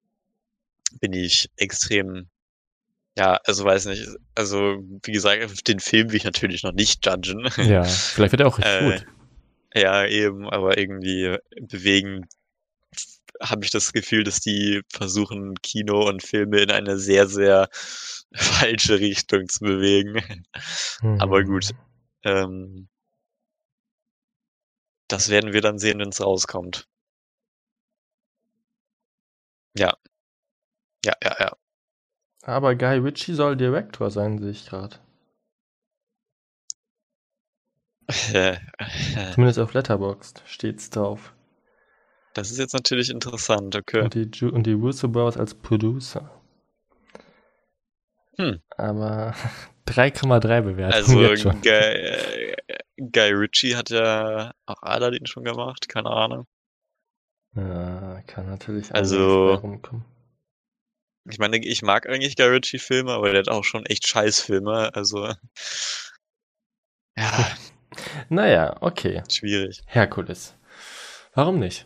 bin 1.00 1.14
ich 1.14 1.50
extrem, 1.58 2.28
ja, 3.18 3.40
also 3.46 3.66
weiß 3.66 3.86
nicht, 3.86 4.08
also 4.36 4.78
wie 5.04 5.12
gesagt, 5.12 5.68
den 5.68 5.80
Film 5.80 6.10
will 6.10 6.18
ich 6.18 6.24
natürlich 6.24 6.64
noch 6.64 6.74
nicht 6.74 7.06
judgen. 7.06 7.48
Ja, 7.58 7.84
vielleicht 7.84 8.32
wird 8.32 8.42
er 8.42 8.48
auch 8.48 8.58
richtig 8.58 8.80
Äh, 8.80 9.00
gut. 9.00 9.06
Ja, 9.74 10.06
eben, 10.06 10.50
aber 10.50 10.78
irgendwie 10.78 11.38
bewegen 11.62 12.28
habe 13.42 13.66
ich 13.66 13.72
das 13.72 13.94
Gefühl, 13.94 14.24
dass 14.24 14.40
die 14.40 14.82
versuchen, 14.92 15.56
Kino 15.62 16.08
und 16.08 16.24
Filme 16.24 16.60
in 16.60 16.72
eine 16.72 16.98
sehr, 16.98 17.28
sehr 17.28 17.70
falsche 18.34 19.00
Richtung 19.00 19.48
zu 19.48 19.60
bewegen. 19.62 20.22
Aber 21.20 21.42
Mhm. 21.42 21.46
gut. 21.48 21.72
Ähm, 22.24 22.88
das 25.08 25.30
werden 25.30 25.54
wir 25.54 25.62
dann 25.62 25.78
sehen, 25.78 26.00
wenn 26.00 26.10
es 26.10 26.22
rauskommt. 26.22 26.88
Ja. 29.78 29.96
Ja, 31.06 31.14
ja, 31.24 31.36
ja. 31.40 31.52
Aber 32.44 32.76
Guy 32.76 32.98
Ritchie 32.98 33.34
soll 33.36 33.56
Direktor 33.56 34.10
sein, 34.10 34.40
sehe 34.40 34.52
ich 34.52 34.66
gerade. 34.66 34.98
Zumindest 39.34 39.60
auf 39.60 39.74
Letterboxd 39.74 40.44
steht's 40.46 40.90
drauf. 40.90 41.34
Das 42.34 42.50
ist 42.52 42.58
jetzt 42.60 42.74
natürlich 42.74 43.10
interessant, 43.10 43.76
okay. 43.76 44.02
Und 44.02 44.14
die, 44.16 44.30
Ju 44.34 44.50
und 44.50 44.64
die 44.64 44.74
Russo 44.74 45.08
Brothers 45.08 45.38
als 45.38 45.54
Producer. 45.54 46.30
Hm. 48.38 48.62
Aber 48.78 49.34
3,3 49.88 50.62
Bewertung 50.62 51.26
Also. 51.26 51.52
Guy, 51.62 51.70
äh, 51.70 52.56
Guy 52.98 53.32
Ritchie 53.34 53.76
hat 53.76 53.90
ja 53.90 54.54
auch 54.66 54.82
Aladdin 54.82 55.26
schon 55.26 55.44
gemacht, 55.44 55.88
keine 55.90 56.10
Ahnung. 56.10 56.48
Ja, 57.56 58.22
kann 58.28 58.48
natürlich 58.48 58.94
Also- 58.94 59.56
rumkommen. 59.56 60.06
Ich 61.30 61.38
meine, 61.38 61.58
ich 61.58 61.82
mag 61.82 62.08
eigentlich 62.08 62.36
Guy 62.36 62.48
Ritchie-Filme, 62.48 63.12
aber 63.12 63.32
der 63.32 63.40
hat 63.40 63.50
auch 63.50 63.64
schon 63.64 63.86
echt 63.86 64.08
Scheißfilme, 64.08 64.96
also 64.96 65.32
ja, 67.18 67.48
Naja, 68.30 68.78
okay. 68.82 69.24
schwierig. 69.30 69.82
Herkules. 69.86 70.56
Warum 71.34 71.60
nicht? 71.60 71.86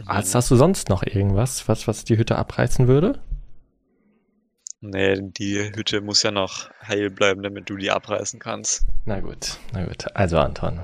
Mhm. 0.00 0.08
Hast, 0.08 0.34
hast 0.34 0.50
du 0.50 0.56
sonst 0.56 0.88
noch 0.88 1.02
irgendwas, 1.02 1.68
was, 1.68 1.86
was 1.88 2.04
die 2.04 2.18
Hütte 2.18 2.36
abreißen 2.36 2.88
würde? 2.88 3.20
Nee, 4.80 5.16
die 5.20 5.72
Hütte 5.74 6.00
muss 6.00 6.22
ja 6.22 6.30
noch 6.30 6.70
heil 6.86 7.10
bleiben, 7.10 7.42
damit 7.42 7.68
du 7.68 7.76
die 7.76 7.90
abreißen 7.90 8.38
kannst. 8.38 8.86
Na 9.06 9.18
gut, 9.20 9.58
na 9.72 9.84
gut. 9.84 10.06
Also 10.14 10.38
Anton. 10.38 10.80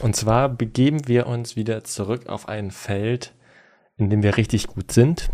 Und 0.00 0.16
zwar 0.16 0.48
begeben 0.48 1.06
wir 1.06 1.26
uns 1.28 1.54
wieder 1.54 1.84
zurück 1.84 2.26
auf 2.26 2.48
ein 2.48 2.72
Feld, 2.72 3.34
in 3.96 4.10
dem 4.10 4.24
wir 4.24 4.36
richtig 4.36 4.66
gut 4.66 4.90
sind. 4.90 5.30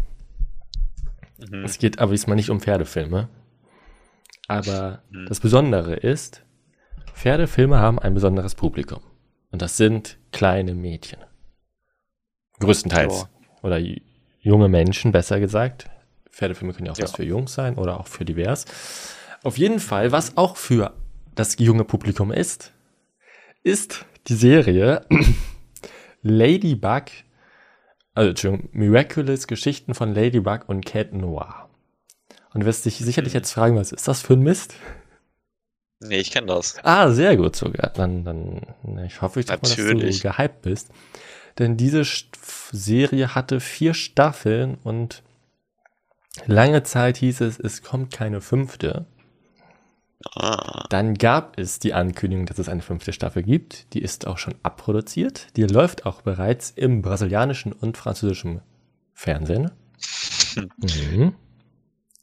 Mhm. 1.51 1.65
Es 1.65 1.79
geht 1.79 1.99
aber 1.99 2.13
diesmal 2.13 2.37
nicht 2.37 2.51
um 2.51 2.61
Pferdefilme. 2.61 3.29
Aber 4.49 5.03
Mhm. 5.11 5.27
das 5.27 5.41
Besondere 5.41 5.95
ist, 5.95 6.43
Pferdefilme 7.15 7.79
haben 7.79 7.99
ein 7.99 8.15
besonderes 8.15 8.55
Publikum. 8.55 9.01
Und 9.51 9.63
das 9.63 9.77
sind 9.77 10.19
kleine 10.33 10.75
Mädchen. 10.75 11.21
Größtenteils. 12.61 13.23
Ja. 13.23 13.29
Oder 13.63 13.79
junge 14.41 14.69
Menschen, 14.69 15.13
besser 15.13 15.41
gesagt. 15.41 15.89
Pferdefilme 16.31 16.73
können 16.73 16.87
ja 16.87 16.93
auch 16.93 16.99
Ja. 16.99 17.05
was 17.05 17.13
für 17.17 17.25
Jungs 17.25 17.53
sein 17.55 17.77
oder 17.77 18.01
auch 18.01 18.07
für 18.07 18.25
divers. 18.25 18.65
Auf 19.43 19.59
jeden 19.59 19.81
Fall, 19.81 20.13
was 20.13 20.37
auch 20.37 20.57
für 20.57 20.95
das 21.35 21.57
junge 21.59 21.85
Publikum 21.85 22.33
ist, 22.33 22.73
ist 23.63 24.05
die 24.29 24.35
Serie 24.35 25.05
Ladybug, 26.23 27.05
also 28.15 28.31
Entschuldigung, 28.31 28.69
Miraculous 28.73 29.47
Geschichten 29.47 29.95
von 29.95 30.15
Ladybug 30.15 30.69
und 30.69 30.85
Cat 30.85 31.13
Noir. 31.13 31.69
Und 32.53 32.61
du 32.61 32.67
wirst 32.67 32.85
dich 32.85 32.99
sicherlich 32.99 33.33
jetzt 33.33 33.53
fragen, 33.53 33.77
was 33.77 33.93
ist 33.93 34.09
das 34.09 34.23
für 34.23 34.35
ein 34.35 34.43
Mist? 34.43 34.75
Nee, 36.01 36.19
ich 36.19 36.31
kenne 36.31 36.49
das. 36.49 36.77
Ah, 36.83 37.11
sehr 37.11 37.37
gut 37.37 37.57
sogar. 37.57 37.91
Dann, 37.91 38.25
dann, 38.25 38.61
ich 39.07 39.23
hoffe 39.23 39.41
ich 39.41 39.47
doch 39.47 39.55
mal, 39.63 39.69
dass 39.69 39.77
du 39.77 40.29
gehypt 40.29 40.63
bist. 40.63 40.91
Denn 41.59 41.77
diese 41.77 42.03
Serie 42.73 43.35
hatte 43.35 43.61
vier 43.61 43.95
Staffeln 43.95 44.79
und 44.83 45.23
lange 46.47 46.83
Zeit 46.83 47.19
hieß 47.19 47.43
es, 47.43 47.59
es 47.59 47.83
kommt 47.83 48.13
keine 48.13 48.41
fünfte. 48.41 49.07
Ah, 50.35 50.87
Dann 50.91 51.15
gab 51.15 51.59
es 51.59 51.79
die 51.79 51.95
Ankündigung, 51.95 52.47
dass 52.47 52.59
es 52.59 52.69
eine 52.69 52.83
fünfte 52.83 53.13
Staffel 53.13 53.43
gibt. 53.43 53.93
Die 53.95 54.01
ist 54.03 54.27
auch 54.27 54.39
schon 54.39 54.55
abproduziert. 54.63 55.49
Die 55.57 55.63
läuft 55.65 56.07
auch 56.07 56.23
bereits 56.23 56.71
im 56.71 57.03
brasilianischen 57.03 57.73
und 57.73 57.97
französischen 57.97 58.61
Fernsehen. 59.15 59.71
Mhm. 60.57 61.35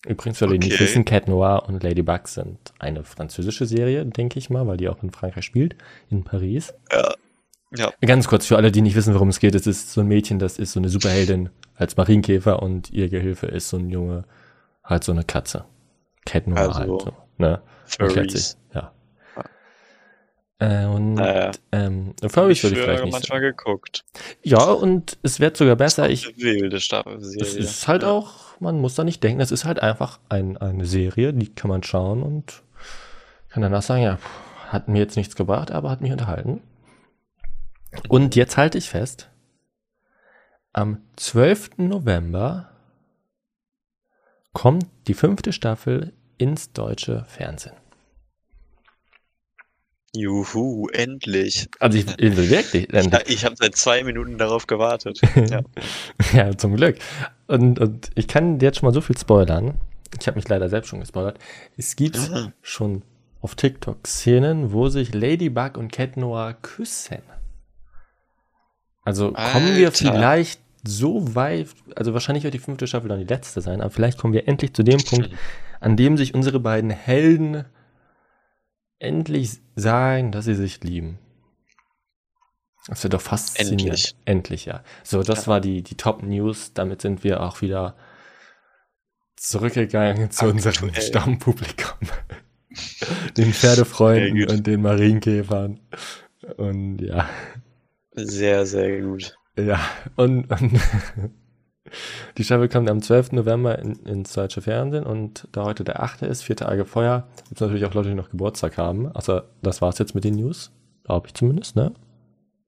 Übrigens, 0.08 0.38
für 0.38 0.48
die 0.48 0.60
die 0.60 0.68
nicht 0.68 0.76
Okay. 0.76 0.84
wissen, 0.86 1.04
Cat 1.06 1.28
Noir 1.28 1.64
und 1.68 1.84
Ladybug 1.84 2.28
sind 2.28 2.58
eine 2.80 3.04
französische 3.04 3.66
Serie, 3.66 4.06
denke 4.06 4.40
ich 4.40 4.50
mal, 4.50 4.66
weil 4.66 4.78
die 4.78 4.88
auch 4.88 5.04
in 5.04 5.12
Frankreich 5.12 5.44
spielt, 5.46 5.76
in 6.10 6.24
Paris. 6.24 6.74
ja. 6.92 7.14
Ja, 7.72 7.92
Ganz 8.02 8.28
kurz 8.28 8.48
für 8.48 8.58
alle, 8.58 8.72
die 8.72 8.82
nicht 8.82 8.96
wissen, 8.96 9.14
worum 9.14 9.30
es 9.30 9.40
geht. 9.40 9.54
Es 9.54 9.68
ist 9.68 9.92
so 9.92 10.02
ein 10.02 10.08
Mädchen, 10.08 10.40
das 10.40 10.58
ist 10.58 10.72
so 10.72 10.80
eine 10.80 10.90
Superheldin 10.90 11.50
als 11.76 11.96
Marienkäfer 11.98 12.64
und 12.64 12.90
ihr 12.90 13.10
Gehilfe 13.10 13.46
ist 13.46 13.70
so 13.70 13.78
ein 13.78 13.92
Junge, 13.92 14.24
halt 14.84 15.04
so 15.04 15.12
eine 15.12 15.24
Katze. 15.24 15.66
Cat 16.26 16.48
Noir 16.48 16.60
Also 16.62 16.74
halt 16.80 17.02
so. 17.04 17.14
Ne? 17.40 17.62
Furries. 17.86 18.58
Ja. 18.74 18.92
Äh, 20.60 20.86
und 20.86 21.14
Naja. 21.16 21.52
ähm, 21.72 22.14
Furries 22.28 22.62
würde 22.64 22.76
ich 22.76 22.82
vielleicht 22.84 23.04
nicht 23.06 23.14
manchmal 23.14 23.40
sagen. 23.40 23.56
geguckt. 23.56 24.04
Ja, 24.44 24.64
und 24.66 25.18
es 25.24 25.40
wird 25.40 25.56
sogar 25.56 25.78
besser. 25.78 26.10
Ich, 26.10 26.38
wilde 26.38 26.82
Staffel 26.82 27.16
es 27.16 27.56
ist 27.56 27.88
halt 27.88 28.04
ja. 28.04 28.12
auch, 28.12 28.60
man 28.60 28.80
muss 28.82 28.96
da 28.96 29.06
nicht 29.06 29.24
denken, 29.24 29.40
es 29.40 29.52
ist 29.52 29.64
halt 29.64 29.82
einfach 29.82 30.20
ein, 30.28 30.58
eine 30.58 30.86
Serie, 30.86 31.34
die 31.34 31.48
kann 31.48 31.70
man 31.70 31.82
schauen 31.82 32.22
und 32.22 32.62
kann 33.50 33.64
danach 33.64 33.82
sagen, 33.82 34.04
ja, 34.04 34.20
hat 34.68 34.90
mir 34.90 35.00
jetzt 35.00 35.16
nichts 35.16 35.36
gebracht, 35.36 35.72
aber 35.72 35.90
hat 35.90 36.02
mich 36.02 36.12
unterhalten. 36.12 36.62
Und 38.10 38.36
jetzt 38.36 38.58
halte 38.58 38.78
ich 38.78 38.90
fest, 38.90 39.30
am 40.74 41.02
12. 41.16 41.78
November 41.78 42.70
kommt 44.54 44.86
die 45.08 45.14
fünfte 45.14 45.54
Staffel 45.54 46.14
ins 46.40 46.72
deutsche 46.74 47.26
Fernsehen. 47.28 47.76
Juhu, 50.16 50.88
endlich. 50.92 51.68
Also 51.80 52.00
ich, 52.00 52.06
ich 52.18 52.36
wirklich, 52.50 52.88
Ich, 52.90 52.94
endlich. 52.94 53.24
ich 53.28 53.46
habe 53.46 53.56
seit 53.56 53.76
zwei 53.76 54.04
Minuten 54.04 54.38
darauf 54.38 54.66
gewartet. 54.66 55.22
Ja. 55.36 55.62
Ja, 56.34 56.58
zum 56.58 56.76
Glück. 56.76 56.98
Und, 57.48 57.80
und 57.80 58.10
ich 58.16 58.28
kann 58.28 58.60
jetzt 58.60 58.80
schon 58.80 58.88
mal 58.88 58.94
so 58.94 59.02
viel 59.02 59.18
spoilern. 59.18 59.76
Ich 60.20 60.26
habe 60.28 60.38
mich 60.38 60.48
leider 60.50 60.68
selbst 60.70 60.88
schon 60.90 61.00
gespoilert. 61.00 61.38
Es 61.78 61.96
gibt 61.96 62.18
Mhm. 62.18 62.54
schon 62.62 63.04
auf 63.42 63.56
TikTok 63.56 64.06
Szenen, 64.08 64.74
wo 64.74 64.90
sich 64.90 65.14
Ladybug 65.14 65.78
und 65.78 65.92
Cat 65.92 66.18
Noir 66.18 66.56
küssen. 66.62 67.20
Also 69.06 69.32
kommen 69.32 69.76
wir 69.78 69.88
Alter. 69.88 70.12
vielleicht 70.14 70.60
so 70.84 71.36
weit, 71.36 71.68
also 71.96 72.14
wahrscheinlich 72.14 72.44
wird 72.44 72.54
die 72.54 72.60
fünfte 72.60 72.88
Staffel 72.88 73.10
dann 73.10 73.20
die 73.20 73.26
letzte 73.26 73.62
sein, 73.62 73.82
aber 73.82 73.92
vielleicht 73.92 74.18
kommen 74.18 74.34
wir 74.34 74.48
endlich 74.48 74.74
zu 74.74 74.84
dem 74.84 75.00
Punkt, 75.04 75.30
an 75.80 75.96
dem 75.96 76.18
sich 76.18 76.34
unsere 76.34 76.60
beiden 76.60 76.90
Helden 76.90 77.66
endlich 79.00 79.60
sagen, 79.76 80.32
dass 80.32 80.46
sie 80.46 80.56
sich 80.56 80.84
lieben. 80.84 81.20
Das 82.88 83.04
wird 83.04 83.14
doch 83.14 83.22
faszinierend. 83.22 83.82
Endlich. 83.82 84.16
Endlich, 84.26 84.66
ja. 84.66 84.84
So, 85.04 85.22
das 85.22 85.48
war 85.48 85.62
die, 85.62 85.84
die 85.84 85.96
Top 85.96 86.24
News. 86.24 86.74
Damit 86.74 87.02
sind 87.02 87.24
wir 87.24 87.42
auch 87.42 87.62
wieder 87.62 87.96
zurückgegangen 89.36 90.32
zu 90.32 90.48
unserem 90.48 90.90
Aktuell. 90.90 91.08
Stammpublikum. 91.08 92.00
den 93.38 93.54
Pferdefreunden 93.54 94.50
und 94.50 94.68
den 94.68 94.82
Marienkäfern. 94.82 95.80
Und 96.58 97.00
ja, 97.00 97.30
Sehr, 98.14 98.66
sehr 98.66 99.02
gut. 99.02 99.36
ja. 99.58 99.80
Und, 100.16 100.50
und 100.52 100.82
Die 102.38 102.44
Staffel 102.44 102.70
kommt 102.70 102.90
am 102.90 103.02
12. 103.02 103.34
November 103.34 103.80
in, 103.80 103.96
ins 104.06 104.34
deutsche 104.34 104.62
Fernsehen 104.62 105.06
und 105.06 105.48
da 105.52 105.64
heute 105.64 105.84
der 105.84 106.02
8. 106.02 106.24
ist, 106.24 106.44
vier 106.44 106.56
Tage 106.56 106.86
vorher, 106.86 107.28
gibt 107.46 107.56
es 107.56 107.62
natürlich 107.62 107.86
auch 107.86 107.94
Leute, 107.94 108.10
die 108.10 108.16
noch 108.16 108.30
Geburtstag 108.30 108.78
haben. 108.78 109.12
Also 109.16 109.42
das 109.62 109.82
war's 109.82 110.00
jetzt 110.00 110.16
mit 110.16 110.24
den 110.24 110.36
News. 110.36 110.72
Glaube 111.04 111.28
ich 111.28 111.34
zumindest, 111.34 111.76
ne? 111.76 111.94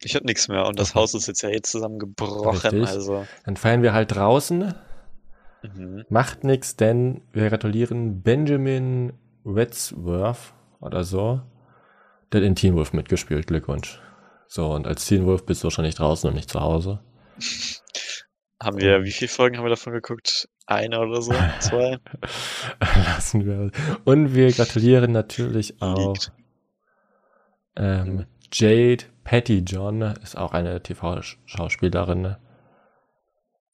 Ich 0.04 0.16
hab 0.16 0.24
nichts 0.24 0.48
mehr 0.48 0.66
und 0.66 0.80
das 0.80 0.96
Haus 0.96 1.14
ist 1.14 1.28
jetzt 1.28 1.44
ja 1.44 1.50
jetzt 1.50 1.72
zusammengebrochen, 1.72 2.72
Richtig. 2.72 2.88
also. 2.88 3.26
Dann 3.46 3.56
feiern 3.56 3.84
wir 3.84 3.94
halt 3.94 4.16
draußen. 4.16 4.74
Mhm. 5.64 6.06
Macht 6.10 6.44
nix, 6.44 6.76
denn 6.76 7.22
wir 7.34 7.50
gratulieren 7.50 8.22
Benjamin 8.24 9.14
Wedsworth 9.44 10.54
oder 10.80 11.04
so. 11.04 11.42
Der 12.32 12.42
hat 12.42 12.48
in 12.48 12.56
Teen 12.56 12.76
Wolf 12.76 12.94
mitgespielt. 12.94 13.48
Glückwunsch. 13.48 14.00
So, 14.48 14.74
und 14.74 14.88
als 14.88 15.06
Teen 15.06 15.26
Wolf 15.26 15.46
bist 15.46 15.62
du 15.62 15.66
wahrscheinlich 15.66 15.96
draußen 15.96 16.28
und 16.28 16.36
nicht 16.36 16.50
zu 16.50 16.60
Hause. 16.62 17.00
Haben 18.62 18.80
wir, 18.80 19.04
wie 19.04 19.12
viele 19.12 19.30
Folgen 19.30 19.58
haben 19.58 19.66
wir 19.66 19.72
davon 19.72 19.92
geguckt? 19.92 20.48
Eine 20.68 21.00
oder 21.00 21.24
so? 21.24 21.34
Zwei? 21.60 21.98
Lassen 22.80 23.44
wir. 23.44 23.72
Und 24.04 24.36
wir 24.36 24.52
gratulieren 24.52 25.12
natürlich 25.12 25.82
auch 25.82 26.16
ähm, 27.76 28.28
Jade 28.54 29.06
Pettyjohn, 29.24 30.04
ist 30.22 30.38
auch 30.38 30.54
eine 30.54 30.84
TV-Schauspielerin. 30.84 32.36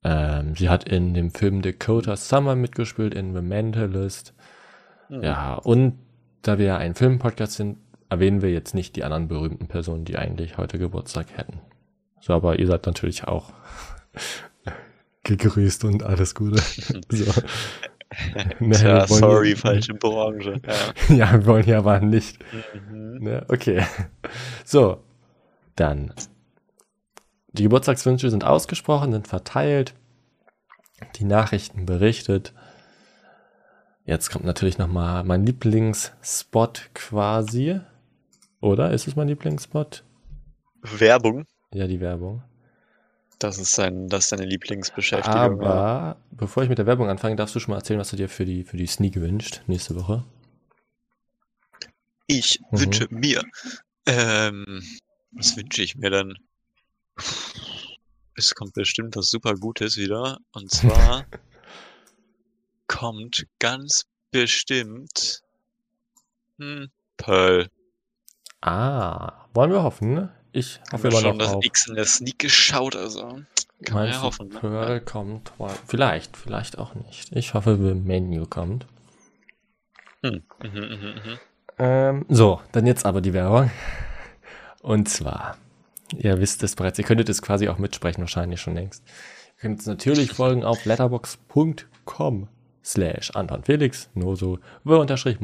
Ähm, 0.05 0.55
sie 0.55 0.69
hat 0.69 0.87
in 0.87 1.13
dem 1.13 1.31
Film 1.31 1.61
Dakota 1.61 2.15
Summer 2.15 2.55
mitgespielt, 2.55 3.13
in 3.13 3.35
The 3.35 3.41
Mentalist. 3.41 4.33
Hm. 5.09 5.21
Ja, 5.21 5.55
und 5.55 5.99
da 6.43 6.59
wir 6.59 6.65
ja 6.65 6.77
ein 6.77 6.95
Filmpodcast 6.95 7.55
sind, 7.55 7.77
erwähnen 8.09 8.41
wir 8.41 8.53
jetzt 8.53 8.73
nicht 8.73 8.95
die 8.95 9.03
anderen 9.03 9.27
berühmten 9.27 9.67
Personen, 9.67 10.05
die 10.05 10.17
eigentlich 10.17 10.57
heute 10.57 10.79
Geburtstag 10.79 11.35
hätten. 11.35 11.59
So, 12.21 12.31
aber 12.31 12.57
ihr 12.57 12.67
seid 12.67 12.85
natürlich 12.85 13.27
auch 13.27 13.51
gegrüßt 15.27 15.83
und 15.85 16.03
alles 16.03 16.33
Gute. 16.35 16.61
So. 17.09 17.31
Ne, 18.61 18.73
Tja, 18.73 19.05
sorry, 19.05 19.49
ja- 19.51 19.55
falsche 19.57 19.93
Branche. 19.93 20.61
Ja. 21.09 21.15
ja, 21.15 21.33
wir 21.33 21.45
wollen 21.45 21.65
ja 21.67 21.79
aber 21.79 21.99
nicht. 21.99 22.39
Mhm. 22.89 23.17
Ne, 23.19 23.45
okay. 23.49 23.85
So, 24.63 25.03
dann. 25.75 26.13
Die 27.51 27.63
Geburtstagswünsche 27.63 28.29
sind 28.29 28.45
ausgesprochen, 28.45 29.11
sind 29.11 29.27
verteilt. 29.27 29.93
Die 31.17 31.25
Nachrichten 31.25 31.85
berichtet. 31.85 32.53
Jetzt 34.05 34.29
kommt 34.31 34.45
natürlich 34.45 34.77
nochmal 34.77 35.25
mein 35.25 35.45
Lieblingsspot 35.45 36.89
quasi. 36.93 37.81
Oder? 38.61 38.91
Ist 38.91 39.07
es 39.09 39.17
mein 39.17 39.27
Lieblingsspot? 39.27 40.05
Werbung, 40.81 41.43
Ja, 41.73 41.87
die 41.87 41.99
Werbung. 41.99 42.41
Das 43.39 43.57
ist, 43.57 43.73
sein, 43.73 44.07
das 44.07 44.25
ist 44.25 44.31
deine 44.31 44.45
Lieblingsbeschäftigung. 44.45 45.61
ja. 45.61 45.69
Aber 45.69 46.17
bevor 46.31 46.63
ich 46.63 46.69
mit 46.69 46.77
der 46.77 46.85
Werbung 46.85 47.09
anfange, 47.09 47.35
darfst 47.35 47.55
du 47.55 47.59
schon 47.59 47.71
mal 47.71 47.77
erzählen, 47.77 47.99
was 47.99 48.09
du 48.09 48.15
dir 48.15 48.29
für 48.29 48.45
die, 48.45 48.63
für 48.63 48.77
die 48.77 48.87
Sneak 48.87 49.15
wünscht 49.15 49.61
nächste 49.67 49.95
Woche. 49.95 50.23
Ich 52.27 52.59
Mhm. 52.71 52.79
wünsche 52.79 53.07
mir. 53.09 53.43
Ähm, 54.05 54.83
was 55.31 55.55
wünsche 55.55 55.83
ich 55.83 55.95
mir 55.95 56.09
denn? 56.09 56.33
Es 58.35 58.53
kommt 58.53 58.73
bestimmt 58.73 59.15
was 59.15 59.29
super 59.29 59.53
Gutes 59.55 59.97
wieder. 59.97 60.37
Und 60.53 60.71
zwar 60.71 61.25
kommt 62.87 63.47
ganz 63.59 64.05
bestimmt 64.31 65.41
hm, 66.59 66.89
Pearl. 67.17 67.69
Ah, 68.61 69.45
wollen 69.53 69.71
wir 69.71 69.83
hoffen? 69.83 70.29
Ich 70.51 70.79
hoffe 70.91 71.03
wir 71.03 71.11
immer 71.11 71.19
schon 71.19 71.37
noch 71.37 71.55
das. 71.55 71.65
X 71.65 71.87
in 71.87 71.95
der 71.95 72.05
Sneak 72.05 72.39
geschaut, 72.39 72.95
also 72.95 73.41
kann 73.85 73.95
man 73.95 74.09
ja 74.09 74.21
hoffen. 74.21 74.49
Ne? 74.49 74.59
Pearl 74.59 75.01
kommt? 75.01 75.51
Well, 75.57 75.75
Vielleicht, 75.87 76.35
vielleicht 76.35 76.77
auch 76.77 76.95
nicht. 76.95 77.35
Ich 77.35 77.53
hoffe, 77.53 77.77
The 77.77 77.93
Menu 77.93 78.45
kommt. 78.45 78.87
Hm. 80.23 80.43
Mhm, 80.63 80.69
mhm, 80.71 80.81
mhm. 80.81 81.39
Ähm, 81.77 82.25
so, 82.27 82.61
dann 82.71 82.87
jetzt 82.87 83.05
aber 83.05 83.21
die 83.21 83.33
Werbung. 83.33 83.69
Und 84.81 85.09
zwar, 85.09 85.57
ihr 86.15 86.39
wisst 86.39 86.63
es 86.63 86.75
bereits, 86.75 86.97
ihr 86.97 87.05
könntet 87.05 87.29
es 87.29 87.41
quasi 87.41 87.67
auch 87.67 87.77
mitsprechen, 87.77 88.21
wahrscheinlich 88.21 88.61
schon 88.61 88.73
längst. 88.73 89.03
Ihr 89.05 89.61
könnt 89.61 89.79
uns 89.79 89.85
natürlich 89.85 90.31
folgen 90.33 90.63
auf 90.63 90.85
letterbox.com 90.85 92.47
slash 92.83 93.31
Anton 93.31 93.63
Felix, 93.63 94.09
Noso, 94.15 94.59
w 94.83 94.95
unterstrich 94.95 95.39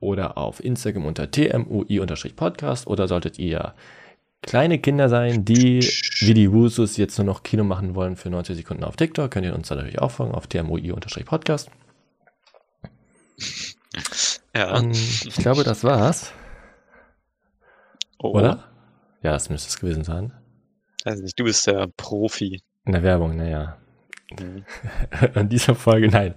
oder 0.00 0.38
auf 0.38 0.62
Instagram 0.62 1.06
unter 1.06 1.30
tmui 1.30 2.00
unterstrich 2.00 2.36
podcast 2.36 2.86
oder 2.86 3.08
solltet 3.08 3.38
ihr 3.38 3.74
kleine 4.42 4.78
Kinder 4.78 5.08
sein, 5.08 5.44
die 5.44 5.80
wie 6.20 6.34
die 6.34 6.52
Wusus 6.52 6.96
jetzt 6.96 7.18
nur 7.18 7.24
noch 7.24 7.42
Kino 7.42 7.64
machen 7.64 7.94
wollen 7.94 8.16
für 8.16 8.30
90 8.30 8.56
Sekunden 8.56 8.84
auf 8.84 8.96
TikTok, 8.96 9.30
könnt 9.30 9.46
ihr 9.46 9.54
uns 9.54 9.68
dann 9.68 9.78
natürlich 9.78 10.00
auch 10.00 10.10
folgen 10.10 10.34
auf 10.34 10.46
tmui 10.46 10.92
unterstrich 10.92 11.26
podcast. 11.26 11.70
Ja. 14.54 14.76
Und 14.76 14.96
ich 15.26 15.36
glaube, 15.36 15.64
das 15.64 15.84
war's. 15.84 16.32
Oh, 18.18 18.30
Oder? 18.30 18.64
Ja, 19.22 19.32
das 19.32 19.50
müsste 19.50 19.68
es 19.68 19.78
gewesen 19.78 20.04
sein. 20.04 20.32
Weiß 21.04 21.20
nicht, 21.20 21.38
du 21.38 21.44
bist 21.44 21.66
der 21.66 21.88
Profi. 21.96 22.62
In 22.84 22.92
der 22.92 23.02
Werbung, 23.02 23.36
naja. 23.36 23.76
Mhm. 24.30 24.64
In 25.34 25.48
dieser 25.48 25.74
Folge, 25.74 26.08
nein. 26.08 26.34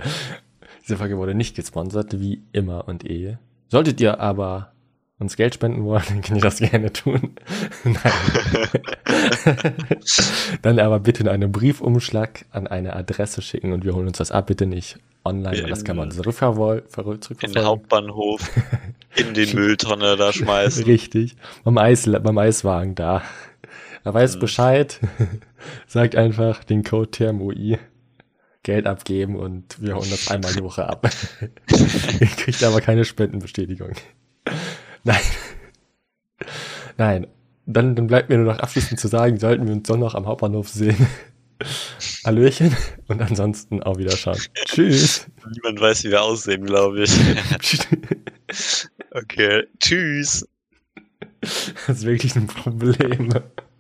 Diese 0.84 0.98
Folge 0.98 1.18
wurde 1.18 1.36
nicht 1.36 1.56
gesponsert, 1.56 2.20
wie 2.20 2.44
immer 2.52 2.88
und 2.88 3.10
eh. 3.10 3.38
Solltet 3.70 4.02
ihr 4.02 4.20
aber 4.20 4.72
uns 5.20 5.36
Geld 5.36 5.54
spenden 5.56 5.84
wollen, 5.86 6.04
dann 6.10 6.22
könnt 6.22 6.38
ihr 6.40 6.42
das 6.42 6.60
gerne 6.60 6.92
tun. 6.94 7.36
Nein. 7.84 7.96
dann 10.62 10.80
aber 10.80 11.00
bitte 11.00 11.24
in 11.24 11.30
einem 11.30 11.52
Briefumschlag 11.52 12.46
an 12.52 12.68
eine 12.68 12.96
Adresse 12.96 13.42
schicken 13.42 13.74
und 13.74 13.86
wir 13.86 13.94
holen 13.96 14.08
uns 14.08 14.18
das 14.18 14.32
ab. 14.32 14.48
Bitte 14.48 14.66
nicht 14.66 14.98
online, 15.26 15.64
weil 15.64 15.70
das 15.70 15.84
kann 15.84 15.98
man 15.98 16.10
verrück- 16.12 16.16
In 16.16 16.16
den 16.16 16.24
zurückverfolgen. 17.22 17.66
Hauptbahnhof, 17.66 18.50
in 19.16 19.34
die 19.34 19.54
Mülltonne 19.54 20.16
da 20.18 20.32
schmeißen. 20.34 20.84
Richtig. 20.86 21.36
Beim, 21.64 21.78
Eis, 21.78 22.10
beim 22.10 22.38
Eiswagen 22.38 22.96
da. 22.96 23.22
Er 24.06 24.14
weiß 24.14 24.38
Mhm. 24.38 24.40
Bescheid. 24.40 25.00
Sagt 25.88 26.16
einfach 26.16 26.64
den 26.64 26.84
Code 26.84 27.12
TMUI. 27.12 27.78
Geld 28.70 28.86
abgeben 28.86 29.36
und 29.36 29.82
wir 29.82 29.96
holen 29.96 30.12
das 30.12 30.30
einmal 30.30 30.54
die 30.54 30.62
Woche 30.62 30.88
ab. 30.88 31.10
Ihr 32.20 32.28
kriegt 32.28 32.64
aber 32.64 32.82
keine 32.82 33.04
Spendenbestätigung. 33.04 33.94
Nein. 35.04 35.22
Nein. 36.96 37.28
Dann, 37.66 37.96
dann 37.96 38.06
bleibt 38.06 38.30
mir 38.30 38.38
nur 38.38 38.54
noch 38.54 38.60
abschließend 38.60 39.00
zu 39.00 39.08
sagen, 39.08 39.40
sollten 39.40 39.66
wir 39.66 39.74
uns 39.74 39.88
doch 39.88 39.98
noch 39.98 40.14
am 40.14 40.28
Hauptbahnhof 40.28 40.70
sehen. 40.70 41.08
Hallöchen 42.24 42.78
und 43.08 43.24
ansonsten 43.24 43.82
auch 43.82 43.98
wieder 43.98 44.16
schauen. 44.16 44.40
Tschüss. 44.66 45.26
Niemand 45.52 45.82
weiß, 45.82 46.04
wie 46.04 46.12
wir 46.12 46.22
aussehen, 46.22 46.64
glaube 46.64 47.06
ich. 47.06 47.12
okay, 49.12 49.64
tschüss. 49.80 50.48
Das 51.42 51.74
ist 51.88 52.06
wirklich 52.06 52.36
ein 52.36 52.46
Problem. 52.46 53.30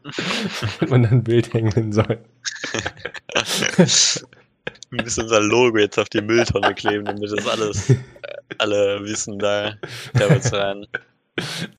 Und 0.89 1.05
ein 1.05 1.23
Bild 1.23 1.53
hängen 1.53 1.91
soll. 1.91 2.17
Wir 4.91 5.03
müssen 5.03 5.23
unser 5.23 5.41
Logo 5.41 5.77
jetzt 5.77 5.99
auf 5.99 6.09
die 6.09 6.21
Mülltonne 6.21 6.73
kleben, 6.73 7.05
damit 7.05 7.31
das 7.31 7.47
alles, 7.47 7.93
alle 8.57 9.03
wissen, 9.03 9.37
da, 9.37 9.75
da 10.13 10.29
wird's 10.29 10.51
rein. 10.51 10.87